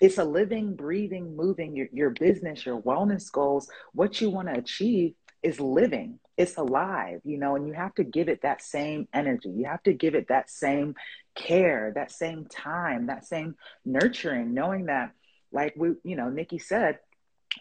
it's 0.00 0.18
a 0.18 0.24
living, 0.24 0.74
breathing, 0.74 1.36
moving 1.36 1.76
your, 1.76 1.88
your 1.92 2.10
business, 2.10 2.64
your 2.64 2.80
wellness 2.82 3.30
goals, 3.30 3.68
what 3.92 4.20
you 4.20 4.30
want 4.30 4.48
to 4.48 4.58
achieve 4.58 5.14
is 5.42 5.60
living. 5.60 6.18
It's 6.36 6.56
alive, 6.56 7.20
you 7.24 7.38
know, 7.38 7.56
and 7.56 7.66
you 7.66 7.72
have 7.72 7.94
to 7.94 8.04
give 8.04 8.28
it 8.28 8.42
that 8.42 8.62
same 8.62 9.08
energy. 9.14 9.48
You 9.48 9.66
have 9.66 9.82
to 9.84 9.92
give 9.92 10.14
it 10.14 10.28
that 10.28 10.50
same 10.50 10.94
care, 11.34 11.92
that 11.94 12.10
same 12.10 12.46
time, 12.46 13.06
that 13.06 13.26
same 13.26 13.56
nurturing, 13.84 14.52
knowing 14.52 14.86
that, 14.86 15.12
like 15.52 15.74
we, 15.76 15.92
you 16.02 16.16
know, 16.16 16.28
Nikki 16.28 16.58
said, 16.58 16.98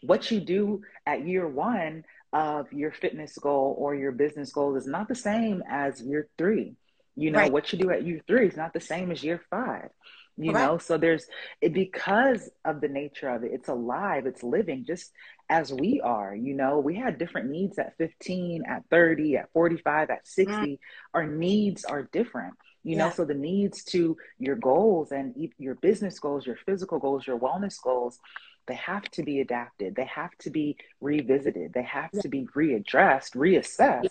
what 0.02 0.32
you 0.32 0.40
do 0.40 0.82
at 1.06 1.28
year 1.28 1.48
one 1.48 2.04
of 2.34 2.72
your 2.74 2.92
fitness 2.92 3.38
goal 3.38 3.76
or 3.78 3.96
your 3.96 4.12
business 4.12 4.52
goal 4.52 4.76
is 4.76 4.86
not 4.86 5.08
the 5.08 5.16
same 5.16 5.64
as 5.70 6.02
year 6.02 6.28
three. 6.38 6.76
You 7.16 7.32
know, 7.32 7.40
right. 7.40 7.52
what 7.52 7.72
you 7.72 7.80
do 7.80 7.92
at 7.92 8.06
year 8.06 8.22
three 8.28 8.48
is 8.48 8.58
not 8.58 8.74
the 8.74 8.82
same 8.82 9.12
as 9.12 9.24
year 9.24 9.42
five. 9.50 9.90
You 10.38 10.52
Correct. 10.52 10.68
know, 10.68 10.78
so 10.80 10.98
there's 10.98 11.26
it 11.62 11.74
because 11.74 12.50
of 12.66 12.82
the 12.82 12.90
nature 12.90 13.30
of 13.30 13.46
it, 13.46 13.52
it's 13.54 13.70
alive, 13.70 14.26
it's 14.26 14.44
living 14.44 14.84
just 14.86 15.14
as 15.50 15.72
we 15.72 16.02
are. 16.02 16.36
You 16.36 16.56
know, 16.56 16.80
we 16.80 16.96
had 16.96 17.18
different 17.18 17.50
needs 17.50 17.80
at 17.80 17.96
15, 17.98 18.64
at 18.68 18.84
30, 18.92 19.38
at 19.38 19.54
45, 19.54 20.10
at 20.10 20.28
60. 20.28 20.54
Mm. 20.54 20.80
Our 21.14 21.26
needs 21.26 21.86
are 21.86 22.04
different 22.12 22.56
you 22.86 22.96
know 22.96 23.10
so 23.10 23.26
the 23.26 23.34
needs 23.34 23.84
to 23.84 24.16
your 24.38 24.56
goals 24.56 25.12
and 25.12 25.34
your 25.58 25.76
business 25.76 26.20
goals 26.20 26.46
your 26.46 26.56
physical 26.68 27.00
goals 27.00 27.26
your 27.26 27.40
wellness 27.40 27.82
goals 27.82 28.20
they 28.68 28.76
have 28.76 29.04
to 29.12 29.24
be 29.24 29.42
adapted. 29.42 29.96
They 29.96 30.06
have 30.06 30.36
to 30.40 30.50
be 30.50 30.78
revisited. 31.02 31.74
They 31.74 31.84
have 31.84 32.10
yeah. 32.14 32.22
to 32.22 32.30
be 32.30 32.48
readdressed 32.56 33.36
reassessed 33.36 34.04
yeah. 34.04 34.10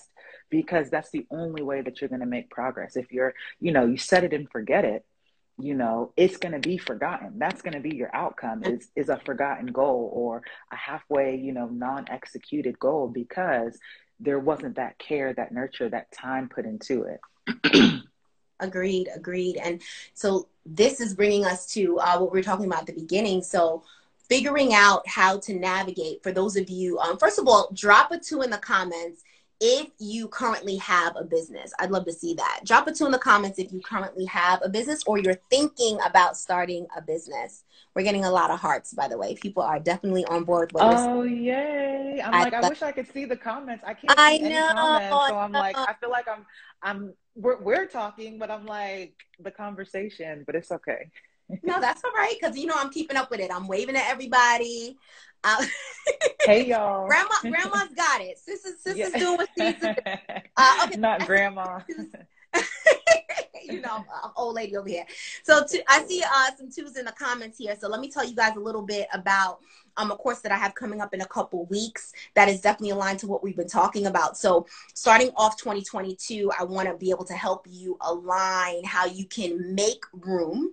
because 0.50 0.90
that's 0.90 1.10
the 1.10 1.26
only 1.30 1.62
way 1.62 1.82
that 1.82 2.00
you're 2.00 2.08
going 2.08 2.20
to 2.20 2.26
make 2.26 2.50
progress. 2.50 2.96
If 2.96 3.12
you're 3.12 3.34
you 3.60 3.72
know 3.72 3.86
you 3.86 3.96
set 3.96 4.24
it 4.24 4.32
and 4.32 4.50
forget 4.50 4.84
it 4.84 5.04
you 5.58 5.74
know 5.74 6.12
it's 6.16 6.36
going 6.36 6.52
to 6.52 6.58
be 6.58 6.78
forgotten. 6.78 7.38
That's 7.38 7.62
going 7.62 7.74
to 7.74 7.80
be 7.80 7.94
your 7.94 8.14
outcome 8.14 8.64
is 8.64 8.88
is 8.96 9.08
a 9.08 9.20
forgotten 9.24 9.66
goal 9.66 10.10
or 10.12 10.42
a 10.72 10.76
halfway 10.76 11.36
you 11.36 11.52
know 11.52 11.66
non-executed 11.66 12.78
goal 12.78 13.08
because 13.08 13.78
there 14.20 14.38
wasn't 14.38 14.76
that 14.76 14.98
care 14.98 15.32
that 15.32 15.52
nurture 15.52 15.88
that 15.88 16.10
time 16.12 16.48
put 16.48 16.64
into 16.64 17.04
it. 17.04 18.02
Agreed 18.60 19.08
agreed. 19.14 19.56
And 19.56 19.82
so 20.14 20.48
this 20.64 21.00
is 21.00 21.14
bringing 21.14 21.44
us 21.44 21.66
to 21.74 21.98
uh, 21.98 22.18
what 22.18 22.32
we 22.32 22.38
are 22.38 22.44
talking 22.44 22.66
about 22.66 22.82
at 22.82 22.86
the 22.86 22.92
beginning. 22.92 23.42
So 23.42 23.82
figuring 24.28 24.74
out 24.74 25.06
how 25.06 25.38
to 25.38 25.54
navigate 25.54 26.22
for 26.22 26.32
those 26.32 26.56
of 26.56 26.68
you 26.68 26.98
um, 26.98 27.16
first 27.18 27.38
of 27.38 27.46
all 27.46 27.70
drop 27.74 28.10
a 28.10 28.18
two 28.18 28.42
in 28.42 28.50
the 28.50 28.58
comments 28.58 29.22
if 29.60 29.88
you 29.98 30.28
currently 30.28 30.76
have 30.76 31.16
a 31.16 31.24
business. 31.24 31.72
I'd 31.78 31.90
love 31.90 32.04
to 32.06 32.12
see 32.12 32.34
that. 32.34 32.60
Drop 32.64 32.86
a 32.86 32.92
two 32.92 33.06
in 33.06 33.12
the 33.12 33.18
comments 33.18 33.58
if 33.58 33.72
you 33.72 33.80
currently 33.80 34.24
have 34.26 34.60
a 34.62 34.68
business 34.68 35.02
or 35.06 35.18
you're 35.18 35.40
thinking 35.50 35.98
about 36.04 36.36
starting 36.36 36.86
a 36.96 37.00
business. 37.00 37.64
We're 37.94 38.02
getting 38.02 38.24
a 38.24 38.30
lot 38.30 38.50
of 38.50 38.58
hearts 38.58 38.92
by 38.92 39.08
the 39.08 39.16
way. 39.16 39.34
People 39.36 39.62
are 39.62 39.78
definitely 39.78 40.24
on 40.26 40.44
board 40.44 40.72
with 40.72 40.82
oh 40.84 41.22
yay. 41.22 42.20
I'm 42.22 42.34
I 42.34 42.44
like 42.44 42.54
i 42.54 42.68
wish 42.68 42.82
i 42.82 42.92
could 42.92 43.10
see 43.12 43.24
the 43.24 43.36
comments. 43.36 43.84
I 43.86 43.94
can't 43.94 44.18
I 44.18 44.38
see 44.38 44.48
know, 44.48 44.68
comments 44.72 45.28
so 45.28 45.38
i'm 45.38 45.52
like 45.52 45.76
i 45.76 45.94
feel 46.00 46.10
like 46.10 46.26
i'm 46.28 46.44
i'm 46.82 47.14
we're, 47.34 47.60
we're 47.60 47.86
talking 47.86 48.38
but 48.38 48.50
i'm 48.50 48.66
like 48.66 49.14
the 49.40 49.50
conversation 49.50 50.44
but 50.46 50.54
it's 50.54 50.70
okay 50.70 51.10
no, 51.62 51.80
that's 51.80 52.04
all 52.04 52.12
right 52.12 52.34
because 52.40 52.56
you 52.56 52.66
know 52.66 52.74
I'm 52.76 52.90
keeping 52.90 53.16
up 53.16 53.30
with 53.30 53.40
it. 53.40 53.50
I'm 53.52 53.68
waving 53.68 53.96
at 53.96 54.08
everybody. 54.08 54.96
Uh, 55.46 55.62
hey 56.46 56.64
y'all, 56.64 57.06
grandma, 57.06 57.34
grandma's 57.42 57.90
got 57.94 58.22
it. 58.22 58.38
Sis 58.38 58.64
is, 58.64 58.80
sis 58.82 58.96
yeah. 58.96 59.08
is 59.08 59.12
doing 59.12 59.36
what 59.36 59.48
she's 59.54 59.74
doing. 59.78 59.94
Uh, 60.56 60.86
okay. 60.86 60.96
Not 60.96 61.26
grandma. 61.26 61.80
you 63.64 63.80
know, 63.80 64.04
I'm 64.22 64.30
old 64.36 64.54
lady 64.54 64.76
over 64.76 64.88
here. 64.88 65.04
So 65.42 65.64
to, 65.66 65.82
I 65.90 66.04
see 66.04 66.22
uh, 66.22 66.50
some 66.56 66.70
twos 66.70 66.96
in 66.96 67.04
the 67.04 67.12
comments 67.12 67.58
here. 67.58 67.76
So 67.78 67.88
let 67.88 68.00
me 68.00 68.08
tell 68.08 68.24
you 68.24 68.34
guys 68.34 68.56
a 68.56 68.60
little 68.60 68.82
bit 68.82 69.08
about 69.12 69.60
um, 69.96 70.10
a 70.10 70.16
course 70.16 70.40
that 70.40 70.52
I 70.52 70.56
have 70.56 70.74
coming 70.74 71.00
up 71.00 71.14
in 71.14 71.20
a 71.20 71.26
couple 71.26 71.66
weeks 71.66 72.12
that 72.34 72.48
is 72.48 72.60
definitely 72.60 72.90
aligned 72.90 73.18
to 73.20 73.26
what 73.26 73.42
we've 73.42 73.56
been 73.56 73.68
talking 73.68 74.06
about. 74.06 74.36
So 74.36 74.66
starting 74.94 75.30
off 75.36 75.56
2022, 75.56 76.50
I 76.58 76.64
want 76.64 76.88
to 76.88 76.94
be 76.94 77.10
able 77.10 77.24
to 77.26 77.34
help 77.34 77.66
you 77.68 77.96
align 78.00 78.84
how 78.84 79.06
you 79.06 79.26
can 79.26 79.74
make 79.74 80.04
room 80.12 80.72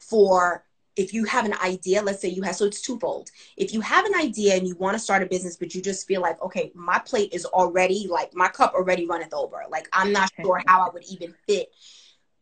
for 0.00 0.64
if 0.96 1.14
you 1.14 1.24
have 1.24 1.44
an 1.44 1.54
idea, 1.64 2.02
let's 2.02 2.20
say 2.20 2.28
you 2.28 2.42
have, 2.42 2.56
so 2.56 2.66
it's 2.66 2.82
twofold. 2.82 3.30
If 3.56 3.72
you 3.72 3.80
have 3.80 4.04
an 4.04 4.14
idea 4.16 4.56
and 4.56 4.66
you 4.66 4.76
want 4.76 4.94
to 4.94 4.98
start 4.98 5.22
a 5.22 5.26
business, 5.26 5.56
but 5.56 5.74
you 5.74 5.80
just 5.80 6.06
feel 6.06 6.20
like, 6.20 6.42
okay, 6.42 6.72
my 6.74 6.98
plate 6.98 7.32
is 7.32 7.46
already 7.46 8.06
like 8.10 8.34
my 8.34 8.48
cup 8.48 8.74
already 8.74 9.06
runneth 9.06 9.32
over. 9.32 9.62
Like 9.70 9.88
I'm 9.92 10.12
not 10.12 10.30
sure 10.42 10.60
how 10.66 10.86
I 10.86 10.90
would 10.92 11.04
even 11.04 11.34
fit 11.46 11.72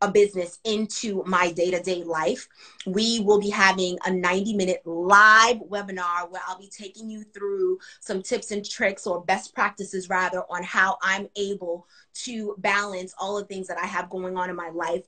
a 0.01 0.09
business 0.09 0.59
into 0.63 1.23
my 1.25 1.51
day 1.51 1.71
to 1.71 1.81
day 1.81 2.03
life. 2.03 2.47
We 2.85 3.19
will 3.19 3.39
be 3.39 3.49
having 3.49 3.97
a 4.05 4.11
90 4.11 4.53
minute 4.55 4.81
live 4.85 5.57
webinar 5.57 6.29
where 6.29 6.41
I'll 6.47 6.59
be 6.59 6.69
taking 6.69 7.09
you 7.09 7.23
through 7.23 7.79
some 7.99 8.21
tips 8.23 8.51
and 8.51 8.67
tricks 8.67 9.05
or 9.05 9.23
best 9.23 9.53
practices, 9.53 10.09
rather, 10.09 10.43
on 10.49 10.63
how 10.63 10.97
I'm 11.01 11.27
able 11.35 11.85
to 12.25 12.55
balance 12.59 13.13
all 13.19 13.37
the 13.37 13.45
things 13.45 13.67
that 13.67 13.77
I 13.77 13.85
have 13.85 14.09
going 14.09 14.37
on 14.37 14.49
in 14.49 14.55
my 14.55 14.69
life 14.69 15.03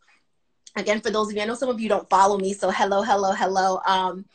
again 0.75 1.01
for 1.01 1.11
those 1.11 1.29
of 1.29 1.35
you 1.35 1.41
i 1.41 1.45
know 1.45 1.55
some 1.55 1.69
of 1.69 1.79
you 1.79 1.89
don't 1.89 2.09
follow 2.09 2.37
me 2.37 2.53
so 2.53 2.69
hello 2.69 3.01
hello 3.01 3.31
hello. 3.31 3.79
Um, 3.85 4.25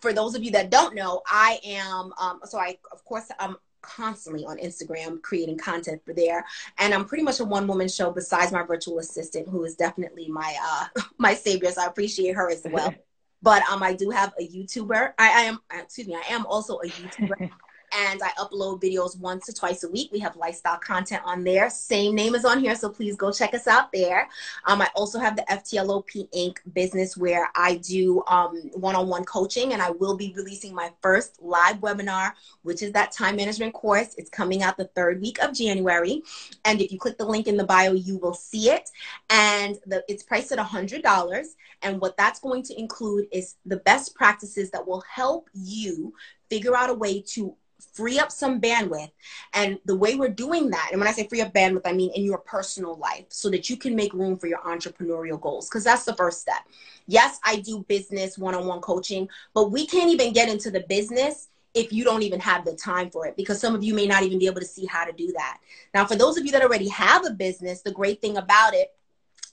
for 0.00 0.12
those 0.12 0.34
of 0.34 0.42
you 0.42 0.50
that 0.52 0.70
don't 0.70 0.94
know 0.94 1.22
i 1.26 1.58
am 1.64 2.12
um, 2.20 2.40
so 2.44 2.58
i 2.58 2.76
of 2.92 3.04
course 3.04 3.28
i'm 3.38 3.56
constantly 3.80 4.44
on 4.44 4.58
instagram 4.58 5.22
creating 5.22 5.56
content 5.56 6.02
for 6.04 6.12
there 6.12 6.44
and 6.78 6.92
i'm 6.92 7.04
pretty 7.04 7.22
much 7.22 7.40
a 7.40 7.44
one 7.44 7.66
woman 7.66 7.88
show 7.88 8.10
besides 8.10 8.52
my 8.52 8.62
virtual 8.62 8.98
assistant 8.98 9.48
who 9.48 9.64
is 9.64 9.76
definitely 9.76 10.28
my 10.28 10.56
uh 10.62 11.00
my 11.18 11.34
savior 11.34 11.70
so 11.70 11.82
i 11.82 11.86
appreciate 11.86 12.34
her 12.34 12.50
as 12.50 12.62
well. 12.70 12.94
But 13.40 13.62
um 13.70 13.84
i 13.84 13.92
do 13.94 14.10
have 14.10 14.34
a 14.40 14.44
youtuber. 14.44 15.12
I, 15.16 15.28
I 15.28 15.40
am 15.42 15.60
excuse 15.72 16.08
me 16.08 16.16
i 16.16 16.34
am 16.34 16.44
also 16.46 16.78
a 16.78 16.88
youtuber 16.88 17.50
and 17.92 18.20
I 18.22 18.30
upload 18.38 18.82
videos 18.82 19.18
once 19.18 19.46
to 19.46 19.52
twice 19.52 19.84
a 19.84 19.90
week. 19.90 20.10
We 20.12 20.18
have 20.20 20.36
lifestyle 20.36 20.78
content 20.78 21.22
on 21.24 21.44
there. 21.44 21.70
Same 21.70 22.14
name 22.14 22.34
is 22.34 22.44
on 22.44 22.60
here, 22.60 22.74
so 22.74 22.88
please 22.88 23.16
go 23.16 23.32
check 23.32 23.54
us 23.54 23.66
out 23.66 23.92
there. 23.92 24.28
Um, 24.66 24.82
I 24.82 24.88
also 24.94 25.18
have 25.18 25.36
the 25.36 25.42
FTLOP 25.50 26.28
Inc. 26.34 26.58
business 26.74 27.16
where 27.16 27.48
I 27.54 27.76
do 27.76 28.22
um, 28.26 28.56
one-on-one 28.74 29.24
coaching, 29.24 29.72
and 29.72 29.82
I 29.82 29.90
will 29.90 30.16
be 30.16 30.32
releasing 30.36 30.74
my 30.74 30.90
first 31.02 31.40
live 31.42 31.76
webinar, 31.76 32.32
which 32.62 32.82
is 32.82 32.92
that 32.92 33.12
time 33.12 33.36
management 33.36 33.74
course. 33.74 34.14
It's 34.18 34.30
coming 34.30 34.62
out 34.62 34.76
the 34.76 34.86
third 34.94 35.20
week 35.20 35.38
of 35.40 35.54
January, 35.54 36.22
and 36.64 36.80
if 36.80 36.92
you 36.92 36.98
click 36.98 37.18
the 37.18 37.24
link 37.24 37.46
in 37.46 37.56
the 37.56 37.64
bio, 37.64 37.92
you 37.92 38.18
will 38.18 38.34
see 38.34 38.70
it. 38.70 38.90
And 39.30 39.78
the, 39.86 40.04
it's 40.08 40.22
priced 40.22 40.52
at 40.52 40.58
$100. 40.58 41.46
And 41.82 42.00
what 42.00 42.16
that's 42.16 42.40
going 42.40 42.62
to 42.64 42.78
include 42.78 43.28
is 43.32 43.56
the 43.64 43.78
best 43.78 44.14
practices 44.14 44.70
that 44.70 44.86
will 44.86 45.02
help 45.02 45.48
you 45.54 46.12
figure 46.50 46.76
out 46.76 46.90
a 46.90 46.94
way 46.94 47.20
to 47.20 47.54
free 47.92 48.18
up 48.18 48.30
some 48.30 48.60
bandwidth. 48.60 49.10
And 49.54 49.78
the 49.84 49.96
way 49.96 50.14
we're 50.14 50.28
doing 50.28 50.70
that, 50.70 50.88
and 50.90 51.00
when 51.00 51.08
I 51.08 51.12
say 51.12 51.26
free 51.26 51.40
up 51.40 51.52
bandwidth, 51.52 51.82
I 51.84 51.92
mean 51.92 52.10
in 52.14 52.24
your 52.24 52.38
personal 52.38 52.96
life 52.96 53.26
so 53.28 53.50
that 53.50 53.68
you 53.70 53.76
can 53.76 53.94
make 53.94 54.12
room 54.12 54.38
for 54.38 54.46
your 54.46 54.60
entrepreneurial 54.60 55.40
goals, 55.40 55.68
because 55.68 55.84
that's 55.84 56.04
the 56.04 56.14
first 56.14 56.40
step. 56.40 56.66
Yes, 57.06 57.38
I 57.44 57.56
do 57.56 57.84
business 57.88 58.38
one 58.38 58.54
on 58.54 58.66
one 58.66 58.80
coaching, 58.80 59.28
but 59.54 59.70
we 59.70 59.86
can't 59.86 60.10
even 60.10 60.32
get 60.32 60.48
into 60.48 60.70
the 60.70 60.80
business 60.88 61.48
if 61.74 61.92
you 61.92 62.02
don't 62.02 62.22
even 62.22 62.40
have 62.40 62.64
the 62.64 62.74
time 62.74 63.10
for 63.10 63.26
it 63.26 63.36
because 63.36 63.60
some 63.60 63.74
of 63.74 63.84
you 63.84 63.94
may 63.94 64.06
not 64.06 64.22
even 64.22 64.38
be 64.38 64.46
able 64.46 64.60
to 64.60 64.66
see 64.66 64.86
how 64.86 65.04
to 65.04 65.12
do 65.12 65.32
that. 65.32 65.58
Now, 65.94 66.06
for 66.06 66.16
those 66.16 66.36
of 66.38 66.44
you 66.44 66.52
that 66.52 66.62
already 66.62 66.88
have 66.88 67.26
a 67.26 67.30
business, 67.30 67.82
the 67.82 67.92
great 67.92 68.20
thing 68.20 68.36
about 68.36 68.74
it 68.74 68.94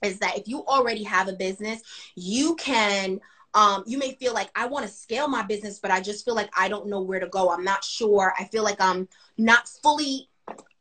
is 0.04 0.20
that 0.20 0.38
if 0.38 0.48
you 0.48 0.66
already 0.66 1.04
have 1.04 1.28
a 1.28 1.34
business, 1.34 1.82
you 2.16 2.56
can 2.56 3.20
um, 3.56 3.84
you 3.88 3.98
may 3.98 4.14
feel 4.16 4.34
like 4.34 4.52
I 4.56 4.68
want 4.68 4.86
to 4.86 4.92
scale 4.92 5.30
my 5.30 5.42
business, 5.42 5.80
but 5.80 5.90
I 5.90 6.02
just 6.02 6.26
feel 6.26 6.36
like 6.36 6.50
I 6.58 6.68
don't 6.68 6.88
know 6.88 7.02
where 7.02 7.22
to 7.22 7.28
go. 7.28 7.50
I'm 7.50 7.64
not 7.64 7.84
sure. 7.84 8.34
I 8.38 8.44
feel 8.46 8.64
like 8.64 8.82
I'm 8.82 9.08
not 9.38 9.68
fully 9.82 10.30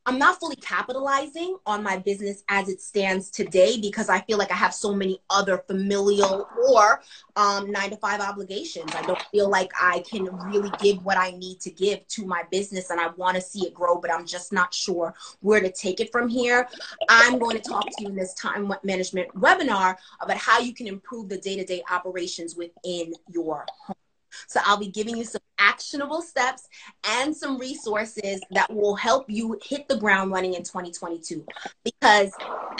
I'm 0.06 0.18
not 0.18 0.38
fully 0.38 0.56
capitalizing 0.56 1.56
on 1.64 1.82
my 1.82 1.96
business 1.96 2.44
as 2.50 2.68
it 2.68 2.82
stands 2.82 3.30
today 3.30 3.80
because 3.80 4.10
I 4.10 4.20
feel 4.20 4.36
like 4.36 4.52
I 4.52 4.54
have 4.54 4.74
so 4.74 4.94
many 4.94 5.22
other 5.30 5.58
familial 5.66 6.46
or 6.68 7.00
um, 7.36 7.70
nine 7.70 7.88
to 7.88 7.96
five 7.96 8.20
obligations. 8.20 8.92
I 8.94 9.00
don't 9.02 9.22
feel 9.32 9.48
like 9.48 9.72
I 9.80 10.00
can 10.00 10.24
really 10.46 10.70
give 10.78 11.02
what 11.06 11.16
I 11.16 11.30
need 11.30 11.60
to 11.60 11.70
give 11.70 12.06
to 12.08 12.26
my 12.26 12.42
business 12.50 12.90
and 12.90 13.00
I 13.00 13.08
want 13.16 13.36
to 13.36 13.40
see 13.40 13.66
it 13.66 13.72
grow, 13.72 13.98
but 13.98 14.12
I'm 14.12 14.26
just 14.26 14.52
not 14.52 14.74
sure 14.74 15.14
where 15.40 15.60
to 15.62 15.72
take 15.72 16.00
it 16.00 16.12
from 16.12 16.28
here. 16.28 16.68
I'm 17.08 17.38
going 17.38 17.56
to 17.56 17.62
talk 17.62 17.86
to 17.86 18.02
you 18.02 18.08
in 18.08 18.14
this 18.14 18.34
time 18.34 18.70
management 18.82 19.30
webinar 19.34 19.96
about 20.20 20.36
how 20.36 20.58
you 20.58 20.74
can 20.74 20.86
improve 20.86 21.30
the 21.30 21.38
day 21.38 21.56
to 21.56 21.64
day 21.64 21.82
operations 21.90 22.56
within 22.56 23.14
your 23.30 23.64
home. 23.86 23.96
So 24.46 24.60
I'll 24.64 24.78
be 24.78 24.88
giving 24.88 25.16
you 25.16 25.24
some 25.24 25.42
actionable 25.58 26.22
steps 26.22 26.68
and 27.08 27.34
some 27.34 27.58
resources 27.58 28.40
that 28.50 28.72
will 28.72 28.94
help 28.94 29.28
you 29.28 29.58
hit 29.62 29.88
the 29.88 29.96
ground 29.96 30.30
running 30.30 30.54
in 30.54 30.62
2022. 30.62 31.44
Because 31.84 32.32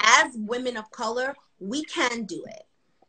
as 0.03 0.33
women 0.37 0.77
of 0.77 0.91
color, 0.91 1.35
we 1.61 1.85
can 1.85 2.25
do 2.25 2.45
it. 2.47 2.63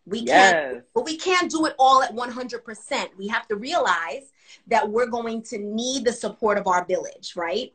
We 0.05 0.19
yes. 0.19 0.53
can, 0.53 0.83
but 0.93 1.03
we 1.03 1.17
can't 1.17 1.49
do 1.49 1.65
it 1.65 1.73
all 1.79 2.03
at 2.03 2.15
100%. 2.15 3.07
We 3.17 3.27
have 3.27 3.47
to 3.47 3.55
realize 3.55 4.31
that 4.67 4.87
we're 4.87 5.07
going 5.07 5.41
to 5.43 5.57
need 5.57 6.05
the 6.05 6.13
support 6.13 6.57
of 6.57 6.67
our 6.67 6.85
village, 6.85 7.33
right? 7.35 7.73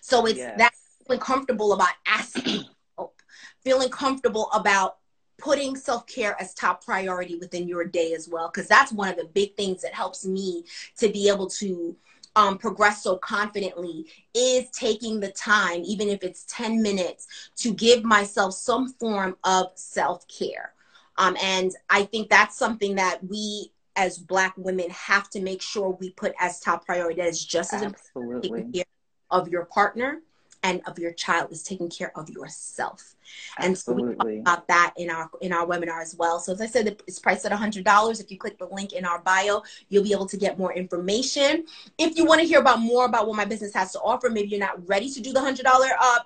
So 0.00 0.26
it's 0.26 0.38
yes. 0.38 0.58
that 0.58 0.74
feeling 1.06 1.20
comfortable 1.20 1.72
about 1.72 1.90
asking 2.06 2.64
help, 2.96 3.20
feeling 3.64 3.88
comfortable 3.88 4.50
about 4.52 4.98
putting 5.38 5.76
self 5.76 6.06
care 6.06 6.36
as 6.40 6.54
top 6.54 6.84
priority 6.84 7.36
within 7.36 7.68
your 7.68 7.84
day 7.84 8.14
as 8.14 8.28
well, 8.28 8.50
because 8.52 8.68
that's 8.68 8.92
one 8.92 9.08
of 9.08 9.16
the 9.16 9.24
big 9.24 9.56
things 9.56 9.82
that 9.82 9.94
helps 9.94 10.24
me 10.24 10.64
to 10.98 11.08
be 11.08 11.28
able 11.28 11.48
to 11.48 11.96
um, 12.36 12.58
progress 12.58 13.02
so 13.02 13.16
confidently 13.16 14.06
is 14.34 14.70
taking 14.70 15.20
the 15.20 15.30
time, 15.32 15.82
even 15.84 16.08
if 16.08 16.22
it's 16.22 16.44
10 16.48 16.80
minutes, 16.80 17.26
to 17.56 17.72
give 17.74 18.04
myself 18.04 18.54
some 18.54 18.88
form 18.94 19.36
of 19.44 19.66
self 19.74 20.26
care. 20.28 20.72
Um, 21.18 21.36
and 21.42 21.72
I 21.90 22.04
think 22.04 22.30
that's 22.30 22.56
something 22.56 22.94
that 22.94 23.18
we 23.26 23.70
as 23.96 24.16
Black 24.16 24.54
women 24.56 24.88
have 24.90 25.28
to 25.30 25.40
make 25.42 25.60
sure 25.60 25.90
we 26.00 26.10
put 26.10 26.32
as 26.40 26.60
top 26.60 26.86
priority. 26.86 27.20
That 27.20 27.28
is 27.28 27.44
just 27.44 27.74
as 27.74 27.82
Absolutely. 27.82 28.60
important 28.60 28.86
of 29.30 29.48
your 29.48 29.64
partner 29.66 30.20
and 30.62 30.80
of 30.86 30.98
your 30.98 31.12
child 31.12 31.50
is 31.50 31.62
taking 31.62 31.88
care 31.88 32.16
of 32.16 32.28
yourself. 32.30 33.16
And 33.58 33.76
so 33.76 33.92
we 33.92 34.14
talk 34.14 34.28
about 34.28 34.68
that 34.68 34.94
in 34.96 35.10
our 35.10 35.30
in 35.40 35.52
our 35.52 35.66
webinar 35.66 36.02
as 36.02 36.14
well. 36.16 36.38
So 36.38 36.52
as 36.52 36.60
I 36.60 36.66
said, 36.66 36.86
it's 37.06 37.18
priced 37.18 37.46
at 37.46 37.52
$100. 37.52 38.20
If 38.20 38.30
you 38.30 38.38
click 38.38 38.58
the 38.58 38.66
link 38.66 38.92
in 38.92 39.04
our 39.04 39.20
bio, 39.20 39.62
you'll 39.88 40.04
be 40.04 40.12
able 40.12 40.26
to 40.26 40.36
get 40.36 40.58
more 40.58 40.72
information. 40.72 41.64
If 41.98 42.16
you 42.16 42.24
want 42.24 42.40
to 42.40 42.46
hear 42.46 42.60
about 42.60 42.80
more 42.80 43.06
about 43.06 43.26
what 43.26 43.36
my 43.36 43.44
business 43.44 43.74
has 43.74 43.92
to 43.92 44.00
offer, 44.00 44.28
maybe 44.28 44.48
you're 44.48 44.60
not 44.60 44.86
ready 44.88 45.10
to 45.10 45.20
do 45.20 45.32
the 45.32 45.40
$100 45.40 45.64
uh, 45.64 46.18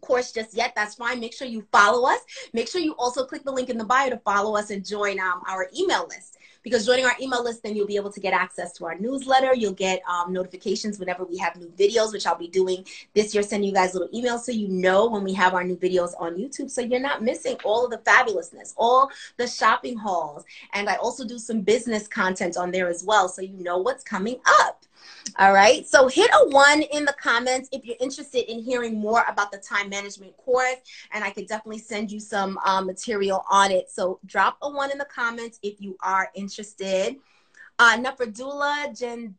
course 0.00 0.32
just 0.32 0.54
yet, 0.54 0.72
that's 0.76 0.94
fine. 0.94 1.20
Make 1.20 1.34
sure 1.34 1.48
you 1.48 1.66
follow 1.72 2.08
us. 2.08 2.20
Make 2.52 2.68
sure 2.68 2.80
you 2.80 2.94
also 2.98 3.24
click 3.24 3.44
the 3.44 3.52
link 3.52 3.70
in 3.70 3.78
the 3.78 3.84
bio 3.84 4.10
to 4.10 4.18
follow 4.18 4.56
us 4.56 4.70
and 4.70 4.84
join 4.84 5.18
um, 5.18 5.42
our 5.48 5.68
email 5.76 6.06
list 6.08 6.35
because 6.66 6.84
joining 6.84 7.04
our 7.04 7.14
email 7.22 7.44
list, 7.44 7.62
then 7.62 7.76
you'll 7.76 7.86
be 7.86 7.94
able 7.94 8.10
to 8.10 8.18
get 8.18 8.32
access 8.32 8.72
to 8.72 8.84
our 8.86 8.98
newsletter. 8.98 9.54
You'll 9.54 9.72
get 9.72 10.02
um, 10.10 10.32
notifications 10.32 10.98
whenever 10.98 11.22
we 11.22 11.38
have 11.38 11.54
new 11.54 11.68
videos, 11.78 12.12
which 12.12 12.26
I'll 12.26 12.34
be 12.34 12.48
doing 12.48 12.84
this 13.14 13.32
year, 13.32 13.44
sending 13.44 13.68
you 13.68 13.72
guys 13.72 13.94
little 13.94 14.08
emails 14.08 14.40
so 14.40 14.50
you 14.50 14.66
know 14.66 15.06
when 15.08 15.22
we 15.22 15.32
have 15.34 15.54
our 15.54 15.62
new 15.62 15.76
videos 15.76 16.10
on 16.18 16.34
YouTube. 16.34 16.68
So 16.68 16.80
you're 16.80 16.98
not 16.98 17.22
missing 17.22 17.56
all 17.62 17.84
of 17.84 17.92
the 17.92 17.98
fabulousness, 17.98 18.74
all 18.76 19.08
the 19.36 19.46
shopping 19.46 19.96
hauls. 19.96 20.44
And 20.72 20.88
I 20.88 20.96
also 20.96 21.24
do 21.24 21.38
some 21.38 21.60
business 21.60 22.08
content 22.08 22.56
on 22.56 22.72
there 22.72 22.88
as 22.88 23.04
well. 23.04 23.28
So 23.28 23.42
you 23.42 23.62
know 23.62 23.78
what's 23.78 24.02
coming 24.02 24.40
up. 24.44 24.85
All 25.38 25.52
right. 25.52 25.86
So 25.86 26.08
hit 26.08 26.30
a 26.32 26.48
one 26.48 26.82
in 26.82 27.04
the 27.04 27.14
comments 27.20 27.68
if 27.72 27.84
you're 27.84 27.96
interested 28.00 28.50
in 28.50 28.62
hearing 28.62 28.98
more 28.98 29.24
about 29.28 29.52
the 29.52 29.58
time 29.58 29.88
management 29.88 30.36
course. 30.36 30.76
And 31.12 31.22
I 31.22 31.30
could 31.30 31.46
definitely 31.46 31.80
send 31.80 32.10
you 32.10 32.20
some 32.20 32.58
um, 32.64 32.86
material 32.86 33.44
on 33.50 33.70
it. 33.70 33.90
So 33.90 34.18
drop 34.24 34.58
a 34.62 34.70
one 34.70 34.90
in 34.90 34.98
the 34.98 35.06
comments 35.06 35.58
if 35.62 35.80
you 35.80 35.96
are 36.00 36.30
interested. 36.34 37.16
Uh, 37.78 37.98
Nafradula 37.98 38.98
Jen 38.98 39.34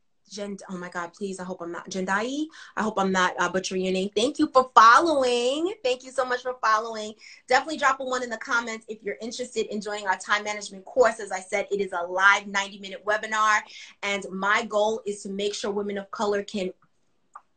Oh 0.69 0.78
my 0.78 0.89
God, 0.89 1.13
please, 1.13 1.39
I 1.39 1.43
hope 1.43 1.61
I'm 1.61 1.71
not, 1.71 1.89
Jendai, 1.89 2.45
I 2.75 2.84
hope 2.84 2.95
I'm 2.99 3.11
not 3.11 3.34
uh, 3.39 3.49
butchering 3.49 3.84
your 3.84 3.93
name. 3.93 4.09
Thank 4.15 4.39
you 4.39 4.49
for 4.51 4.69
following. 4.75 5.73
Thank 5.84 6.03
you 6.03 6.11
so 6.11 6.25
much 6.25 6.41
for 6.41 6.55
following. 6.61 7.13
Definitely 7.47 7.78
drop 7.78 7.99
a 8.01 8.03
one 8.03 8.23
in 8.23 8.30
the 8.30 8.38
comments 8.38 8.86
if 8.89 9.01
you're 9.01 9.17
interested 9.21 9.67
in 9.67 9.80
joining 9.80 10.05
our 10.05 10.17
time 10.17 10.43
management 10.43 10.84
course. 10.86 11.19
As 11.19 11.32
I 11.32 11.39
said, 11.39 11.67
it 11.71 11.80
is 11.80 11.93
a 11.93 12.05
live 12.05 12.45
90 12.45 12.80
minute 12.80 13.05
webinar. 13.05 13.59
And 14.03 14.25
my 14.32 14.65
goal 14.65 15.01
is 15.05 15.23
to 15.23 15.30
make 15.30 15.53
sure 15.53 15.71
women 15.71 15.97
of 15.97 16.11
color 16.11 16.43
can 16.43 16.73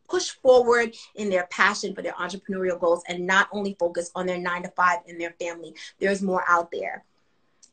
push 0.09 0.31
forward 0.31 0.95
in 1.17 1.29
their 1.29 1.47
passion 1.51 1.95
for 1.95 2.03
their 2.03 2.15
entrepreneurial 2.15 2.79
goals 2.79 3.03
and 3.09 3.27
not 3.27 3.49
only 3.53 3.77
focus 3.79 4.11
on 4.15 4.27
their 4.27 4.39
nine 4.39 4.63
to 4.63 4.69
five 4.71 5.01
and 5.09 5.21
their 5.21 5.35
family. 5.41 5.75
There's 5.99 6.23
more 6.23 6.45
out 6.49 6.71
there 6.71 7.05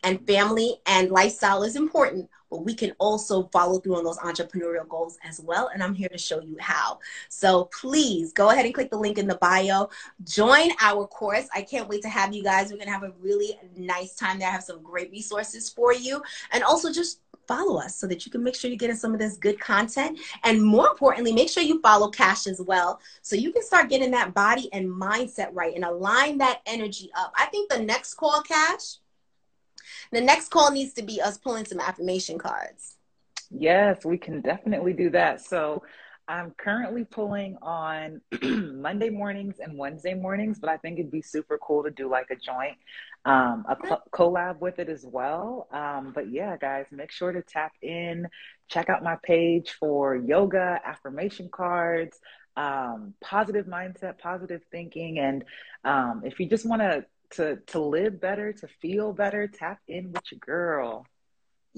and 0.04 0.26
family 0.28 0.76
and 0.86 1.12
lifestyle 1.12 1.64
is 1.64 1.76
important, 1.76 2.30
but 2.50 2.64
we 2.64 2.74
can 2.74 2.92
also 3.00 3.50
follow 3.54 3.80
through 3.80 3.98
on 3.98 4.04
those 4.04 4.18
entrepreneurial 4.20 4.88
goals 4.88 5.18
as 5.24 5.40
well. 5.40 5.70
And 5.74 5.84
I'm 5.84 5.94
here 5.94 6.10
to 6.10 6.18
show 6.18 6.42
you 6.42 6.58
how. 6.60 7.00
So 7.30 7.66
please 7.66 8.34
go 8.34 8.50
ahead 8.50 8.66
and 8.66 8.74
click 8.74 8.90
the 8.90 8.98
link 8.98 9.18
in 9.18 9.28
the 9.28 9.36
bio. 9.36 9.90
Join 10.24 10.70
our 10.82 11.06
course. 11.08 11.48
I 11.54 11.62
can't 11.62 11.90
wait 11.90 12.02
to 12.04 12.10
have 12.10 12.34
you 12.34 12.44
guys. 12.44 12.70
We're 12.70 12.78
going 12.78 12.88
to 12.88 12.94
have 12.94 13.04
a 13.04 13.14
really 13.22 13.58
nice 13.76 14.16
time 14.16 14.40
there. 14.40 14.50
I 14.50 14.52
have 14.52 14.64
some 14.64 14.82
great 14.82 15.12
resources 15.12 15.70
for 15.70 15.94
you. 15.94 16.22
And 16.52 16.64
also 16.64 16.92
just 16.92 17.22
follow 17.48 17.80
us 17.80 17.96
so 17.96 18.06
that 18.08 18.26
you 18.26 18.32
can 18.32 18.44
make 18.44 18.56
sure 18.56 18.70
you're 18.70 18.78
getting 18.78 18.96
some 18.96 19.14
of 19.14 19.20
this 19.20 19.38
good 19.38 19.60
content. 19.60 20.20
And 20.44 20.62
more 20.62 20.88
importantly, 20.88 21.32
make 21.32 21.50
sure 21.50 21.64
you 21.64 21.82
follow 21.82 22.10
Cash 22.10 22.46
as 22.48 22.62
well 22.62 23.00
so 23.22 23.36
you 23.36 23.52
can 23.52 23.64
start 23.64 23.90
getting 23.90 24.12
that 24.12 24.34
body 24.34 24.70
and 24.74 24.90
mindset 24.90 25.50
right 25.54 25.74
and 25.74 25.86
align 25.86 26.38
that 26.40 26.62
energy 26.66 27.10
up. 27.18 27.34
I 27.38 27.46
think 27.46 27.70
the 27.70 27.80
next 27.80 28.16
call, 28.16 28.42
Cash, 28.42 28.98
the 30.12 30.22
next 30.22 30.50
call 30.50 30.72
needs 30.72 30.94
to 30.94 31.04
be 31.04 31.22
us 31.22 31.38
pulling 31.38 31.66
some 31.66 31.80
affirmation 31.80 32.38
cards. 32.38 32.96
Yes, 33.50 34.04
we 34.04 34.18
can 34.18 34.42
definitely 34.42 34.94
do 34.94 35.10
that. 35.12 35.42
So 35.42 35.84
I'm 36.28 36.52
currently 36.58 37.06
pulling 37.06 37.58
on 37.62 38.20
Monday 38.42 39.10
mornings 39.10 39.60
and 39.60 39.78
Wednesday 39.78 40.14
mornings, 40.14 40.60
but 40.60 40.70
I 40.70 40.78
think 40.78 41.00
it'd 41.00 41.12
be 41.12 41.22
super 41.22 41.58
cool 41.58 41.84
to 41.84 41.90
do 41.90 42.10
like 42.10 42.28
a 42.32 42.36
joint, 42.36 42.78
um, 43.24 43.66
a 43.70 43.78
cl- 43.82 44.04
collab 44.12 44.60
with 44.60 44.80
it 44.80 44.90
as 44.90 45.06
well. 45.06 45.68
Um, 45.72 46.12
but 46.14 46.30
yeah, 46.30 46.58
guys, 46.58 46.88
make 46.92 47.12
sure 47.12 47.32
to 47.32 47.42
tap 47.42 47.72
in, 47.82 48.28
check 48.68 48.90
out 48.90 49.04
my 49.04 49.16
page 49.24 49.78
for 49.80 50.18
yoga, 50.18 50.82
affirmation 50.86 51.48
cards, 51.50 52.20
um, 52.58 53.14
positive 53.22 53.66
mindset, 53.66 54.18
positive 54.18 54.62
thinking. 54.70 55.20
And 55.20 55.46
um, 55.86 56.24
if 56.26 56.42
you 56.42 56.50
just 56.50 56.66
want 56.66 56.82
to 56.82 57.06
to 57.32 57.58
to 57.68 57.80
live 57.80 58.20
better, 58.20 58.54
to 58.54 58.68
feel 58.82 59.14
better, 59.14 59.48
tap 59.48 59.80
in 59.88 60.12
with 60.12 60.24
your 60.32 60.40
girl. 60.40 61.06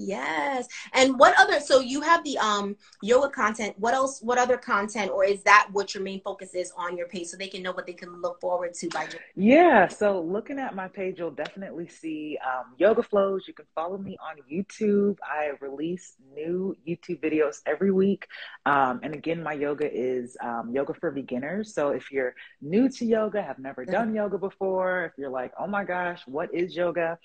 Yes. 0.00 0.66
And 0.94 1.18
what 1.18 1.34
other 1.38 1.60
so 1.60 1.80
you 1.80 2.00
have 2.00 2.24
the 2.24 2.38
um 2.38 2.76
yoga 3.02 3.28
content. 3.28 3.74
What 3.78 3.94
else 3.94 4.20
what 4.22 4.38
other 4.38 4.56
content 4.56 5.10
or 5.10 5.24
is 5.24 5.42
that 5.42 5.68
what 5.72 5.94
your 5.94 6.02
main 6.02 6.20
focus 6.22 6.54
is 6.54 6.72
on 6.76 6.96
your 6.96 7.06
page 7.08 7.28
so 7.28 7.36
they 7.36 7.48
can 7.48 7.62
know 7.62 7.72
what 7.72 7.86
they 7.86 7.92
can 7.92 8.20
look 8.22 8.40
forward 8.40 8.74
to 8.74 8.88
by 8.88 9.08
Yeah, 9.36 9.88
so 9.88 10.20
looking 10.20 10.58
at 10.58 10.74
my 10.74 10.88
page 10.88 11.18
you'll 11.18 11.30
definitely 11.30 11.88
see 11.88 12.38
um, 12.44 12.74
yoga 12.78 13.02
flows. 13.02 13.44
You 13.46 13.54
can 13.54 13.66
follow 13.74 13.98
me 13.98 14.16
on 14.20 14.36
YouTube. 14.50 15.18
I 15.22 15.52
release 15.60 16.14
new 16.34 16.76
YouTube 16.88 17.20
videos 17.20 17.56
every 17.66 17.92
week. 17.92 18.26
Um, 18.64 19.00
and 19.02 19.14
again 19.14 19.42
my 19.42 19.52
yoga 19.52 19.90
is 19.92 20.36
um, 20.42 20.70
yoga 20.72 20.94
for 20.94 21.10
beginners. 21.10 21.74
So 21.74 21.90
if 21.90 22.10
you're 22.10 22.34
new 22.62 22.88
to 22.88 23.04
yoga, 23.04 23.42
have 23.42 23.58
never 23.58 23.84
done 23.84 24.08
mm-hmm. 24.08 24.16
yoga 24.16 24.38
before, 24.38 25.04
if 25.06 25.12
you're 25.18 25.30
like, 25.30 25.52
"Oh 25.58 25.66
my 25.66 25.84
gosh, 25.84 26.22
what 26.26 26.54
is 26.54 26.74
yoga?" 26.74 27.18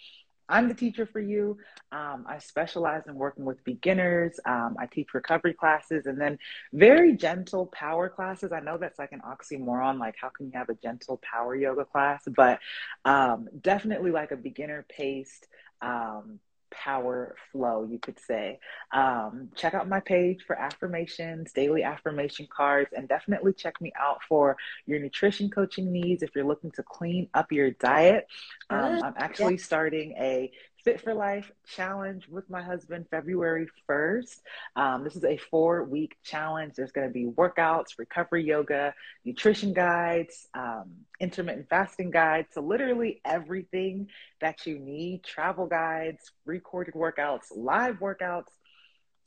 I'm 0.48 0.68
the 0.68 0.74
teacher 0.74 1.06
for 1.06 1.20
you. 1.20 1.58
Um, 1.92 2.26
I 2.28 2.38
specialize 2.40 3.04
in 3.08 3.16
working 3.16 3.46
with 3.46 3.64
beginners. 3.64 4.40
Um, 4.46 4.76
I 4.80 4.86
teach 4.86 5.14
recovery 5.14 5.54
classes 5.54 6.06
and 6.06 6.20
then 6.20 6.38
very 6.74 7.14
gentle 7.14 7.68
power 7.68 8.10
classes. 8.10 8.52
I 8.52 8.60
know 8.60 8.78
that's 8.78 9.00
like 9.00 9.12
an 9.12 9.22
oxymoron. 9.22 10.00
Like, 10.00 10.16
how 10.20 10.30
can 10.30 10.48
you 10.48 10.52
have 10.56 10.70
a 10.70 10.76
gentle 10.76 11.20
power 11.24 11.56
yoga 11.56 11.86
class? 11.86 12.24
But 12.28 12.60
um, 13.06 13.48
definitely 13.62 14.12
like 14.12 14.32
a 14.32 14.38
beginner 14.38 14.86
paced 14.90 15.48
um, 15.82 16.40
power 16.72 17.36
flow, 17.52 17.88
you 17.90 18.00
could 18.00 18.20
say. 18.20 18.60
Um, 18.92 19.50
check 19.56 19.74
out 19.74 19.88
my 19.88 20.00
page 20.00 20.44
for 20.46 20.58
affirmations, 20.58 21.52
daily 21.52 21.84
affirmation 21.84 22.48
cards, 22.56 22.92
and 22.96 23.08
definitely 23.08 23.54
check 23.54 23.80
me 23.82 23.92
out 24.00 24.22
for 24.28 24.58
your 24.86 25.00
nutrition 25.00 25.50
coaching 25.50 25.92
needs 25.92 26.24
if 26.24 26.32
you're 26.36 26.46
looking 26.46 26.72
to 26.72 26.84
clean 26.84 27.30
up 27.34 27.52
your 27.52 27.72
diet. 27.72 28.28
Um, 28.70 29.04
I'm 29.04 29.14
actually 29.18 29.58
starting 29.58 30.14
a 30.14 30.52
Fit 30.86 31.02
for 31.02 31.16
Life 31.16 31.52
challenge 31.66 32.28
with 32.30 32.48
my 32.48 32.62
husband 32.62 33.08
February 33.10 33.68
1st. 33.90 34.42
Um, 34.76 35.04
this 35.04 35.16
is 35.16 35.24
a 35.24 35.36
four 35.36 35.84
week 35.84 36.16
challenge. 36.24 36.76
There's 36.76 36.92
going 36.92 37.08
to 37.08 37.14
be 37.14 37.26
workouts, 37.26 37.98
recovery 37.98 38.46
yoga, 38.46 38.94
nutrition 39.26 39.74
guides, 39.74 40.48
um, 40.54 40.92
intermittent 41.20 41.70
fasting 41.72 42.12
guides. 42.12 42.50
So, 42.54 42.62
literally 42.62 43.20
everything 43.26 44.10
that 44.42 44.68
you 44.68 44.78
need 44.78 45.24
travel 45.24 45.66
guides, 45.66 46.32
recorded 46.46 46.94
workouts, 46.94 47.46
live 47.56 47.96
workouts. 47.96 48.52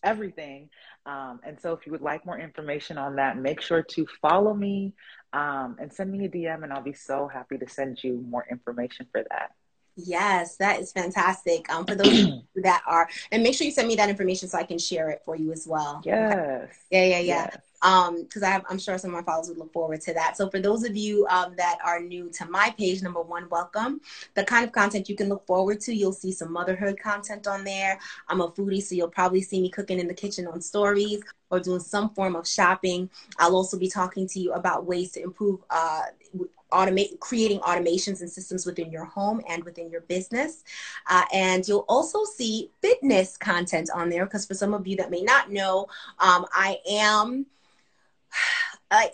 Everything. 0.05 0.71
Um, 1.07 1.41
and 1.43 1.61
so, 1.61 1.73
if 1.73 1.87
you 1.87 1.91
would 1.91 2.03
like 2.03 2.25
more 2.25 2.39
information 2.39 2.99
on 2.99 3.17
that, 3.17 3.37
make 3.37 3.61
sure 3.61 3.83
to 3.83 4.07
follow 4.23 4.55
me 4.55 4.95
um, 5.33 5.75
and 5.81 5.93
send 5.93 6.13
me 6.13 6.25
a 6.25 6.29
DM, 6.29 6.63
and 6.63 6.73
I'll 6.73 6.83
be 6.83 6.93
so 6.93 7.27
happy 7.27 7.59
to 7.59 7.69
send 7.69 8.05
you 8.05 8.25
more 8.31 8.47
information 8.49 9.07
for 9.11 9.25
that. 9.29 9.58
Yes, 10.05 10.57
that 10.57 10.81
is 10.81 10.93
fantastic. 10.93 11.69
Um, 11.73 11.85
for 11.85 11.97
those 11.97 12.27
that 12.57 12.83
are, 12.87 13.09
and 13.33 13.43
make 13.43 13.55
sure 13.55 13.65
you 13.65 13.73
send 13.73 13.89
me 13.89 13.97
that 13.97 14.09
information 14.09 14.49
so 14.49 14.57
I 14.57 14.63
can 14.63 14.79
share 14.79 15.11
it 15.11 15.23
for 15.25 15.35
you 15.35 15.53
as 15.53 15.67
well. 15.67 16.01
Yes. 16.05 16.71
Yeah, 16.91 17.05
yeah, 17.05 17.19
yeah. 17.19 17.21
Yes. 17.21 17.57
Um, 17.83 18.23
because 18.23 18.43
I 18.43 18.51
have, 18.51 18.65
I'm 18.69 18.79
sure 18.79 18.99
some 18.99 19.11
of 19.11 19.17
my 19.17 19.23
followers 19.23 19.49
would 19.49 19.59
look 19.59 19.73
forward 19.73 20.01
to 20.03 20.15
that. 20.15 20.37
So 20.37 20.51
for 20.51 20.61
those 20.61 20.85
of 20.85 20.97
you 20.97 21.27
um, 21.29 21.55
that 21.57 21.79
are 21.85 22.01
new 22.01 22.29
to 22.31 22.47
my 22.47 22.75
page, 22.77 23.03
number 23.03 23.23
one, 23.23 23.49
welcome. 23.51 24.01
The 24.35 24.45
kind 24.45 24.65
of 24.65 24.73
content 24.73 25.09
you 25.09 25.17
can 25.17 25.29
look 25.29 25.47
forward 25.47 25.81
to, 25.83 25.95
you'll 25.95 26.13
see 26.13 26.33
some 26.33 26.53
motherhood 26.53 26.99
content 26.99 27.47
on 27.47 27.65
there. 27.65 27.99
I'm 28.29 28.41
a 28.41 28.51
foodie, 28.51 28.83
so 28.83 28.95
you'll 28.95 29.09
probably 29.09 29.43
see 29.43 29.61
me 29.61 29.69
cooking 29.69 29.99
in 30.01 30.09
the 30.09 30.15
kitchen 30.15 30.47
on 30.47 30.61
stories 30.61 31.23
or 31.51 31.61
doing 31.61 31.81
some 31.81 32.11
form 32.11 32.37
of 32.37 32.47
shopping. 32.47 33.11
I'll 33.39 33.57
also 33.57 33.79
be 33.79 33.89
talking 33.89 34.27
to 34.29 34.41
you 34.41 34.53
about 34.53 34.87
ways 34.87 35.13
to 35.13 35.23
improve 35.23 35.61
uh, 35.71 36.03
automate 36.73 37.19
creating 37.19 37.61
automations 37.61 38.21
and 38.21 38.31
systems 38.31 38.67
within 38.67 38.91
your 38.91 39.05
home 39.05 39.41
and 39.49 39.65
within 39.65 39.91
your 39.91 40.03
business 40.03 40.65
uh, 41.09 41.23
and 41.33 41.67
you'll 41.67 41.87
also 41.89 42.25
see 42.25 42.71
fitness 42.83 43.39
content 43.39 43.89
on 43.95 44.11
there 44.11 44.27
because 44.27 44.45
for 44.45 44.53
some 44.53 44.75
of 44.75 44.87
you 44.87 44.95
that 44.95 45.11
may 45.11 45.23
not 45.23 45.51
know 45.51 45.87
um, 46.19 46.45
i 46.53 46.77
am 46.87 47.47
I, 48.91 49.11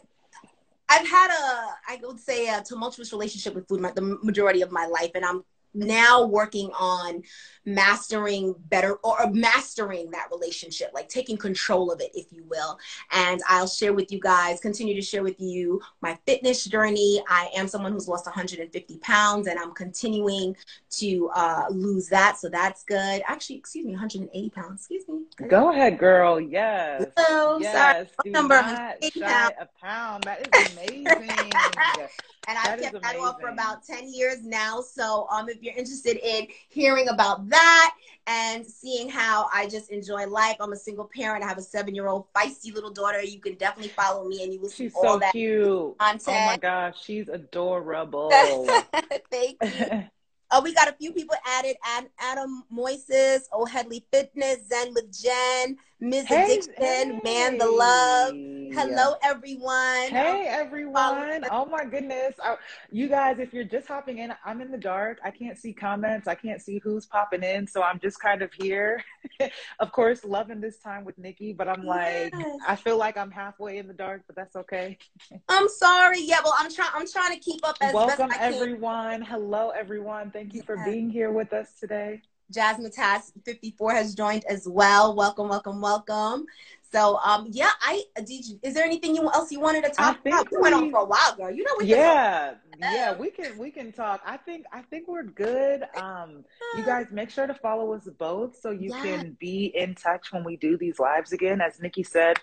I've 0.89 1.09
had 1.09 1.31
a, 1.31 1.93
I 1.93 1.99
would 2.03 2.21
say, 2.21 2.49
a 2.49 2.63
tumultuous 2.63 3.13
relationship 3.13 3.55
with 3.55 3.67
food 3.67 3.83
the 3.95 4.19
majority 4.23 4.61
of 4.61 4.71
my 4.71 4.87
life, 4.87 5.11
and 5.15 5.25
I'm 5.25 5.43
now 5.75 6.25
working 6.25 6.71
on 6.79 7.23
mastering 7.67 8.55
better 8.69 8.95
or 9.03 9.31
mastering 9.33 10.11
that 10.11 10.29
relationship, 10.31 10.91
like 10.95 11.09
taking 11.09 11.37
control 11.37 11.91
of 11.91 12.01
it, 12.01 12.11
if 12.15 12.33
you 12.33 12.45
will. 12.49 12.79
And 13.13 13.41
I'll 13.49 13.67
share 13.67 13.93
with 13.93 14.13
you 14.13 14.21
guys, 14.21 14.61
continue 14.61 14.95
to 14.95 15.03
share 15.03 15.23
with 15.23 15.41
you 15.41 15.81
my 16.01 16.19
fitness 16.27 16.65
journey. 16.65 17.23
I 17.29 17.51
am 17.57 17.69
someone 17.69 17.93
who's 17.93 18.09
lost 18.09 18.27
150 18.27 18.99
pounds 18.99 19.47
and 19.47 19.59
I'm 19.59 19.73
continuing 19.73 20.57
to 20.91 21.31
uh, 21.35 21.65
lose 21.71 22.09
that. 22.09 22.39
So 22.39 22.49
that's 22.49 22.85
good. 22.85 23.23
Actually, 23.27 23.57
excuse 23.57 23.85
me, 23.87 23.93
180 23.93 24.51
pounds. 24.51 24.81
Excuse 24.81 25.09
me. 25.09 25.23
Go 25.49 25.73
ahead, 25.73 25.99
girl. 25.99 26.41
Yes. 26.41 27.07
Oh, 27.17 27.59
yes. 27.61 27.73
sorry. 27.75 28.09
Do 28.25 28.31
Number 28.31 28.61
not 28.61 28.97
80 29.03 29.21
shy 29.21 29.27
pounds. 29.27 29.55
a 29.61 29.69
pound. 29.81 30.25
That 30.25 30.41
is 30.57 30.73
amazing. 30.77 31.51
and 32.49 32.59
I've 32.59 32.79
kept 32.79 33.01
that 33.03 33.17
off 33.17 33.41
for 33.41 33.49
about 33.49 33.85
10 33.85 34.13
years 34.13 34.45
now. 34.45 34.81
So 34.81 35.27
um, 35.31 35.49
if 35.49 35.63
you're 35.63 35.75
interested 35.77 36.17
in 36.17 36.47
hearing 36.69 37.09
about 37.09 37.49
that 37.49 37.95
and 38.27 38.67
seeing 38.67 39.09
how 39.09 39.49
I 39.53 39.69
just 39.69 39.91
enjoy 39.91 40.27
life, 40.27 40.57
I'm 40.61 40.73
a 40.73 40.77
single 40.77 41.11
parent. 41.15 41.45
I 41.45 41.49
have 41.49 41.59
a 41.59 41.63
seven 41.63 41.95
year 41.95 42.07
old 42.07 42.27
feisty 42.35 42.75
little 42.75 42.91
daughter. 42.91 43.23
You 43.23 43.41
can 43.41 43.55
definitely 43.55 43.93
follow 43.97 44.29
me 44.29 44.43
and 44.43 44.53
you 44.53 44.61
will 44.61 44.69
see 44.69 44.85
She's 44.85 44.95
all 44.95 45.15
so 45.15 45.19
that 45.21 45.33
cute. 45.33 45.97
Oh 46.27 46.41
my 46.41 46.57
gosh, 46.57 47.03
she's 47.03 47.29
adorable. 47.29 48.31
Thank 49.31 49.59
you. 49.63 50.05
Oh, 50.57 50.61
we 50.63 50.73
got 50.73 50.87
a 50.87 50.93
few 50.93 51.13
people 51.13 51.35
added. 51.45 51.75
Ad- 51.85 52.11
Adam 52.21 52.63
Moises, 52.73 53.41
Oh 53.53 53.65
Headley 53.65 54.07
Fitness, 54.13 54.69
Zen 54.69 54.95
with 54.95 55.11
Jen, 55.13 55.77
Ms. 56.01 56.27
Hey, 56.27 56.59
Addiction, 56.59 57.21
Man 57.23 57.57
the 57.59 57.67
Love. 57.67 58.35
Hello, 58.73 59.15
everyone. 59.23 60.09
Hey 60.09 60.47
everyone! 60.49 61.45
Oh 61.53 61.65
my 61.67 61.85
goodness! 61.85 62.35
I, 62.43 62.57
you 62.91 63.09
guys, 63.09 63.39
if 63.39 63.55
you're 63.55 63.63
just 63.63 63.87
hopping 63.87 64.19
in, 64.19 64.35
I'm 64.45 64.61
in 64.61 64.73
the 64.73 64.79
dark. 64.79 65.19
I 65.25 65.31
can't 65.31 65.57
see 65.57 65.73
comments. 65.73 66.27
I 66.27 66.35
can't 66.35 66.61
see 66.61 66.81
who's 66.83 67.07
popping 67.07 67.45
in, 67.45 67.69
so 67.69 67.85
I'm 67.85 68.01
just 68.01 68.19
kind 68.19 68.43
of 68.43 68.53
here. 68.53 69.05
of 69.79 69.93
course, 69.93 70.25
loving 70.25 70.61
this 70.61 70.79
time 70.79 71.05
with 71.05 71.17
Nikki, 71.19 71.53
but 71.53 71.69
I'm 71.69 71.85
like, 71.85 72.35
Yes. 72.37 72.57
I 72.67 72.75
feel 72.75 72.99
like 72.99 73.17
I'm 73.17 73.31
halfway 73.31 73.79
in 73.79 73.87
the 73.87 73.95
dark, 73.95 74.23
but 74.27 74.35
that's 74.35 74.57
okay. 74.57 74.99
I'm 75.49 75.69
sorry. 75.69 76.21
Yeah, 76.21 76.41
well, 76.43 76.55
I'm 76.59 76.73
trying. 76.73 76.91
I'm 76.95 77.07
trying 77.07 77.33
to 77.33 77.39
keep 77.39 77.67
up 77.67 77.77
as 77.81 77.95
Welcome 77.95 78.31
best 78.31 78.41
I 78.41 78.51
can. 78.51 78.55
everyone. 78.55 79.23
Hello 79.23 79.71
everyone. 79.71 80.33
Thank 80.33 80.55
you 80.55 80.63
for 80.63 80.77
being 80.85 81.09
here 81.09 81.31
with 81.31 81.53
us 81.53 81.75
today. 81.79 82.23
Jasmine 82.51 82.91
Tass 82.91 83.33
54 83.45 83.93
has 83.95 84.15
joined 84.15 84.45
as 84.49 84.69
well. 84.69 85.15
Welcome, 85.17 85.49
welcome, 85.49 85.81
welcome. 85.81 86.47
So, 86.93 87.19
um, 87.25 87.49
yeah, 87.51 87.71
I 87.83 88.05
did. 88.19 88.47
You, 88.47 88.59
is 88.63 88.75
there 88.75 88.85
anything 88.85 89.17
you, 89.17 89.23
else 89.33 89.51
you 89.51 89.59
wanted 89.59 89.83
to 89.85 89.91
talk 89.91 90.21
about? 90.25 90.49
We 90.53 90.59
went 90.59 90.75
on 90.75 90.91
for 90.93 91.01
a 91.01 91.05
while, 91.05 91.35
girl. 91.37 91.51
You 91.51 91.65
know 91.65 91.73
we. 91.79 91.87
Yeah, 91.87 92.55
yeah, 92.79 93.17
we 93.17 93.31
can 93.31 93.59
we 93.59 93.73
can 93.73 93.91
talk. 93.91 94.21
I 94.25 94.37
think 94.37 94.65
I 94.73 94.83
think 94.83 95.09
we're 95.09 95.25
good. 95.25 95.83
Um, 95.97 96.45
you 96.77 96.85
guys 96.85 97.07
make 97.11 97.31
sure 97.31 97.49
to 97.49 97.55
follow 97.55 97.93
us 97.95 98.09
both 98.19 98.57
so 98.61 98.71
you 98.71 98.91
Yes. 98.91 99.03
can 99.03 99.37
be 99.41 99.73
in 99.75 99.97
touch 99.97 100.33
when 100.33 100.45
we 100.45 100.57
do 100.57 100.79
these 100.79 101.01
lives 101.01 101.33
again. 101.33 101.61
As 101.61 101.81
Nikki 101.81 102.05
said, 102.05 102.39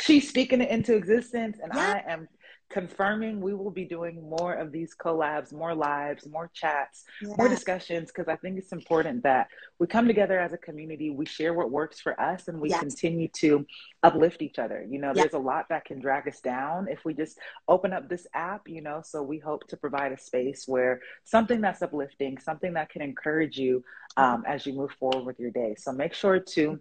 she's 0.00 0.28
speaking 0.28 0.60
it 0.60 0.70
into 0.70 0.96
existence, 0.96 1.58
and 1.62 1.72
Yeah. 1.72 2.02
I 2.06 2.12
am 2.12 2.28
confirming 2.70 3.40
we 3.40 3.54
will 3.54 3.70
be 3.70 3.84
doing 3.84 4.28
more 4.28 4.54
of 4.54 4.72
these 4.72 4.94
collabs, 4.94 5.52
more 5.52 5.74
lives, 5.74 6.26
more 6.26 6.50
chats, 6.54 7.04
more 7.36 7.48
discussions 7.48 8.10
because 8.10 8.26
I 8.28 8.36
think 8.36 8.58
it's 8.58 8.72
important 8.72 9.22
that 9.22 9.48
we 9.78 9.86
come 9.86 10.06
together 10.06 10.38
as 10.40 10.52
a 10.52 10.56
community, 10.58 11.10
we 11.10 11.26
share 11.26 11.54
what 11.54 11.70
works 11.70 12.00
for 12.00 12.18
us, 12.20 12.48
and 12.48 12.60
we 12.60 12.70
Yes. 12.70 12.80
continue 12.80 13.28
to 13.40 13.66
uplift 14.02 14.42
each 14.42 14.58
other. 14.58 14.84
You 14.88 14.98
know, 14.98 15.08
Yeah. 15.08 15.22
there's 15.22 15.34
a 15.34 15.38
lot 15.38 15.68
that 15.68 15.84
can 15.84 16.00
drag 16.00 16.26
us 16.26 16.40
down 16.40 16.88
if 16.88 17.04
we 17.04 17.14
just 17.14 17.38
open 17.68 17.92
up 17.92 18.08
this 18.08 18.26
app, 18.34 18.68
you 18.68 18.80
know. 18.80 19.02
So 19.04 19.22
we 19.22 19.38
hope 19.38 19.66
to 19.68 19.76
provide 19.76 20.12
a 20.12 20.18
space 20.18 20.66
where 20.66 21.00
something 21.24 21.60
that's 21.60 21.82
uplifting, 21.82 22.38
something 22.38 22.72
that 22.74 22.88
can 22.88 23.02
encourage 23.02 23.58
you 23.58 23.84
um, 24.16 24.44
as 24.46 24.66
you 24.66 24.72
move 24.72 24.92
forward 24.92 25.24
with 25.24 25.38
your 25.38 25.50
day. 25.50 25.74
So 25.76 25.92
make 25.92 26.14
sure 26.14 26.38
to 26.40 26.80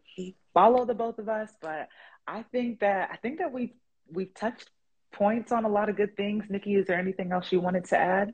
follow 0.54 0.86
the 0.86 0.94
both 0.94 1.20
of 1.20 1.30
us. 1.30 1.52
But 1.62 1.90
I 2.28 2.44
think 2.44 2.80
that 2.80 3.10
I 3.12 3.18
think 3.18 3.40
that 3.40 3.52
we've 3.52 3.74
we've 4.12 4.34
touched 4.34 4.70
points 5.14 5.52
on 5.52 5.64
a 5.66 5.70
lot 5.70 5.88
of 5.90 5.96
good 5.96 6.16
things. 6.18 6.44
Nikki, 6.50 6.76
is 6.76 6.86
there 6.88 7.00
anything 7.00 7.32
else 7.32 7.52
you 7.52 7.62
wanted 7.62 7.86
to 7.86 7.98
add? 7.98 8.34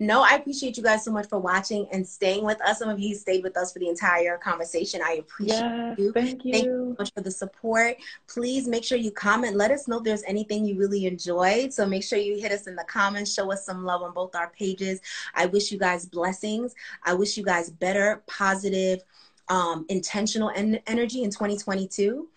No, 0.00 0.22
I 0.22 0.34
appreciate 0.34 0.76
you 0.76 0.82
guys 0.82 1.04
so 1.04 1.12
much 1.12 1.28
for 1.28 1.38
watching 1.38 1.86
and 1.92 2.04
staying 2.06 2.44
with 2.44 2.60
us. 2.62 2.80
Some 2.80 2.88
of 2.88 2.98
you 2.98 3.14
stayed 3.14 3.44
with 3.44 3.56
us 3.56 3.72
for 3.72 3.78
the 3.78 3.88
entire 3.88 4.36
conversation. 4.36 5.00
I 5.04 5.12
appreciate 5.20 5.58
Yes, 5.60 5.98
you. 5.98 6.12
thank 6.12 6.44
you. 6.44 6.52
Thank 6.52 6.64
you 6.64 6.94
so 6.96 7.02
much 7.02 7.12
for 7.14 7.20
the 7.20 7.30
support. 7.30 7.96
Please 8.26 8.66
make 8.66 8.82
sure 8.82 8.98
you 8.98 9.12
comment. 9.12 9.56
Let 9.56 9.70
us 9.70 9.86
know 9.86 9.98
if 9.98 10.04
there's 10.04 10.24
anything 10.24 10.64
you 10.64 10.76
really 10.76 11.06
enjoyed. 11.06 11.72
So 11.72 11.86
make 11.86 12.02
sure 12.02 12.18
you 12.18 12.40
hit 12.40 12.50
us 12.50 12.66
in 12.66 12.74
the 12.74 12.84
comments. 12.84 13.32
Show 13.32 13.52
us 13.52 13.64
some 13.64 13.84
love 13.84 14.02
on 14.02 14.12
both 14.12 14.34
our 14.34 14.50
pages. 14.50 15.00
I 15.34 15.46
wish 15.46 15.70
you 15.70 15.78
guys 15.78 16.04
blessings. 16.04 16.74
I 17.04 17.14
wish 17.14 17.36
you 17.36 17.44
guys 17.44 17.70
better, 17.70 18.24
positive, 18.26 19.04
um, 19.48 19.86
intentional 19.88 20.50
en- 20.54 20.80
energy 20.88 21.22
in 21.22 21.30
2022. 21.30 22.28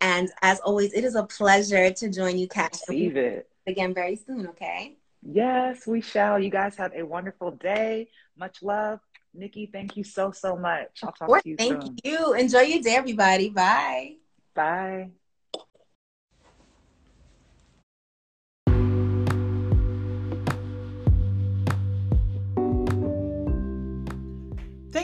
And 0.00 0.30
as 0.42 0.60
always, 0.60 0.92
it 0.92 1.04
is 1.04 1.14
a 1.14 1.24
pleasure 1.24 1.90
to 1.90 2.08
join 2.08 2.38
you, 2.38 2.48
Cash. 2.48 2.80
Receive 2.88 3.16
it. 3.16 3.48
Again 3.66 3.92
very 3.92 4.16
soon, 4.16 4.46
okay? 4.48 4.96
Yes, 5.22 5.86
we 5.86 6.00
shall. 6.00 6.38
You 6.38 6.50
guys 6.50 6.76
have 6.76 6.92
a 6.94 7.02
wonderful 7.02 7.52
day. 7.52 8.08
Much 8.38 8.62
love. 8.62 9.00
Nikki, 9.34 9.66
thank 9.66 9.96
you 9.96 10.02
so, 10.04 10.32
so 10.32 10.56
much. 10.56 11.00
I'll 11.02 11.12
talk 11.12 11.42
to 11.42 11.48
you 11.48 11.56
Thank 11.56 11.82
soon. 11.82 11.96
you. 12.02 12.34
Enjoy 12.34 12.60
your 12.60 12.82
day, 12.82 12.96
everybody. 12.96 13.50
Bye. 13.50 14.16
Bye. 14.54 15.10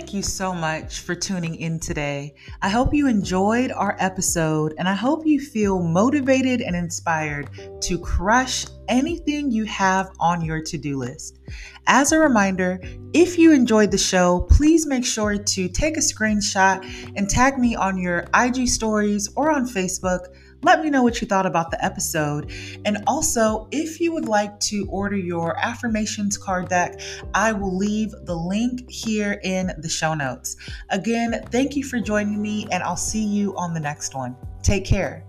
Thank 0.06 0.14
you 0.14 0.22
so 0.22 0.52
much 0.52 1.00
for 1.00 1.16
tuning 1.16 1.56
in 1.56 1.80
today. 1.80 2.36
I 2.62 2.68
hope 2.68 2.94
you 2.94 3.08
enjoyed 3.08 3.72
our 3.72 3.96
episode 3.98 4.72
and 4.78 4.88
I 4.88 4.94
hope 4.94 5.26
you 5.26 5.40
feel 5.40 5.82
motivated 5.82 6.60
and 6.60 6.76
inspired 6.76 7.50
to 7.80 7.98
crush 7.98 8.66
anything 8.86 9.50
you 9.50 9.64
have 9.64 10.12
on 10.20 10.44
your 10.44 10.62
to 10.62 10.78
do 10.78 10.96
list. 10.96 11.40
As 11.88 12.12
a 12.12 12.20
reminder, 12.20 12.80
if 13.14 13.36
you 13.36 13.52
enjoyed 13.52 13.90
the 13.90 13.98
show, 13.98 14.46
please 14.48 14.86
make 14.86 15.04
sure 15.04 15.36
to 15.36 15.68
take 15.68 15.96
a 15.96 16.00
screenshot 16.00 16.84
and 17.16 17.28
tag 17.28 17.58
me 17.58 17.74
on 17.74 17.98
your 17.98 18.26
IG 18.32 18.68
stories 18.68 19.28
or 19.34 19.50
on 19.50 19.66
Facebook. 19.66 20.28
Let 20.62 20.82
me 20.82 20.90
know 20.90 21.02
what 21.02 21.20
you 21.20 21.28
thought 21.28 21.46
about 21.46 21.70
the 21.70 21.84
episode. 21.84 22.50
And 22.84 22.98
also, 23.06 23.68
if 23.70 24.00
you 24.00 24.12
would 24.12 24.26
like 24.26 24.58
to 24.60 24.86
order 24.88 25.16
your 25.16 25.56
affirmations 25.58 26.36
card 26.36 26.68
deck, 26.68 27.00
I 27.34 27.52
will 27.52 27.76
leave 27.76 28.10
the 28.24 28.34
link 28.34 28.90
here 28.90 29.40
in 29.44 29.72
the 29.78 29.88
show 29.88 30.14
notes. 30.14 30.56
Again, 30.90 31.44
thank 31.50 31.76
you 31.76 31.84
for 31.84 32.00
joining 32.00 32.40
me, 32.40 32.66
and 32.72 32.82
I'll 32.82 32.96
see 32.96 33.24
you 33.24 33.56
on 33.56 33.74
the 33.74 33.80
next 33.80 34.14
one. 34.14 34.36
Take 34.62 34.84
care. 34.84 35.24